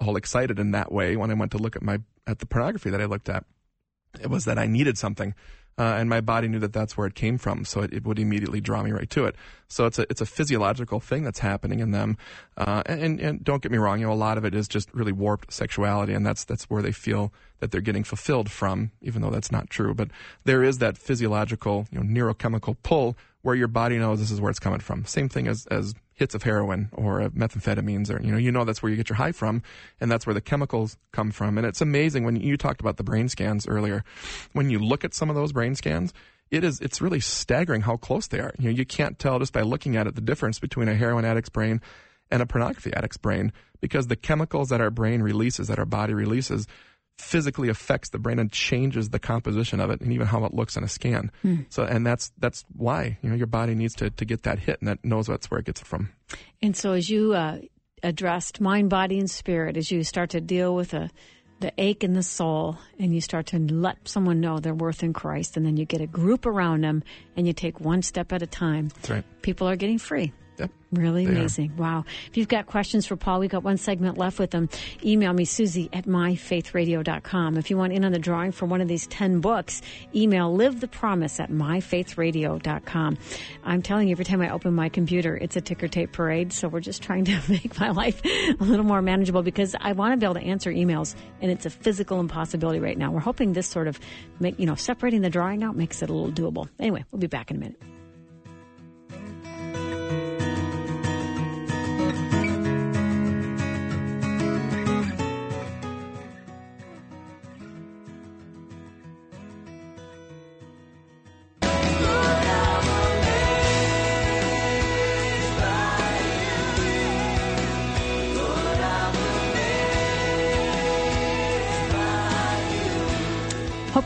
all 0.00 0.16
excited 0.16 0.58
in 0.58 0.72
that 0.72 0.92
way 0.92 1.16
when 1.16 1.30
I 1.30 1.34
went 1.34 1.52
to 1.52 1.58
look 1.58 1.76
at 1.76 1.82
my 1.82 2.00
at 2.26 2.40
the 2.40 2.46
pornography 2.46 2.90
that 2.90 3.00
I 3.00 3.06
looked 3.06 3.28
at. 3.28 3.44
It 4.20 4.28
was 4.28 4.44
that 4.44 4.58
I 4.58 4.66
needed 4.66 4.98
something. 4.98 5.34
Uh, 5.78 5.96
and 5.98 6.08
my 6.08 6.20
body 6.20 6.48
knew 6.48 6.58
that 6.58 6.72
that's 6.72 6.96
where 6.96 7.06
it 7.06 7.14
came 7.14 7.38
from, 7.38 7.64
so 7.64 7.80
it, 7.80 7.92
it 7.94 8.04
would 8.04 8.18
immediately 8.18 8.60
draw 8.60 8.82
me 8.82 8.90
right 8.90 9.08
to 9.08 9.24
it. 9.24 9.34
So 9.68 9.86
it's 9.86 9.98
a 9.98 10.02
it's 10.10 10.20
a 10.20 10.26
physiological 10.26 11.00
thing 11.00 11.22
that's 11.24 11.38
happening 11.38 11.80
in 11.80 11.92
them, 11.92 12.18
uh, 12.58 12.82
and 12.84 13.18
and 13.18 13.42
don't 13.42 13.62
get 13.62 13.72
me 13.72 13.78
wrong, 13.78 13.98
you 13.98 14.06
know 14.06 14.12
a 14.12 14.14
lot 14.14 14.36
of 14.36 14.44
it 14.44 14.54
is 14.54 14.68
just 14.68 14.92
really 14.92 15.12
warped 15.12 15.50
sexuality, 15.50 16.12
and 16.12 16.26
that's 16.26 16.44
that's 16.44 16.64
where 16.64 16.82
they 16.82 16.92
feel 16.92 17.32
that 17.60 17.70
they're 17.70 17.80
getting 17.80 18.04
fulfilled 18.04 18.50
from, 18.50 18.90
even 19.00 19.22
though 19.22 19.30
that's 19.30 19.50
not 19.50 19.70
true. 19.70 19.94
But 19.94 20.08
there 20.44 20.62
is 20.62 20.78
that 20.78 20.98
physiological, 20.98 21.86
you 21.90 22.00
know, 22.00 22.04
neurochemical 22.04 22.76
pull 22.82 23.16
where 23.40 23.54
your 23.54 23.68
body 23.68 23.98
knows 23.98 24.18
this 24.18 24.30
is 24.30 24.40
where 24.40 24.50
it's 24.50 24.58
coming 24.58 24.80
from. 24.80 25.06
Same 25.06 25.28
thing 25.28 25.48
as 25.48 25.66
as 25.66 25.94
hits 26.22 26.36
of 26.36 26.44
heroin 26.44 26.88
or 26.92 27.20
of 27.20 27.32
methamphetamines 27.32 28.08
or 28.08 28.22
you 28.22 28.30
know 28.30 28.38
you 28.38 28.52
know 28.52 28.64
that's 28.64 28.80
where 28.80 28.90
you 28.90 28.96
get 28.96 29.08
your 29.08 29.16
high 29.16 29.32
from 29.32 29.60
and 30.00 30.08
that's 30.08 30.24
where 30.24 30.34
the 30.34 30.40
chemicals 30.40 30.96
come 31.10 31.32
from. 31.32 31.58
And 31.58 31.66
it's 31.66 31.80
amazing 31.80 32.22
when 32.22 32.36
you 32.36 32.56
talked 32.56 32.80
about 32.80 32.96
the 32.96 33.02
brain 33.02 33.28
scans 33.28 33.66
earlier. 33.66 34.04
When 34.52 34.70
you 34.70 34.78
look 34.78 35.04
at 35.04 35.14
some 35.14 35.30
of 35.30 35.34
those 35.34 35.52
brain 35.52 35.74
scans 35.74 36.14
it 36.52 36.62
is 36.62 36.80
it's 36.80 37.00
really 37.00 37.18
staggering 37.18 37.80
how 37.80 37.96
close 37.96 38.28
they 38.28 38.38
are. 38.38 38.52
You 38.56 38.66
know 38.66 38.76
you 38.76 38.86
can't 38.86 39.18
tell 39.18 39.40
just 39.40 39.52
by 39.52 39.62
looking 39.62 39.96
at 39.96 40.06
it 40.06 40.14
the 40.14 40.20
difference 40.20 40.60
between 40.60 40.88
a 40.88 40.94
heroin 40.94 41.24
addict's 41.24 41.50
brain 41.50 41.80
and 42.30 42.40
a 42.40 42.46
pornography 42.46 42.92
addict's 42.92 43.16
brain 43.16 43.52
because 43.80 44.06
the 44.06 44.14
chemicals 44.14 44.68
that 44.68 44.80
our 44.80 44.90
brain 44.90 45.22
releases 45.22 45.66
that 45.66 45.80
our 45.80 45.84
body 45.84 46.14
releases 46.14 46.68
physically 47.18 47.68
affects 47.68 48.10
the 48.10 48.18
brain 48.18 48.38
and 48.38 48.50
changes 48.50 49.10
the 49.10 49.18
composition 49.18 49.80
of 49.80 49.90
it 49.90 50.00
and 50.00 50.12
even 50.12 50.26
how 50.26 50.44
it 50.44 50.52
looks 50.52 50.76
on 50.76 50.84
a 50.84 50.88
scan. 50.88 51.30
So 51.70 51.84
and 51.84 52.06
that's 52.06 52.32
that's 52.38 52.64
why 52.76 53.18
you 53.22 53.30
know 53.30 53.36
your 53.36 53.46
body 53.46 53.74
needs 53.74 53.94
to 53.96 54.10
to 54.10 54.24
get 54.24 54.42
that 54.42 54.58
hit 54.58 54.80
and 54.80 54.88
that 54.88 55.04
knows 55.04 55.26
that's 55.26 55.50
where 55.50 55.60
it 55.60 55.66
gets 55.66 55.80
it 55.80 55.86
from. 55.86 56.10
And 56.60 56.76
so, 56.76 56.92
as 56.92 57.08
you 57.08 57.34
uh, 57.34 57.58
addressed 58.02 58.60
mind, 58.60 58.90
body, 58.90 59.18
and 59.18 59.30
spirit, 59.30 59.76
as 59.76 59.90
you 59.90 60.04
start 60.04 60.30
to 60.30 60.40
deal 60.40 60.74
with 60.74 60.94
a, 60.94 61.10
the 61.60 61.72
ache 61.78 62.02
in 62.04 62.14
the 62.14 62.22
soul, 62.22 62.78
and 62.98 63.14
you 63.14 63.20
start 63.20 63.46
to 63.46 63.58
let 63.58 64.08
someone 64.08 64.40
know 64.40 64.58
their 64.58 64.74
worth 64.74 65.02
in 65.02 65.12
Christ, 65.12 65.56
and 65.56 65.64
then 65.64 65.76
you 65.76 65.84
get 65.84 66.00
a 66.00 66.06
group 66.06 66.46
around 66.46 66.82
them, 66.82 67.02
and 67.36 67.46
you 67.46 67.52
take 67.52 67.80
one 67.80 68.02
step 68.02 68.32
at 68.32 68.42
a 68.42 68.46
time, 68.46 68.88
That's 68.88 69.10
right. 69.10 69.24
people 69.42 69.68
are 69.68 69.76
getting 69.76 69.98
free. 69.98 70.32
Yep. 70.58 70.70
Really 70.92 71.24
They 71.24 71.32
are. 71.32 71.36
amazing. 71.36 71.76
Wow. 71.78 72.04
If 72.28 72.36
you've 72.36 72.48
got 72.48 72.66
questions 72.66 73.06
for 73.06 73.16
Paul, 73.16 73.40
we've 73.40 73.48
got 73.50 73.62
one 73.64 73.78
segment 73.78 74.18
left 74.18 74.38
with 74.38 74.52
him. 74.52 74.68
Email 75.02 75.32
me, 75.32 75.46
Susie 75.46 75.88
at 75.92 76.04
myfaithradio.com. 76.04 77.56
If 77.56 77.70
you 77.70 77.78
want 77.78 77.94
in 77.94 78.04
on 78.04 78.12
the 78.12 78.18
drawing 78.18 78.52
for 78.52 78.66
one 78.66 78.82
of 78.82 78.88
these 78.88 79.06
10 79.06 79.40
books, 79.40 79.80
email 80.14 80.54
live 80.54 80.80
the 80.80 80.88
promise 80.88 81.40
at 81.40 81.50
myfaithradio.com. 81.50 83.18
I'm 83.64 83.82
telling 83.82 84.08
you, 84.08 84.12
every 84.12 84.24
time 84.26 84.42
I 84.42 84.50
open 84.50 84.74
my 84.74 84.88
computer, 84.90 85.36
it's 85.36 85.56
a 85.56 85.60
ticker 85.60 85.88
tape 85.88 86.12
parade. 86.12 86.52
So 86.52 86.68
we're 86.68 86.80
just 86.80 87.02
trying 87.02 87.24
to 87.24 87.40
make 87.48 87.78
my 87.80 87.90
life 87.90 88.20
a 88.24 88.56
little 88.60 88.84
more 88.84 89.00
manageable 89.02 89.42
because 89.42 89.74
I 89.80 89.92
want 89.92 90.12
to 90.12 90.16
be 90.18 90.26
able 90.26 90.34
to 90.34 90.46
answer 90.46 90.70
emails 90.70 91.14
and 91.40 91.50
it's 91.50 91.64
a 91.64 91.70
physical 91.70 92.20
impossibility 92.20 92.80
right 92.80 92.98
now. 92.98 93.10
We're 93.10 93.20
hoping 93.20 93.54
this 93.54 93.66
sort 93.66 93.88
of 93.88 93.98
make, 94.40 94.58
you 94.58 94.66
know, 94.66 94.74
separating 94.74 95.22
the 95.22 95.30
drawing 95.30 95.64
out 95.64 95.76
makes 95.76 96.02
it 96.02 96.10
a 96.10 96.12
little 96.12 96.30
doable. 96.32 96.68
Anyway, 96.78 97.04
we'll 97.10 97.20
be 97.20 97.26
back 97.26 97.50
in 97.50 97.56
a 97.56 97.60
minute. 97.60 97.80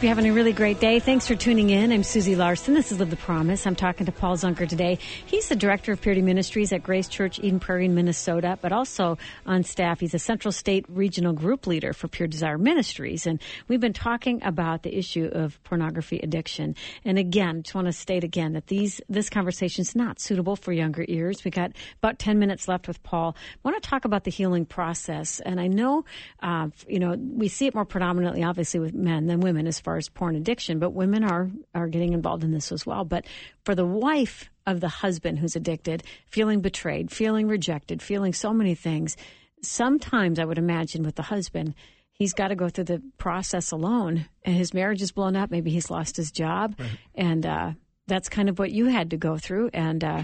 You're 0.06 0.14
having 0.14 0.30
a 0.30 0.32
really 0.32 0.52
great 0.52 0.78
day. 0.78 1.00
Thanks 1.00 1.26
for 1.26 1.34
tuning 1.34 1.70
in. 1.70 1.90
I'm 1.90 2.04
Susie 2.04 2.36
Larson. 2.36 2.74
This 2.74 2.92
is 2.92 3.00
Live 3.00 3.10
the 3.10 3.16
Promise. 3.16 3.66
I'm 3.66 3.74
talking 3.74 4.06
to 4.06 4.12
Paul 4.12 4.36
Zunker 4.36 4.68
today. 4.68 5.00
He's 5.26 5.48
the 5.48 5.56
director 5.56 5.90
of 5.90 6.00
Purity 6.00 6.22
Ministries 6.22 6.72
at 6.72 6.84
Grace 6.84 7.08
Church 7.08 7.40
Eden 7.40 7.58
Prairie 7.58 7.86
in 7.86 7.94
Minnesota, 7.96 8.56
but 8.62 8.70
also 8.70 9.18
on 9.46 9.64
staff. 9.64 9.98
He's 9.98 10.14
a 10.14 10.20
Central 10.20 10.52
State 10.52 10.84
Regional 10.88 11.32
Group 11.32 11.66
Leader 11.66 11.92
for 11.92 12.06
Pure 12.06 12.28
Desire 12.28 12.56
Ministries. 12.56 13.26
And 13.26 13.42
we've 13.66 13.80
been 13.80 13.92
talking 13.92 14.40
about 14.44 14.84
the 14.84 14.96
issue 14.96 15.28
of 15.32 15.60
pornography 15.64 16.20
addiction. 16.20 16.76
And 17.04 17.18
again, 17.18 17.64
just 17.64 17.74
want 17.74 17.88
to 17.88 17.92
state 17.92 18.22
again 18.22 18.52
that 18.52 18.68
these 18.68 19.00
this 19.08 19.28
conversation 19.28 19.82
is 19.82 19.96
not 19.96 20.20
suitable 20.20 20.54
for 20.54 20.72
younger 20.72 21.04
ears. 21.08 21.44
We 21.44 21.50
got 21.50 21.72
about 22.00 22.20
10 22.20 22.38
minutes 22.38 22.68
left 22.68 22.86
with 22.86 23.02
Paul. 23.02 23.34
I 23.36 23.68
want 23.68 23.82
to 23.82 23.90
talk 23.90 24.04
about 24.04 24.22
the 24.22 24.30
healing 24.30 24.66
process. 24.66 25.40
And 25.40 25.58
I 25.58 25.66
know, 25.66 26.04
uh, 26.44 26.68
you 26.86 27.00
know, 27.00 27.16
we 27.18 27.48
see 27.48 27.66
it 27.66 27.74
more 27.74 27.84
predominantly, 27.84 28.44
obviously, 28.44 28.78
with 28.78 28.94
men 28.94 29.26
than 29.26 29.40
women 29.40 29.66
as 29.66 29.80
far 29.80 29.95
as 29.96 30.08
porn 30.08 30.36
addiction, 30.36 30.78
but 30.78 30.90
women 30.90 31.24
are, 31.24 31.50
are 31.74 31.88
getting 31.88 32.12
involved 32.12 32.44
in 32.44 32.52
this 32.52 32.72
as 32.72 32.86
well. 32.86 33.04
But 33.04 33.26
for 33.64 33.74
the 33.74 33.86
wife 33.86 34.50
of 34.66 34.80
the 34.80 34.88
husband 34.88 35.38
who's 35.38 35.56
addicted, 35.56 36.02
feeling 36.26 36.60
betrayed, 36.60 37.10
feeling 37.10 37.48
rejected, 37.48 38.02
feeling 38.02 38.32
so 38.32 38.52
many 38.52 38.74
things, 38.74 39.16
sometimes 39.62 40.38
I 40.38 40.44
would 40.44 40.58
imagine 40.58 41.02
with 41.02 41.14
the 41.14 41.22
husband, 41.22 41.74
he's 42.12 42.32
got 42.32 42.48
to 42.48 42.56
go 42.56 42.68
through 42.68 42.84
the 42.84 43.02
process 43.18 43.70
alone 43.70 44.26
and 44.44 44.56
his 44.56 44.72
marriage 44.72 45.02
is 45.02 45.12
blown 45.12 45.36
up. 45.36 45.50
Maybe 45.50 45.70
he's 45.70 45.90
lost 45.90 46.16
his 46.16 46.30
job. 46.30 46.74
And 47.14 47.44
uh, 47.44 47.72
that's 48.06 48.28
kind 48.28 48.48
of 48.48 48.58
what 48.58 48.72
you 48.72 48.86
had 48.86 49.10
to 49.10 49.16
go 49.16 49.36
through. 49.38 49.70
And 49.72 50.02
uh, 50.02 50.22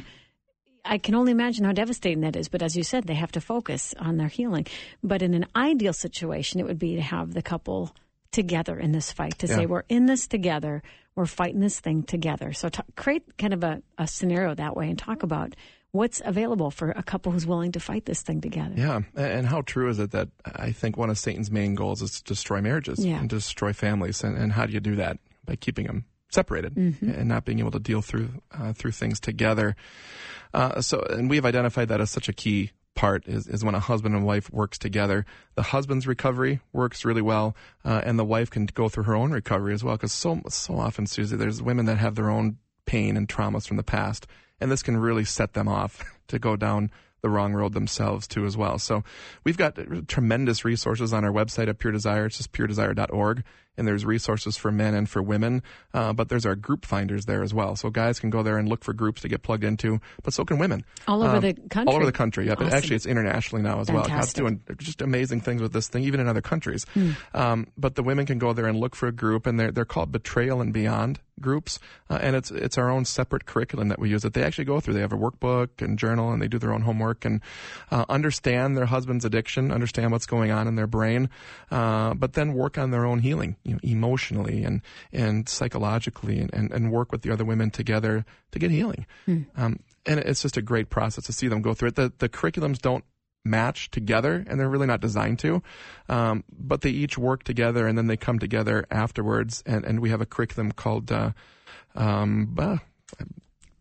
I 0.84 0.98
can 0.98 1.14
only 1.14 1.32
imagine 1.32 1.64
how 1.64 1.72
devastating 1.72 2.20
that 2.22 2.36
is. 2.36 2.48
But 2.48 2.62
as 2.62 2.76
you 2.76 2.82
said, 2.82 3.06
they 3.06 3.14
have 3.14 3.32
to 3.32 3.40
focus 3.40 3.94
on 3.98 4.16
their 4.16 4.28
healing. 4.28 4.66
But 5.02 5.22
in 5.22 5.34
an 5.34 5.46
ideal 5.54 5.92
situation, 5.92 6.60
it 6.60 6.66
would 6.66 6.78
be 6.78 6.96
to 6.96 7.02
have 7.02 7.34
the 7.34 7.42
couple 7.42 7.94
together 8.32 8.78
in 8.78 8.92
this 8.92 9.12
fight 9.12 9.38
to 9.38 9.46
say, 9.48 9.66
we're 9.66 9.84
in 9.88 10.06
this 10.06 10.26
together, 10.26 10.82
we're 11.14 11.26
fighting 11.26 11.60
this 11.60 11.78
thing 11.80 12.02
together. 12.02 12.52
So 12.52 12.68
t- 12.68 12.82
create 12.96 13.36
kind 13.38 13.52
of 13.54 13.62
a, 13.62 13.82
a 13.98 14.06
scenario 14.06 14.54
that 14.54 14.74
way 14.76 14.88
and 14.88 14.98
talk 14.98 15.22
about 15.22 15.54
what's 15.92 16.22
available 16.24 16.70
for 16.70 16.90
a 16.90 17.02
couple 17.02 17.32
who's 17.32 17.46
willing 17.46 17.72
to 17.72 17.80
fight 17.80 18.06
this 18.06 18.22
thing 18.22 18.40
together. 18.40 18.74
Yeah, 18.76 19.00
and 19.14 19.46
how 19.46 19.60
true 19.60 19.90
is 19.90 19.98
it 19.98 20.10
that 20.12 20.28
I 20.46 20.72
think 20.72 20.96
one 20.96 21.10
of 21.10 21.18
Satan's 21.18 21.50
main 21.50 21.74
goals 21.74 22.00
is 22.00 22.22
to 22.22 22.24
destroy 22.24 22.60
marriages 22.62 23.04
Yeah. 23.04 23.18
and 23.20 23.28
destroy 23.28 23.72
families, 23.74 24.24
and, 24.24 24.36
and 24.38 24.52
how 24.52 24.64
do 24.66 24.72
you 24.72 24.80
do 24.80 24.96
that 24.96 25.18
by 25.44 25.56
keeping 25.56 25.86
them 25.86 26.06
separated 26.30 26.74
and 26.78 27.28
not 27.28 27.44
being 27.44 27.58
able 27.58 27.72
to 27.72 27.78
deal 27.78 28.00
through 28.00 28.30
uh, 28.52 28.72
through 28.72 28.92
things 28.92 29.20
together? 29.20 29.76
Uh, 30.54 30.80
so, 30.80 31.00
and 31.10 31.28
we've 31.28 31.44
identified 31.44 31.88
that 31.88 32.00
as 32.00 32.10
such 32.10 32.26
a 32.28 32.32
key 32.32 32.70
part 32.94 33.26
is, 33.26 33.48
is 33.48 33.64
when 33.64 33.74
a 33.74 33.80
husband 33.80 34.14
and 34.14 34.24
wife 34.24 34.50
works 34.52 34.78
together. 34.78 35.24
The 35.54 35.62
husband's 35.62 36.06
recovery 36.06 36.60
works 36.72 37.04
really 37.04 37.22
well, 37.22 37.56
uh, 37.84 38.02
and 38.04 38.18
the 38.18 38.24
wife 38.24 38.50
can 38.50 38.66
go 38.66 38.88
through 38.88 39.04
her 39.04 39.14
own 39.14 39.32
recovery 39.32 39.74
as 39.74 39.82
well. 39.82 39.96
Because 39.96 40.12
so 40.12 40.40
so 40.48 40.78
often, 40.78 41.06
Susie, 41.06 41.36
there's 41.36 41.62
women 41.62 41.86
that 41.86 41.98
have 41.98 42.14
their 42.14 42.30
own 42.30 42.58
pain 42.86 43.16
and 43.16 43.28
traumas 43.28 43.66
from 43.66 43.76
the 43.76 43.82
past, 43.82 44.26
and 44.60 44.70
this 44.70 44.82
can 44.82 44.96
really 44.96 45.24
set 45.24 45.54
them 45.54 45.68
off 45.68 46.04
to 46.28 46.38
go 46.38 46.56
down 46.56 46.90
the 47.22 47.30
wrong 47.30 47.52
road 47.54 47.72
themselves 47.72 48.26
too 48.26 48.44
as 48.44 48.56
well. 48.56 48.78
So 48.78 49.04
we've 49.44 49.56
got 49.56 49.78
tremendous 50.08 50.64
resources 50.64 51.12
on 51.12 51.24
our 51.24 51.32
website 51.32 51.68
at 51.68 51.78
Pure 51.78 51.92
Desire. 51.92 52.26
It's 52.26 52.36
just 52.36 52.52
puredesire.org. 52.52 53.44
and 53.76 53.86
there's 53.86 54.04
resources 54.04 54.56
for 54.56 54.70
men 54.70 54.94
and 54.94 55.08
for 55.08 55.22
women. 55.22 55.62
Uh, 55.94 56.12
but 56.12 56.28
there's 56.28 56.46
our 56.46 56.54
group 56.54 56.84
finders 56.84 57.24
there 57.26 57.42
as 57.42 57.54
well. 57.54 57.76
So 57.76 57.90
guys 57.90 58.20
can 58.20 58.30
go 58.30 58.42
there 58.42 58.58
and 58.58 58.68
look 58.68 58.84
for 58.84 58.92
groups 58.92 59.22
to 59.22 59.28
get 59.28 59.42
plugged 59.42 59.64
into, 59.64 60.00
but 60.22 60.34
so 60.34 60.44
can 60.44 60.58
women. 60.58 60.84
All 61.08 61.22
over 61.22 61.36
Um, 61.36 61.40
the 61.42 61.54
country. 61.54 61.90
All 61.90 61.96
over 61.96 62.06
the 62.06 62.12
country. 62.12 62.46
Yep. 62.46 62.60
Awesome. 62.60 62.72
Actually, 62.74 62.96
it's 62.96 63.06
internationally 63.06 63.62
now 63.62 63.80
as 63.80 63.90
well. 63.90 64.04
God's 64.04 64.32
doing 64.32 64.60
just 64.78 65.00
amazing 65.02 65.40
things 65.40 65.62
with 65.62 65.72
this 65.72 65.88
thing, 65.88 66.04
even 66.04 66.20
in 66.20 66.28
other 66.28 66.42
countries. 66.42 66.84
Um, 67.34 67.66
but 67.76 67.94
the 67.94 68.02
women 68.02 68.26
can 68.26 68.38
go 68.38 68.52
there 68.52 68.66
and 68.66 68.78
look 68.78 68.94
for 68.94 69.06
a 69.08 69.12
group, 69.12 69.46
and 69.46 69.58
they're 69.58 69.70
they're 69.70 69.84
called 69.84 70.12
Betrayal 70.12 70.60
and 70.60 70.72
Beyond 70.72 71.20
groups, 71.40 71.78
uh, 72.10 72.18
and 72.20 72.36
it's 72.36 72.50
it's 72.50 72.78
our 72.78 72.90
own 72.90 73.04
separate 73.04 73.46
curriculum 73.46 73.88
that 73.88 73.98
we 73.98 74.10
use 74.10 74.22
that 74.22 74.34
they 74.34 74.42
actually 74.42 74.66
go 74.66 74.80
through. 74.80 74.94
They 74.94 75.00
have 75.00 75.12
a 75.12 75.16
workbook 75.16 75.80
and 75.80 75.98
journal, 75.98 76.30
and 76.30 76.40
they 76.40 76.46
do 76.48 76.58
their 76.58 76.72
own 76.72 76.82
homework 76.82 77.24
and 77.24 77.40
uh, 77.90 78.04
understand 78.08 78.76
their 78.76 78.86
husband's 78.86 79.24
addiction, 79.24 79.72
understand 79.72 80.12
what's 80.12 80.26
going 80.26 80.50
on 80.50 80.68
in 80.68 80.76
their 80.76 80.86
brain, 80.86 81.30
uh, 81.70 82.14
but 82.14 82.34
then 82.34 82.52
work 82.54 82.78
on 82.78 82.90
their 82.90 83.04
own 83.06 83.18
healing, 83.20 83.56
you 83.64 83.74
know, 83.74 83.80
emotionally 83.82 84.64
and 84.64 84.82
and 85.12 85.48
psychologically, 85.48 86.40
and, 86.40 86.52
and, 86.54 86.72
and 86.72 86.92
work 86.92 87.12
with 87.12 87.22
the 87.22 87.32
other 87.32 87.44
women 87.44 87.70
together 87.70 88.24
to 88.52 88.58
get 88.58 88.70
healing. 88.70 89.06
Um, 89.56 89.80
and 90.06 90.20
it's 90.20 90.42
just 90.42 90.56
a 90.56 90.62
great 90.62 90.90
process 90.90 91.24
to 91.24 91.32
see 91.32 91.48
them 91.48 91.62
go 91.62 91.74
through 91.74 91.88
it. 91.88 91.94
The 91.96 92.12
the 92.18 92.28
curriculums 92.28 92.78
don't 92.78 93.04
match 93.44 93.90
together 93.90 94.44
and 94.46 94.58
they're 94.58 94.68
really 94.68 94.86
not 94.86 95.00
designed 95.00 95.36
to 95.40 95.60
um, 96.08 96.44
but 96.56 96.82
they 96.82 96.90
each 96.90 97.18
work 97.18 97.42
together 97.42 97.88
and 97.88 97.98
then 97.98 98.06
they 98.06 98.16
come 98.16 98.38
together 98.38 98.86
afterwards 98.88 99.64
and, 99.66 99.84
and 99.84 99.98
we 99.98 100.10
have 100.10 100.20
a 100.20 100.26
curriculum 100.26 100.70
called 100.70 101.10
uh, 101.10 101.32
um, 101.96 102.56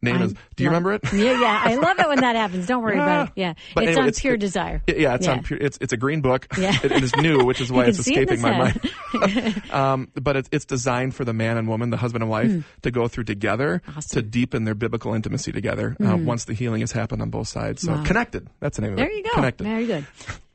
name 0.02 0.22
is 0.22 0.34
do 0.34 0.64
you 0.64 0.66
yeah. 0.66 0.68
remember 0.70 0.94
it 0.94 1.02
yeah, 1.14 1.40
yeah. 1.40 1.62
I 1.64 1.76
love 1.76 2.00
it 2.00 2.08
when 2.08 2.20
that 2.22 2.36
happens. 2.36 2.68
Don't 2.68 2.82
worry 2.84 2.96
about 2.96 3.28
it. 3.28 3.34
Yeah. 3.36 3.54
But 3.76 3.84
it's 3.86 3.90
anyway, 3.90 4.02
on 4.02 4.08
it's- 4.10 4.20
pure 4.22 4.34
it- 4.36 4.40
desire. 4.40 4.82
yeah 4.88 5.16
it's 5.16 5.26
Yeah. 5.28 5.34
on 5.34 5.44
pure, 5.44 5.60
it's 5.60 5.78
it's 5.82 5.94
a 5.94 5.98
green 5.98 6.22
book 6.22 6.48
Yeah. 6.58 6.76
it, 6.84 6.92
it 6.92 7.04
is 7.04 7.16
new 7.18 7.44
which 7.46 7.62
is 7.62 7.72
why 7.72 7.86
it's 7.86 8.00
it 8.00 8.08
escaping 8.08 8.42
my 8.42 8.58
mind 8.58 9.62
um, 9.72 10.10
but 10.16 10.36
it's, 10.38 10.50
it's 10.52 10.66
designed 10.66 11.16
for 11.16 11.26
the 11.26 11.34
man 11.34 11.58
and 11.58 11.68
woman 11.68 11.90
the 11.90 11.98
husband 11.98 12.24
and 12.24 12.30
wife 12.32 12.52
to 12.84 12.92
go 12.92 13.08
through 13.08 13.26
together. 13.26 13.82
Awesome. 13.88 14.22
To 14.22 14.22
deepen 14.28 14.64
their 14.64 14.76
biblical 14.76 15.14
intimacy 15.14 15.52
together 15.52 15.96
uh, 16.04 16.18
once 16.18 16.46
the 16.46 16.54
healing 16.54 16.82
has 16.82 16.92
happened 16.92 17.22
on 17.22 17.30
both 17.30 17.48
sides 17.48 17.82
so 17.84 17.92
Wow. 17.94 18.04
connected 18.04 18.48
that's 18.60 18.78
the 18.78 18.84
name 18.84 18.94
of 18.94 19.00
it 19.00 19.02
There 19.04 19.12
you 19.12 19.24
go. 19.24 19.30
connected 19.34 19.64
Very 19.66 19.86
good. 19.86 20.06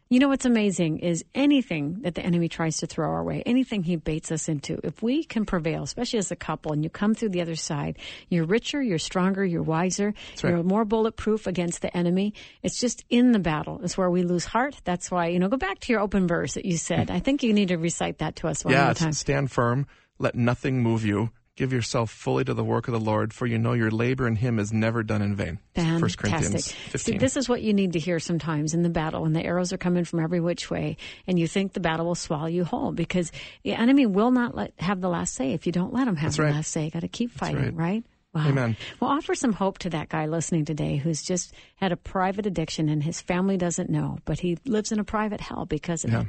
You 0.09 0.21
know 0.21 0.29
what's 0.29 0.45
amazing 0.45 1.01
is 1.01 1.25
anything 1.35 2.03
that 2.03 2.15
the 2.15 2.23
enemy 2.23 2.49
tries 2.49 2.77
to 2.77 2.87
throw 2.87 3.11
our 3.11 3.25
way, 3.25 3.43
anything 3.45 3.83
he 3.83 3.97
baits 3.97 4.31
us 4.31 4.49
into, 4.49 4.79
if 4.85 5.03
we 5.03 5.25
can 5.25 5.45
prevail, 5.45 5.83
especially 5.83 6.21
as 6.21 6.31
a 6.31 6.37
couple, 6.37 6.73
and 6.73 6.85
you 6.85 6.91
come 6.91 7.13
through 7.13 7.31
the 7.31 7.41
other 7.41 7.57
side, 7.57 7.99
you're 8.29 8.45
richer, 8.45 8.81
you're 8.81 9.01
stronger, 9.01 9.45
you're 9.45 9.65
wiser, 9.65 10.15
right. 10.45 10.51
you're 10.51 10.63
more 10.63 10.85
bulletproof 10.85 11.49
against 11.49 11.83
the 11.83 11.95
enemy. 11.97 12.35
It's 12.63 12.79
just 12.79 13.05
in 13.11 13.33
the 13.33 13.41
battle 13.41 13.81
It's 13.83 13.99
where 13.99 14.09
we 14.09 14.23
lose 14.23 14.45
heart. 14.45 14.81
That's 14.85 15.11
why, 15.11 15.27
you 15.27 15.41
know, 15.41 15.49
go 15.49 15.57
back 15.57 15.81
to 15.81 15.93
your 15.93 16.01
open 16.01 16.29
verse 16.29 16.55
that 16.55 16.65
you 16.65 16.77
said. 16.77 17.09
Mm. 17.09 17.15
I 17.15 17.19
think 17.19 17.43
you 17.43 17.53
need 17.53 17.69
to 17.69 17.77
recite 17.77 18.19
that 18.19 18.37
to 18.37 18.47
us 18.47 18.65
one 18.65 18.75
yeah, 18.75 18.85
more 18.85 18.95
time. 18.95 19.13
stand 19.13 19.51
firm. 19.51 19.89
Let 20.21 20.37
nothing 20.37 20.85
move 20.85 21.05
you. 21.05 21.31
Give 21.57 21.73
yourself 21.73 22.11
fully 22.11 22.45
to 22.45 22.53
the 22.53 22.63
work 22.63 22.87
of 22.87 22.93
the 22.93 23.01
Lord, 23.01 23.33
for 23.33 23.47
you 23.47 23.57
know 23.57 23.73
your 23.73 23.91
labor 23.91 24.27
in 24.29 24.37
Him 24.37 24.59
is 24.59 24.75
never 24.75 25.03
done 25.03 25.23
in 25.23 25.35
vain. 25.35 25.59
First 25.75 26.19
Corinthians 26.19 26.71
15. 26.71 26.99
See, 26.99 27.19
this 27.19 27.35
is 27.35 27.49
what 27.49 27.63
you 27.63 27.73
need 27.73 27.95
to 27.95 27.99
hear 27.99 28.19
sometimes 28.21 28.75
in 28.75 28.83
the 28.83 28.91
battle 28.91 29.23
when 29.23 29.33
the 29.33 29.43
arrows 29.43 29.73
are 29.73 29.79
coming 29.79 30.05
from 30.05 30.21
every 30.21 30.39
which 30.39 30.71
way 30.71 30.99
and 31.27 31.39
you 31.39 31.49
think 31.49 31.73
the 31.73 31.81
battle 31.81 32.05
will 32.05 32.15
swallow 32.15 32.45
you 32.47 32.65
whole 32.65 32.93
because 32.93 33.33
the 33.63 33.73
enemy 33.73 34.05
will 34.05 34.31
not 34.31 34.55
let 34.55 34.75
have 34.79 35.01
the 35.01 35.09
last 35.09 35.33
say 35.35 35.53
if 35.53 35.65
you 35.65 35.73
don't 35.73 35.95
let 35.95 36.07
him 36.07 36.17
have 36.17 36.27
That's 36.33 36.37
the 36.37 36.43
right. 36.43 36.53
last 36.53 36.71
say. 36.71 36.91
Got 36.91 37.01
to 37.01 37.09
keep 37.09 37.31
fighting, 37.31 37.75
right. 37.75 37.75
right? 37.75 38.05
Wow. 38.35 38.49
Amen. 38.49 38.77
Well, 39.01 39.11
offer 39.11 39.35
some 39.35 39.55
hope 39.55 39.79
to 39.79 39.91
that 39.91 40.11
guy 40.11 40.27
listening 40.27 40.67
today 40.67 40.97
who's 40.97 41.23
just 41.23 41.55
had 41.77 41.91
a 41.91 41.97
private 41.97 42.45
addiction 42.45 42.91
and 42.91 43.03
his 43.03 43.23
family 43.23 43.57
doesn't 43.57 43.89
know, 43.89 44.19
but 44.27 44.41
he 44.41 44.59
lives 44.67 44.93
in 44.93 44.99
a 44.99 45.05
private 45.05 45.41
hell 45.41 45.65
because 45.65 46.05
of 46.05 46.11
Yeah. 46.13 46.21
it. 46.21 46.27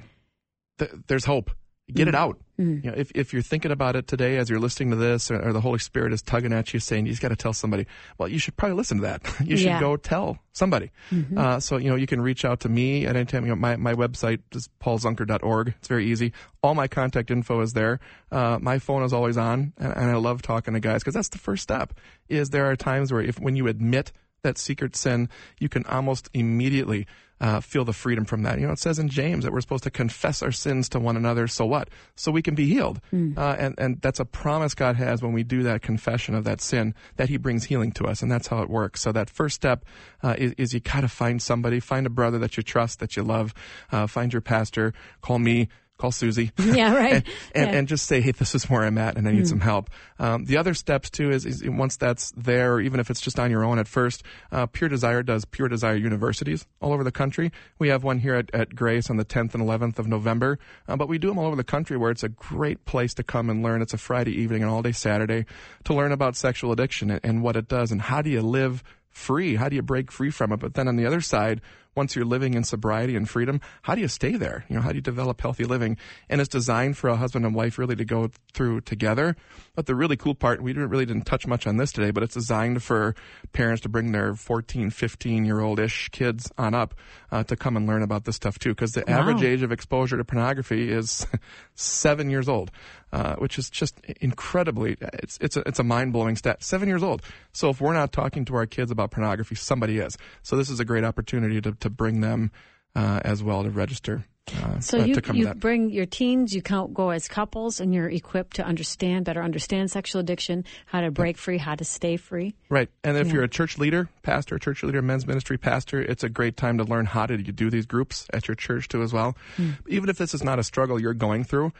Th- 0.80 0.92
there's 1.08 1.26
hope. 1.26 1.52
Get 1.94 2.08
it 2.10 2.14
Mm. 2.14 2.18
out. 2.18 2.38
You 2.58 2.82
know, 2.84 2.94
if, 2.98 3.12
if 3.14 3.34
you're 3.34 3.44
thinking 3.44 3.72
about 3.72 3.96
it 3.96 4.08
today 4.08 4.38
as 4.38 4.50
you're 4.50 4.60
listening 4.60 4.90
to 4.90 4.96
this, 4.96 5.30
or, 5.30 5.40
or 5.50 5.54
the 5.54 5.62
Holy 5.62 5.78
Spirit 5.78 6.12
is 6.12 6.22
tugging 6.24 6.52
at 6.52 6.74
you 6.74 6.80
saying, 6.80 7.06
you 7.06 7.12
just 7.12 7.22
got 7.22 7.30
to 7.30 7.36
tell 7.36 7.54
somebody, 7.54 7.86
well, 8.18 8.28
you 8.28 8.40
should 8.40 8.58
probably 8.58 8.76
listen 8.76 8.98
to 8.98 9.04
that. 9.04 9.22
you 9.46 9.56
should 9.56 9.68
Yeah. 9.68 9.74
Mm-hmm. 9.76 9.84
go 9.86 9.96
tell 9.96 10.40
somebody. 10.54 10.92
Uh, 11.38 11.60
so, 11.60 11.78
you 11.78 11.88
know, 11.90 11.96
you 11.96 12.08
can 12.08 12.20
reach 12.20 12.44
out 12.46 12.62
to 12.62 12.70
me 12.70 13.06
at 13.06 13.16
any 13.16 13.26
time. 13.26 13.44
You 13.46 13.50
know, 13.52 13.56
my, 13.58 13.76
my 13.76 13.94
website 13.94 14.40
is 14.54 14.70
paulzunker.org. 14.84 15.76
It's 15.78 15.88
very 15.88 16.08
easy. 16.08 16.34
All 16.64 16.74
my 16.76 16.88
contact 16.88 17.30
info 17.32 17.62
is 17.62 17.74
there. 17.74 18.00
Uh, 18.32 18.58
my 18.60 18.80
phone 18.80 19.04
is 19.04 19.14
always 19.14 19.38
on, 19.38 19.72
and, 19.78 19.94
and 19.96 20.10
I 20.12 20.16
love 20.16 20.42
talking 20.42 20.74
to 20.74 20.80
guys 20.80 21.02
because 21.04 21.14
that's 21.14 21.30
the 21.30 21.38
first 21.38 21.64
step. 21.64 21.94
Is 22.28 22.50
there 22.50 22.66
are 22.70 22.76
times 22.76 23.14
where 23.14 23.22
if 23.22 23.40
when 23.40 23.56
you 23.56 23.68
admit 23.68 24.12
that 24.44 24.58
secret 24.58 24.96
sin, 24.96 25.30
you 25.60 25.70
can 25.70 25.86
almost 25.86 26.30
immediately 26.34 27.08
uh, 27.40 27.60
feel 27.60 27.86
the 27.86 27.94
freedom 27.94 28.26
from 28.26 28.44
that. 28.44 28.60
You 28.60 28.66
know, 28.66 28.74
it 28.74 28.80
says 28.80 28.98
in 28.98 29.10
James 29.10 29.44
that 29.44 29.54
we're 29.54 29.62
supposed 29.62 29.84
to 29.84 29.92
confess 29.92 30.42
our 30.42 30.52
sins 30.52 30.90
to 30.90 31.00
one 31.00 31.16
another. 31.16 31.48
So 31.48 31.66
what? 31.66 31.90
So 32.16 32.32
we 32.32 32.42
can 32.42 32.56
be 32.56 32.68
healed. 32.68 33.00
Uh, 33.38 33.56
and, 33.60 33.76
and 33.78 34.02
that's 34.02 34.20
a 34.20 34.26
promise 34.26 34.74
God 34.74 34.96
has 34.96 35.22
when 35.22 35.34
we 35.34 35.44
do 35.44 35.64
that 35.64 35.82
confession 35.82 36.34
of 36.34 36.46
that 36.46 36.62
sin, 36.62 36.96
that 37.18 37.30
He 37.30 37.38
brings 37.38 37.66
healing 37.66 37.92
to 37.94 38.06
us. 38.06 38.22
And 38.22 38.32
that's 38.32 38.48
how 38.48 38.64
it 38.64 38.70
works. 38.70 39.02
So 39.02 39.12
that 39.12 39.30
first 39.30 39.56
step 39.56 39.86
uh, 40.24 40.36
is, 40.38 40.54
is 40.58 40.74
you 40.74 40.80
got 40.80 41.02
to 41.02 41.08
find 41.08 41.42
somebody, 41.42 41.80
find 41.80 42.08
a 42.08 42.10
brother 42.10 42.40
that 42.40 42.58
you 42.58 42.64
trust, 42.64 43.00
that 43.00 43.16
you 43.16 43.24
love, 43.24 43.54
uh, 43.92 44.08
find 44.08 44.34
your 44.34 44.42
pastor, 44.42 44.94
call 45.22 45.40
me. 45.40 45.68
Call 45.98 46.12
Susie. 46.12 46.52
Yeah, 46.68 46.94
right. 46.94 47.14
and, 47.14 47.24
and, 47.56 47.72
Yeah. 47.72 47.78
And 47.78 47.88
just 47.88 48.06
say, 48.06 48.22
hey, 48.22 48.32
this 48.32 48.54
is 48.54 48.70
where 48.70 48.84
I'm 48.84 48.98
at 48.98 49.18
and 49.18 49.28
I 49.28 49.32
need 49.32 49.48
some 49.48 49.62
help. 49.62 49.90
Um, 50.20 50.46
the 50.46 50.58
other 50.58 50.74
steps 50.74 51.10
too 51.10 51.32
is, 51.32 51.46
is 51.46 51.64
once 51.66 51.98
that's 51.98 52.32
there, 52.36 52.74
or 52.74 52.82
even 52.82 53.00
if 53.00 53.10
it's 53.10 53.22
just 53.22 53.40
on 53.40 53.50
your 53.50 53.64
own 53.64 53.80
at 53.80 53.88
first, 53.88 54.22
uh, 54.52 54.66
Pure 54.68 54.90
Desire 54.90 55.24
does 55.24 55.46
Pure 55.46 55.70
Desire 55.70 55.96
universities 55.96 56.66
all 56.82 56.94
over 56.94 57.04
the 57.04 57.12
country. 57.12 57.52
We 57.80 57.88
have 57.88 58.04
one 58.04 58.20
here 58.20 58.36
at, 58.36 58.54
at 58.54 58.76
Grace 58.76 59.10
on 59.10 59.18
the 59.18 59.26
10th 59.26 59.56
and 59.56 59.64
11th 59.64 59.98
of 59.98 60.08
November, 60.08 60.60
uh, 60.88 60.98
but 60.98 61.08
we 61.08 61.18
do 61.18 61.30
them 61.30 61.40
all 61.40 61.48
over 61.48 61.56
the 61.56 61.64
country 61.64 61.98
where 61.98 62.12
it's 62.12 62.24
a 62.24 62.30
great 62.30 62.86
place 62.86 63.14
to 63.16 63.24
come 63.24 63.50
and 63.50 63.64
learn. 63.64 63.82
It's 63.82 63.94
a 63.94 63.98
Friday 63.98 64.40
evening 64.40 64.62
and 64.62 64.72
all 64.72 64.82
day 64.82 64.92
Saturday 64.92 65.46
to 65.86 65.94
learn 65.94 66.12
about 66.12 66.36
sexual 66.36 66.72
addiction 66.72 67.10
and, 67.10 67.22
and 67.24 67.44
what 67.44 67.56
it 67.56 67.68
does 67.68 67.92
and 67.92 68.02
how 68.02 68.22
do 68.22 68.30
you 68.30 68.42
live 68.42 68.84
free? 69.10 69.56
How 69.56 69.68
do 69.68 69.76
you 69.76 69.82
break 69.82 70.12
free 70.12 70.30
from 70.30 70.52
it? 70.52 70.58
But 70.58 70.76
then 70.76 70.88
on 70.88 70.96
the 70.96 71.06
other 71.06 71.22
side, 71.22 71.62
once 71.98 72.16
you're 72.16 72.24
living 72.24 72.54
in 72.54 72.64
sobriety 72.64 73.16
and 73.16 73.28
freedom, 73.28 73.60
how 73.82 73.96
do 73.96 74.02
you 74.02 74.08
stay 74.08 74.38
there? 74.38 74.64
You 74.70 74.76
know, 74.76 74.82
how 74.82 74.90
do 74.90 74.96
you 74.96 75.02
develop 75.02 75.42
healthy 75.42 75.66
living? 75.66 75.98
And 76.30 76.40
it's 76.40 76.48
designed 76.48 76.98
for 76.98 77.10
a 77.10 77.18
husband 77.18 77.46
and 77.46 77.56
wife 77.56 77.78
really 77.78 77.96
to 77.96 78.06
go 78.06 78.30
through 78.54 78.82
together. 78.82 79.36
But 79.78 79.86
the 79.86 79.94
really 79.94 80.18
cool 80.18 80.34
part, 80.34 80.60
we 80.60 80.74
didn't, 80.74 80.90
really 80.90 81.06
didn't 81.06 81.28
touch 81.28 81.46
much 81.46 81.68
on 81.68 81.78
this 81.78 81.92
today, 81.92 82.10
but 82.10 82.24
it's 82.24 82.34
designed 82.34 82.82
for 82.82 83.14
parents 83.54 83.84
to 83.84 83.90
bring 83.90 84.12
their 84.12 84.34
14, 84.34 84.90
15 84.90 85.46
year 85.46 85.60
old 85.60 85.80
ish 85.80 86.10
kids 86.10 86.52
on 86.58 86.74
up 86.74 86.96
uh, 87.32 87.44
to 87.44 87.56
come 87.56 87.78
and 87.78 87.86
learn 87.86 88.02
about 88.02 88.26
this 88.26 88.36
stuff 88.36 88.58
too. 88.58 88.70
Because 88.70 88.94
the 88.94 89.04
Wow. 89.08 89.20
average 89.20 89.44
age 89.44 89.62
of 89.62 89.72
exposure 89.72 90.18
to 90.18 90.24
pornography 90.26 90.92
is 90.92 91.28
seven 91.76 92.32
years 92.32 92.50
old, 92.50 92.72
uh, 93.14 93.36
which 93.36 93.60
is 93.60 93.70
just 93.70 94.02
incredibly, 94.20 94.98
it's, 95.00 95.38
it's 95.42 95.56
a, 95.56 95.60
it's 95.68 95.78
a 95.78 95.84
mind 95.84 96.12
blowing 96.12 96.36
stat. 96.38 96.64
Seven 96.64 96.90
years 96.90 97.04
old. 97.04 97.22
So 97.54 97.70
if 97.70 97.80
we're 97.80 97.94
not 97.94 98.12
talking 98.12 98.46
to 98.46 98.56
our 98.56 98.66
kids 98.66 98.90
about 98.90 99.12
pornography, 99.12 99.54
somebody 99.54 100.00
is. 100.00 100.18
So 100.42 100.58
this 100.58 100.72
is 100.72 100.80
a 100.80 100.86
great 100.86 101.04
opportunity 101.04 101.62
to, 101.62 101.74
to 101.74 101.92
bring 101.92 102.22
them 102.22 102.50
uh, 102.96 103.20
as 103.24 103.44
well 103.44 103.62
to 103.62 103.70
register. 103.70 104.26
Uh, 104.56 104.80
So 104.80 105.04
you 105.04 105.16
to 105.16 105.22
come 105.22 105.36
to 105.36 105.42
you 105.42 105.54
bring 105.54 105.90
your 105.90 106.06
teens, 106.06 106.54
you 106.54 106.62
can't 106.62 106.94
go 106.94 107.10
as 107.10 107.28
couples, 107.28 107.80
and 107.80 107.94
you're 107.94 108.10
equipped 108.10 108.56
to 108.58 108.66
understand 108.66 109.26
better 109.26 109.44
understand 109.44 109.92
sexual 109.92 110.22
addiction, 110.22 110.64
how 110.86 111.02
to 111.02 111.12
break 111.12 111.38
free, 111.38 111.58
how 111.58 111.76
to 111.76 111.84
stay 111.84 112.18
free. 112.18 112.56
Right. 112.70 112.90
And 113.04 113.18
if 113.18 113.28
Yeah. 113.28 113.34
you're 113.34 113.44
a 113.44 113.50
church 113.50 113.78
leader, 113.78 114.10
pastor, 114.24 114.58
church 114.58 114.84
leader, 114.84 115.02
men's 115.02 115.28
ministry 115.28 115.58
pastor, 115.58 116.02
it's 116.02 116.24
a 116.24 116.30
great 116.30 116.58
time 116.58 116.78
to 116.78 116.84
learn 116.84 117.06
how 117.06 117.26
to 117.26 117.38
do 117.38 117.70
these 117.70 117.86
groups 117.86 118.26
at 118.34 118.48
your 118.48 118.56
church 118.56 118.88
too 118.88 119.02
as 119.02 119.14
well. 119.14 119.36
Hmm. 119.58 119.72
Even 119.88 120.10
if 120.10 120.18
this 120.18 120.34
is 120.34 120.44
not 120.44 120.60
a 120.60 120.64
struggle 120.64 121.00
you're 121.00 121.14
going 121.14 121.44
through, 121.44 121.74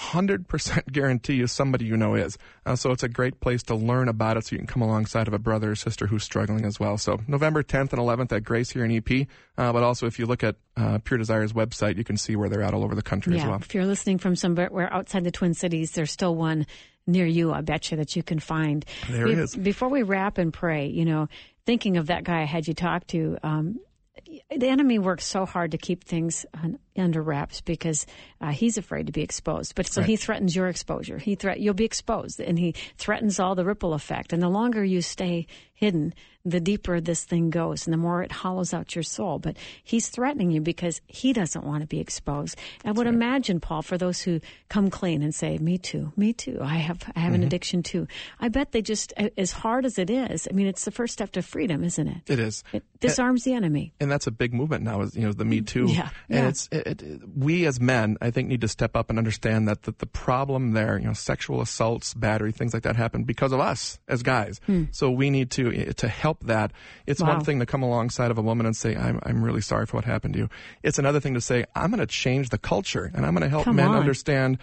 100% 0.00 0.86
guarantee 0.92 1.34
you 1.34 1.46
somebody 1.46 1.84
you 1.84 1.96
know 1.96 2.14
is. 2.14 2.38
Uh, 2.66 2.76
so 2.76 2.90
it's 2.90 3.02
a 3.02 3.08
great 3.08 3.40
place 3.40 3.62
to 3.64 3.74
learn 3.74 4.08
about 4.08 4.36
it 4.36 4.46
so 4.46 4.54
you 4.54 4.58
can 4.58 4.66
come 4.66 4.82
alongside 4.82 5.28
of 5.28 5.34
a 5.34 5.38
brother 5.38 5.72
or 5.72 5.74
sister 5.74 6.06
who's 6.06 6.24
struggling 6.24 6.64
as 6.64 6.80
well. 6.80 6.98
So 6.98 7.20
November 7.28 7.62
10th 7.62 7.92
and 7.92 8.00
11th 8.00 8.32
at 8.32 8.44
Grace 8.44 8.70
here 8.70 8.84
in 8.84 8.90
EP. 8.90 9.26
Uh, 9.56 9.72
but 9.72 9.82
also 9.82 10.06
if 10.06 10.18
you 10.18 10.26
look 10.26 10.42
at 10.42 10.56
uh, 10.76 10.98
Pure 11.04 11.18
Desire's 11.18 11.52
website, 11.52 11.96
you 11.96 12.04
can 12.04 12.16
see 12.16 12.36
where 12.36 12.48
they're 12.48 12.62
at 12.62 12.74
all 12.74 12.84
over 12.84 12.94
the 12.94 13.02
country 13.02 13.38
as 13.38 13.44
well. 13.44 13.56
if 13.56 13.74
you're 13.74 13.86
listening 13.86 14.18
from 14.18 14.36
somewhere 14.36 14.92
outside 14.92 15.24
the 15.24 15.30
Twin 15.30 15.54
Cities, 15.54 15.92
there's 15.92 16.10
still 16.10 16.34
one 16.34 16.66
near 17.06 17.26
you. 17.26 17.52
I 17.52 17.60
bet 17.60 17.90
you 17.90 17.96
that 17.98 18.16
you 18.16 18.22
can 18.22 18.38
find. 18.38 18.84
There 19.08 19.26
it 19.26 19.38
is. 19.38 19.54
Before 19.56 19.88
we 19.88 20.02
wrap 20.02 20.38
and 20.38 20.52
pray, 20.52 20.86
you 20.86 21.04
know, 21.04 21.28
thinking 21.66 21.96
of 21.96 22.06
that 22.06 22.24
guy 22.24 22.42
I 22.42 22.44
had 22.44 22.66
you 22.66 22.74
talk 22.74 23.06
to. 23.08 23.38
Um, 23.42 23.80
the 24.56 24.68
enemy 24.68 24.98
works 24.98 25.24
so 25.24 25.46
hard 25.46 25.70
to 25.70 25.78
keep 25.78 26.04
things 26.04 26.44
un, 26.62 26.78
under 26.96 27.22
wraps 27.22 27.60
because 27.60 28.06
uh, 28.40 28.50
he's 28.50 28.76
afraid 28.76 29.06
to 29.06 29.12
be 29.12 29.22
exposed. 29.22 29.74
But 29.74 29.86
so 29.86 30.00
Right. 30.02 30.10
he 30.10 30.16
threatens 30.16 30.54
your 30.54 30.68
exposure. 30.68 31.18
He 31.18 31.34
threat 31.34 31.60
you'll 31.60 31.74
be 31.74 31.84
exposed, 31.84 32.40
and 32.40 32.58
he 32.58 32.74
threatens 32.98 33.40
all 33.40 33.54
the 33.54 33.64
ripple 33.64 33.94
effect. 33.94 34.32
And 34.32 34.42
the 34.42 34.48
longer 34.48 34.84
you 34.84 35.00
stay 35.00 35.46
hidden, 35.72 36.14
the 36.44 36.60
deeper 36.60 37.00
this 37.00 37.24
thing 37.24 37.50
goes, 37.50 37.86
and 37.86 37.92
the 37.94 37.98
more 37.98 38.22
it 38.22 38.32
hollows 38.32 38.74
out 38.74 38.94
your 38.96 39.02
soul. 39.04 39.38
But 39.38 39.56
he's 39.84 40.08
threatening 40.08 40.50
you 40.50 40.60
because 40.60 41.00
he 41.06 41.32
doesn't 41.32 41.64
want 41.64 41.82
to 41.82 41.86
be 41.86 42.00
exposed. 42.00 42.58
I 42.84 42.90
would 42.92 43.06
imagine, 43.06 43.60
Paul, 43.60 43.82
for 43.82 43.96
those 43.96 44.20
who 44.22 44.40
come 44.68 44.90
clean 44.90 45.22
and 45.22 45.34
say, 45.34 45.58
"Me 45.58 45.78
too, 45.78 46.12
me 46.16 46.32
too. 46.32 46.58
I 46.60 46.76
have, 46.76 47.02
I 47.14 47.20
have 47.20 47.32
Mm-hmm. 47.32 47.34
an 47.42 47.42
addiction 47.46 47.82
too." 47.82 48.08
I 48.40 48.48
bet 48.48 48.72
they 48.72 48.82
just, 48.82 49.12
as 49.36 49.52
hard 49.52 49.84
as 49.84 49.98
it 49.98 50.10
is. 50.10 50.48
I 50.50 50.54
mean, 50.54 50.66
it's 50.66 50.84
the 50.84 50.90
first 50.90 51.12
step 51.12 51.32
to 51.32 51.42
freedom, 51.42 51.84
isn't 51.84 52.08
it? 52.08 52.22
It 52.26 52.38
is. 52.40 52.64
It 52.72 52.82
disarms 53.00 53.44
the 53.44 53.54
enemy. 53.54 53.92
and 54.00 54.10
that's 54.10 54.26
a 54.26 54.30
big 54.30 54.52
movement 54.54 54.82
now 54.84 55.00
is 55.02 55.14
you 55.16 55.22
know 55.22 55.32
the 55.32 55.44
me 55.44 55.60
too 55.60 55.86
Yeah, 55.88 56.08
and 56.28 56.42
yeah. 56.44 56.48
it's 56.48 56.68
it, 56.72 57.02
it, 57.02 57.20
we 57.36 57.66
as 57.66 57.80
men, 57.80 58.16
I 58.20 58.30
think, 58.30 58.48
need 58.48 58.60
to 58.62 58.68
step 58.68 58.96
up 58.96 59.10
and 59.10 59.18
understand 59.18 59.68
that 59.68 59.82
the, 59.82 59.92
the 59.98 60.06
problem 60.06 60.72
there, 60.72 60.98
you 60.98 61.06
know, 61.06 61.12
sexual 61.12 61.60
assaults, 61.60 62.14
battery, 62.14 62.52
things 62.52 62.72
like 62.74 62.82
that 62.84 62.96
happen 62.96 63.24
because 63.24 63.52
of 63.52 63.60
us 63.60 63.98
as 64.08 64.22
guys. 64.22 64.60
So 64.90 65.10
we 65.10 65.30
need 65.30 65.50
to 65.52 65.92
to 65.94 66.08
help 66.08 66.31
that. 66.40 66.72
It's. 67.06 67.20
Wow. 67.20 67.28
one 67.36 67.44
thing 67.44 67.60
to 67.60 67.66
come 67.66 67.82
alongside 67.82 68.30
of 68.30 68.38
a 68.38 68.42
woman 68.42 68.66
and 68.66 68.76
say, 68.76 68.96
"I'm 68.96 69.20
I'm 69.22 69.42
really 69.44 69.60
sorry 69.60 69.86
for 69.86 69.96
what 69.96 70.04
happened 70.04 70.34
to 70.34 70.40
you." 70.40 70.48
It's 70.82 70.98
another 70.98 71.20
thing 71.20 71.34
to 71.34 71.40
say, 71.40 71.64
"I'm 71.76 71.90
going 71.90 72.00
to 72.00 72.06
change 72.06 72.48
the 72.50 72.58
culture 72.58 73.10
and 73.14 73.24
I'm 73.24 73.32
going 73.34 73.42
to 73.42 73.48
help 73.48 73.64
Come 73.64 73.76
men 73.76 73.88
on. 73.90 73.96
understand." 73.96 74.58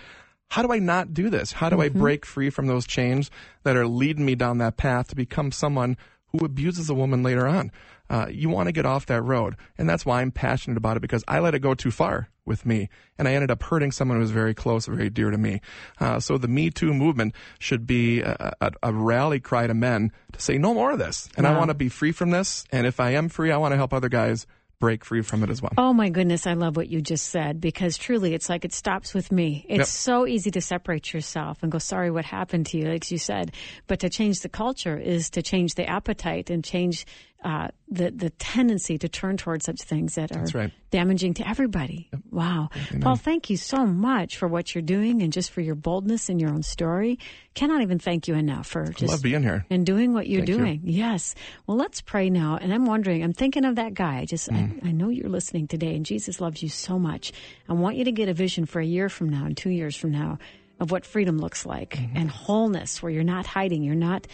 How 0.52 0.64
do 0.64 0.72
I 0.74 0.80
not 0.80 1.14
do 1.14 1.30
this? 1.30 1.52
How 1.52 1.70
do 1.70 1.80
I 1.80 1.90
Mm-hmm. 1.90 2.00
break 2.00 2.26
free 2.26 2.50
from 2.50 2.66
those 2.66 2.88
chains 2.88 3.30
that 3.64 3.78
are 3.78 3.86
leading 3.86 4.26
me 4.26 4.34
down 4.34 4.58
that 4.58 4.78
path 4.78 5.08
to 5.10 5.16
become 5.16 5.52
someone 5.52 5.96
who 6.30 6.44
abuses 6.44 6.90
a 6.90 6.96
woman 6.96 7.22
later 7.22 7.48
on? 7.48 7.72
Uh, 8.10 8.26
you 8.30 8.50
want 8.50 8.68
to 8.68 8.72
get 8.72 8.86
off 8.86 9.06
that 9.08 9.22
road. 9.22 9.56
And 9.78 9.88
that's 9.88 10.06
why 10.06 10.22
I'm 10.22 10.32
passionate 10.32 10.78
about 10.78 10.98
it 10.98 11.02
because 11.02 11.24
I 11.28 11.40
let 11.40 11.54
it 11.56 11.60
go 11.60 11.74
too 11.76 11.92
far 11.92 12.30
with 12.46 12.66
me. 12.66 12.90
And 13.18 13.28
I 13.28 13.34
ended 13.34 13.52
up 13.52 13.62
hurting 13.62 13.92
someone 13.92 14.18
who 14.18 14.22
was 14.22 14.32
very 14.32 14.54
close, 14.56 14.88
very 14.88 15.10
dear 15.10 15.30
to 15.30 15.38
me. 15.38 15.62
Uh, 16.00 16.20
so 16.20 16.38
the 16.38 16.48
Me 16.48 16.72
Too 16.72 16.94
movement 16.94 17.36
should 17.60 17.86
be 17.86 18.22
a, 18.22 18.54
a, 18.62 18.72
a 18.84 18.94
rally 18.94 19.40
cry 19.40 19.68
to 19.68 19.74
men 19.76 20.12
to 20.34 20.42
say, 20.42 20.58
no 20.58 20.74
more 20.74 20.92
of 20.92 21.00
this. 21.00 21.30
And 21.38 21.46
I 21.46 21.56
want 21.58 21.70
to 21.70 21.76
be 21.76 21.90
free 21.90 22.12
from 22.12 22.32
this. 22.32 22.66
And 22.72 22.88
if 22.88 23.00
I 23.00 23.12
am 23.12 23.30
free, 23.30 23.52
I 23.52 23.58
want 23.58 23.74
to 23.74 23.78
help 23.78 23.94
other 23.94 24.10
guys 24.10 24.48
break 24.80 25.04
free 25.04 25.22
from 25.22 25.44
it 25.44 25.50
as 25.50 25.62
well. 25.62 25.74
Oh 25.78 25.92
my 25.92 26.10
goodness, 26.10 26.48
I 26.48 26.54
love 26.54 26.78
what 26.78 26.88
you 26.88 27.02
just 27.02 27.28
said 27.28 27.60
because 27.60 27.98
truly 27.98 28.34
it's 28.34 28.48
like 28.48 28.64
it 28.64 28.72
stops 28.74 29.14
with 29.14 29.30
me. 29.30 29.66
It's 29.68 29.80
Yep. 29.80 29.88
so 29.88 30.26
easy 30.26 30.52
to 30.52 30.62
separate 30.62 31.14
yourself 31.14 31.62
and 31.62 31.70
go, 31.70 31.80
sorry, 31.80 32.10
what 32.10 32.24
happened 32.24 32.68
to 32.68 32.78
you, 32.78 32.86
like 32.86 33.12
you 33.12 33.18
said. 33.18 33.52
But 33.88 34.00
to 34.00 34.10
change 34.10 34.40
the 34.40 34.48
culture 34.48 34.98
is 34.98 35.30
to 35.32 35.42
change 35.42 35.76
the 35.76 35.86
appetite 35.86 36.50
and 36.50 36.64
change 36.64 37.06
uh, 37.44 37.70
the, 37.90 38.12
the 38.12 38.30
tendency 38.32 38.98
to 38.98 39.08
turn 39.08 39.38
towards 39.38 39.64
such 39.66 39.82
things 39.82 40.16
that 40.16 40.36
are 40.36 40.44
right. 40.54 40.72
damaging 40.92 41.34
to 41.36 41.48
everybody. 41.48 42.10
Wow. 42.32 42.70
Paul, 43.00 43.16
thank 43.16 43.50
you 43.50 43.56
so 43.56 43.86
much 43.86 44.36
for 44.36 44.46
what 44.48 44.76
you're 44.76 44.82
doing 44.82 45.22
and 45.22 45.32
just 45.32 45.52
for 45.52 45.62
your 45.62 45.76
boldness 45.76 46.28
in 46.30 46.38
your 46.40 46.50
own 46.50 46.64
story. 46.64 47.18
Cannot 47.54 47.82
even 47.82 47.98
thank 47.98 48.28
you 48.28 48.36
enough 48.36 48.68
for 48.68 48.86
just 48.88 49.10
love 49.12 49.22
being 49.22 49.42
here. 49.42 49.66
and 49.70 49.86
doing 49.86 50.14
what 50.14 50.28
you're 50.28 50.42
Thank 50.46 50.50
you. 50.50 50.58
doing. 50.58 50.82
Yes. 50.84 51.34
Well, 51.66 51.78
let's 51.78 52.02
pray 52.02 52.30
now. 52.30 52.58
And 52.62 52.74
I'm 52.74 52.86
wondering, 52.86 53.24
I'm 53.24 53.34
thinking 53.34 53.64
of 53.64 53.76
that 53.76 53.94
guy. 53.94 54.18
I 54.20 54.26
just, 54.26 54.50
Mm. 54.50 54.84
I, 54.86 54.90
I 54.90 54.92
know 54.92 55.08
you're 55.10 55.30
listening 55.30 55.68
today, 55.68 55.96
and 55.96 56.06
Jesus 56.06 56.42
loves 56.42 56.62
you 56.62 56.70
so 56.70 57.00
much. 57.00 57.32
I 57.70 57.74
want 57.74 57.96
you 57.96 58.04
to 58.06 58.12
get 58.12 58.28
a 58.30 58.34
vision 58.34 58.66
for 58.66 58.82
a 58.82 58.86
year 58.86 59.08
from 59.10 59.30
now 59.30 59.46
and 59.46 59.56
two 59.56 59.70
years 59.70 59.96
from 59.96 60.12
now 60.12 60.40
of 60.80 60.92
what 60.92 61.06
freedom 61.06 61.38
looks 61.38 61.66
like 61.66 61.92
Mm-hmm. 61.96 62.18
and 62.18 62.30
wholeness, 62.30 63.02
where 63.02 63.12
you're 63.12 63.24
not 63.24 63.46
hiding, 63.46 63.84
you're 63.84 63.96
not 63.96 64.28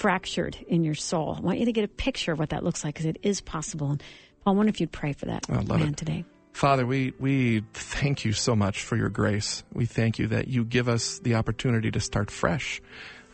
fractured 0.00 0.56
in 0.66 0.82
your 0.82 0.94
soul. 0.94 1.36
I 1.36 1.42
want 1.42 1.58
you 1.58 1.66
to 1.66 1.72
get 1.72 1.84
a 1.84 1.88
picture 1.88 2.32
of 2.32 2.38
what 2.38 2.48
that 2.48 2.64
looks 2.64 2.82
like 2.84 2.94
because 2.94 3.04
it 3.04 3.18
is 3.22 3.42
possible. 3.42 3.90
And 3.90 4.02
Paul, 4.42 4.54
I 4.54 4.56
wonder 4.56 4.70
if 4.70 4.80
you'd 4.80 4.90
pray 4.90 5.12
for 5.12 5.26
that 5.26 5.44
I 5.50 5.62
man 5.62 5.88
it. 5.88 5.96
today. 5.98 6.24
Father, 6.54 6.86
we, 6.86 7.12
we 7.18 7.62
thank 7.74 8.24
you 8.24 8.32
so 8.32 8.56
much 8.56 8.82
for 8.82 8.96
your 8.96 9.10
grace. 9.10 9.62
We 9.74 9.84
thank 9.84 10.18
you 10.18 10.28
that 10.28 10.48
you 10.48 10.64
give 10.64 10.88
us 10.88 11.18
the 11.18 11.34
opportunity 11.34 11.90
to 11.90 12.00
start 12.00 12.30
fresh, 12.30 12.80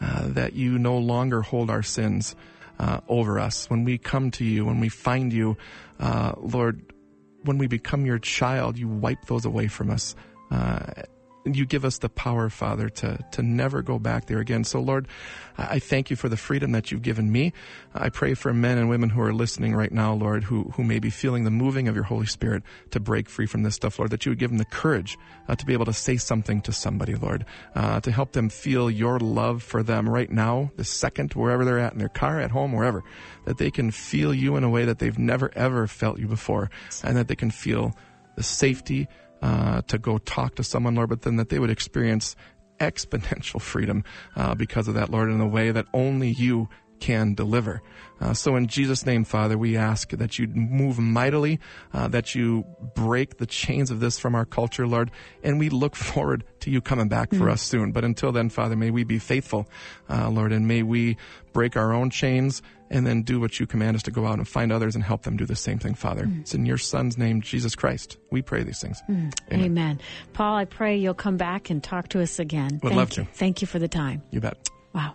uh, 0.00 0.26
that 0.30 0.54
you 0.54 0.76
no 0.76 0.98
longer 0.98 1.40
hold 1.40 1.70
our 1.70 1.84
sins 1.84 2.34
uh, 2.80 3.00
over 3.08 3.38
us. 3.38 3.70
When 3.70 3.84
we 3.84 3.96
come 3.96 4.32
to 4.32 4.44
you, 4.44 4.64
when 4.64 4.80
we 4.80 4.88
find 4.88 5.32
you, 5.32 5.56
uh, 6.00 6.32
Lord, 6.36 6.92
when 7.44 7.58
we 7.58 7.68
become 7.68 8.04
your 8.04 8.18
child, 8.18 8.76
you 8.76 8.88
wipe 8.88 9.24
those 9.26 9.44
away 9.44 9.68
from 9.68 9.88
us. 9.88 10.16
You 11.46 11.64
give 11.64 11.84
us 11.84 11.98
the 11.98 12.08
power, 12.08 12.48
Father, 12.48 12.88
to, 12.88 13.18
to 13.30 13.42
never 13.42 13.82
go 13.82 13.98
back 14.00 14.26
there 14.26 14.40
again. 14.40 14.64
So, 14.64 14.80
Lord, 14.80 15.06
I 15.56 15.76
I 15.76 15.78
thank 15.78 16.08
you 16.08 16.16
for 16.16 16.30
the 16.30 16.38
freedom 16.38 16.72
that 16.72 16.90
you've 16.90 17.02
given 17.02 17.30
me. 17.30 17.52
I 17.94 18.08
pray 18.08 18.32
for 18.32 18.54
men 18.54 18.78
and 18.78 18.88
women 18.88 19.10
who 19.10 19.20
are 19.20 19.32
listening 19.32 19.74
right 19.74 19.92
now, 19.92 20.14
Lord, 20.14 20.44
who, 20.44 20.64
who 20.74 20.82
may 20.82 20.98
be 20.98 21.10
feeling 21.10 21.44
the 21.44 21.50
moving 21.50 21.86
of 21.86 21.94
your 21.94 22.04
Holy 22.04 22.24
Spirit 22.24 22.62
to 22.92 23.00
break 23.00 23.28
free 23.28 23.44
from 23.44 23.62
this 23.62 23.74
stuff, 23.74 23.98
Lord, 23.98 24.10
that 24.10 24.24
you 24.24 24.30
would 24.30 24.38
give 24.38 24.50
them 24.50 24.58
the 24.58 24.64
courage 24.64 25.18
uh, 25.48 25.54
to 25.54 25.66
be 25.66 25.74
able 25.74 25.84
to 25.84 25.92
say 25.92 26.16
something 26.16 26.62
to 26.62 26.72
somebody, 26.72 27.14
Lord, 27.14 27.44
uh, 27.74 28.00
to 28.00 28.10
help 28.10 28.32
them 28.32 28.48
feel 28.48 28.90
your 28.90 29.18
love 29.18 29.62
for 29.62 29.82
them 29.82 30.08
right 30.08 30.30
now, 30.30 30.70
the 30.76 30.84
second, 30.84 31.34
wherever 31.34 31.64
they're 31.64 31.78
at, 31.78 31.92
in 31.92 31.98
their 31.98 32.08
car, 32.08 32.40
at 32.40 32.50
home, 32.52 32.72
wherever, 32.72 33.04
that 33.44 33.58
they 33.58 33.70
can 33.70 33.90
feel 33.90 34.32
you 34.32 34.56
in 34.56 34.64
a 34.64 34.70
way 34.70 34.86
that 34.86 34.98
they've 34.98 35.18
never, 35.18 35.50
ever 35.54 35.86
felt 35.86 36.18
you 36.18 36.26
before, 36.26 36.70
and 37.04 37.18
that 37.18 37.28
they 37.28 37.36
can 37.36 37.50
feel 37.50 37.94
the 38.36 38.42
safety, 38.42 39.08
uh, 39.42 39.82
to 39.82 39.98
go 39.98 40.18
talk 40.18 40.54
to 40.56 40.64
someone, 40.64 40.94
Lord, 40.94 41.08
but 41.08 41.22
then 41.22 41.36
that 41.36 41.48
they 41.48 41.58
would 41.58 41.70
experience 41.70 42.36
exponential 42.78 43.60
freedom 43.72 44.04
uh, 44.34 44.54
because 44.54 44.88
of 44.88 44.94
that, 44.94 45.10
Lord, 45.10 45.30
in 45.30 45.40
a 45.40 45.46
way 45.46 45.70
that 45.70 45.86
only 45.92 46.30
you 46.30 46.68
can 47.00 47.34
deliver. 47.34 47.82
Uh, 48.20 48.32
so 48.32 48.56
in 48.56 48.66
Jesus' 48.66 49.04
name, 49.04 49.24
Father, 49.24 49.58
we 49.58 49.76
ask 49.76 50.10
that 50.10 50.38
you 50.38 50.46
move 50.48 50.98
mightily, 50.98 51.60
uh, 51.92 52.08
that 52.08 52.34
you 52.34 52.64
break 52.94 53.36
the 53.36 53.46
chains 53.46 53.90
of 53.90 54.00
this 54.00 54.18
from 54.18 54.34
our 54.34 54.46
culture, 54.46 54.86
Lord, 54.86 55.10
and 55.42 55.58
we 55.58 55.68
look 55.68 55.94
forward 55.96 56.44
to 56.60 56.70
you 56.70 56.80
coming 56.80 57.08
back 57.08 57.34
for 57.34 57.50
us 57.50 57.62
soon. 57.62 57.92
But 57.92 58.04
until 58.04 58.32
then, 58.32 58.48
Father, 58.48 58.76
may 58.76 58.90
we 58.90 59.04
be 59.04 59.18
faithful, 59.18 59.68
uh, 60.08 60.30
Lord, 60.30 60.52
and 60.52 60.66
may 60.66 60.82
we 60.82 61.16
break 61.52 61.76
our 61.76 61.92
own 61.92 62.10
chains 62.10 62.62
and 62.90 63.06
then 63.06 63.22
do 63.22 63.40
what 63.40 63.58
you 63.58 63.66
command 63.66 63.96
us 63.96 64.02
to 64.04 64.10
go 64.10 64.26
out 64.26 64.38
and 64.38 64.46
find 64.46 64.72
others 64.72 64.94
and 64.94 65.02
help 65.02 65.22
them 65.22 65.36
do 65.36 65.44
the 65.44 65.56
same 65.56 65.78
thing, 65.78 65.94
Father. 65.94 66.28
It's 66.40 66.54
in 66.54 66.66
your 66.66 66.78
Son's 66.78 67.18
name, 67.18 67.40
Jesus 67.42 67.74
Christ. 67.74 68.16
We 68.30 68.42
pray 68.42 68.62
these 68.62 68.80
things. 68.80 69.02
Amen. 69.52 70.00
Paul, 70.34 70.56
I 70.56 70.64
pray 70.64 70.96
you'll 70.96 71.14
come 71.14 71.36
back 71.36 71.68
and 71.68 71.82
talk 71.82 72.08
to 72.10 72.22
us 72.22 72.38
again. 72.38 72.80
Would 72.82 72.90
Thank 72.90 72.94
love 72.94 73.16
you. 73.16 73.24
to. 73.24 73.30
Thank 73.32 73.60
you 73.60 73.66
for 73.66 73.78
the 73.78 73.88
time. 73.88 74.22
You 74.30 74.40
bet. 74.40 74.70
Wow. 74.94 75.14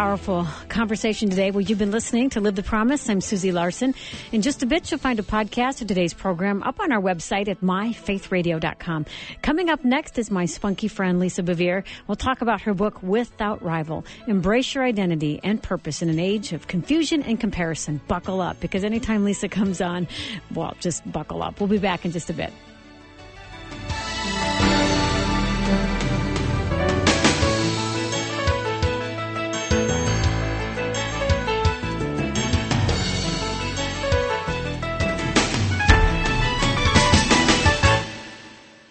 Powerful 0.00 0.46
conversation 0.70 1.28
today. 1.28 1.50
Well, 1.50 1.60
you've 1.60 1.78
been 1.78 1.90
listening 1.90 2.30
to 2.30 2.40
Live 2.40 2.54
the 2.54 2.62
Promise. 2.62 3.10
I'm 3.10 3.20
Susie 3.20 3.52
Larson. 3.52 3.94
In 4.32 4.40
just 4.40 4.62
a 4.62 4.66
bit, 4.66 4.90
you'll 4.90 4.98
find 4.98 5.18
a 5.18 5.22
podcast 5.22 5.82
of 5.82 5.88
today's 5.88 6.14
program 6.14 6.62
up 6.62 6.80
on 6.80 6.90
our 6.90 7.02
website 7.02 7.48
at 7.48 7.60
myfaithradio.com. 7.60 9.04
Coming 9.42 9.68
up 9.68 9.84
next 9.84 10.18
is 10.18 10.30
my 10.30 10.46
spunky 10.46 10.88
friend, 10.88 11.20
Lisa 11.20 11.42
Bevere. 11.42 11.84
We'll 12.06 12.16
talk 12.16 12.40
about 12.40 12.62
her 12.62 12.72
book, 12.72 13.02
Without 13.02 13.62
Rival 13.62 14.06
Embrace 14.26 14.74
Your 14.74 14.84
Identity 14.84 15.38
and 15.44 15.62
Purpose 15.62 16.00
in 16.00 16.08
an 16.08 16.18
Age 16.18 16.54
of 16.54 16.66
Confusion 16.66 17.22
and 17.22 17.38
Comparison. 17.38 18.00
Buckle 18.08 18.40
up 18.40 18.58
because 18.58 18.84
anytime 18.84 19.26
Lisa 19.26 19.50
comes 19.50 19.82
on, 19.82 20.08
well, 20.54 20.74
just 20.80 21.12
buckle 21.12 21.42
up. 21.42 21.60
We'll 21.60 21.68
be 21.68 21.76
back 21.76 22.06
in 22.06 22.12
just 22.12 22.30
a 22.30 22.32
bit. 22.32 22.54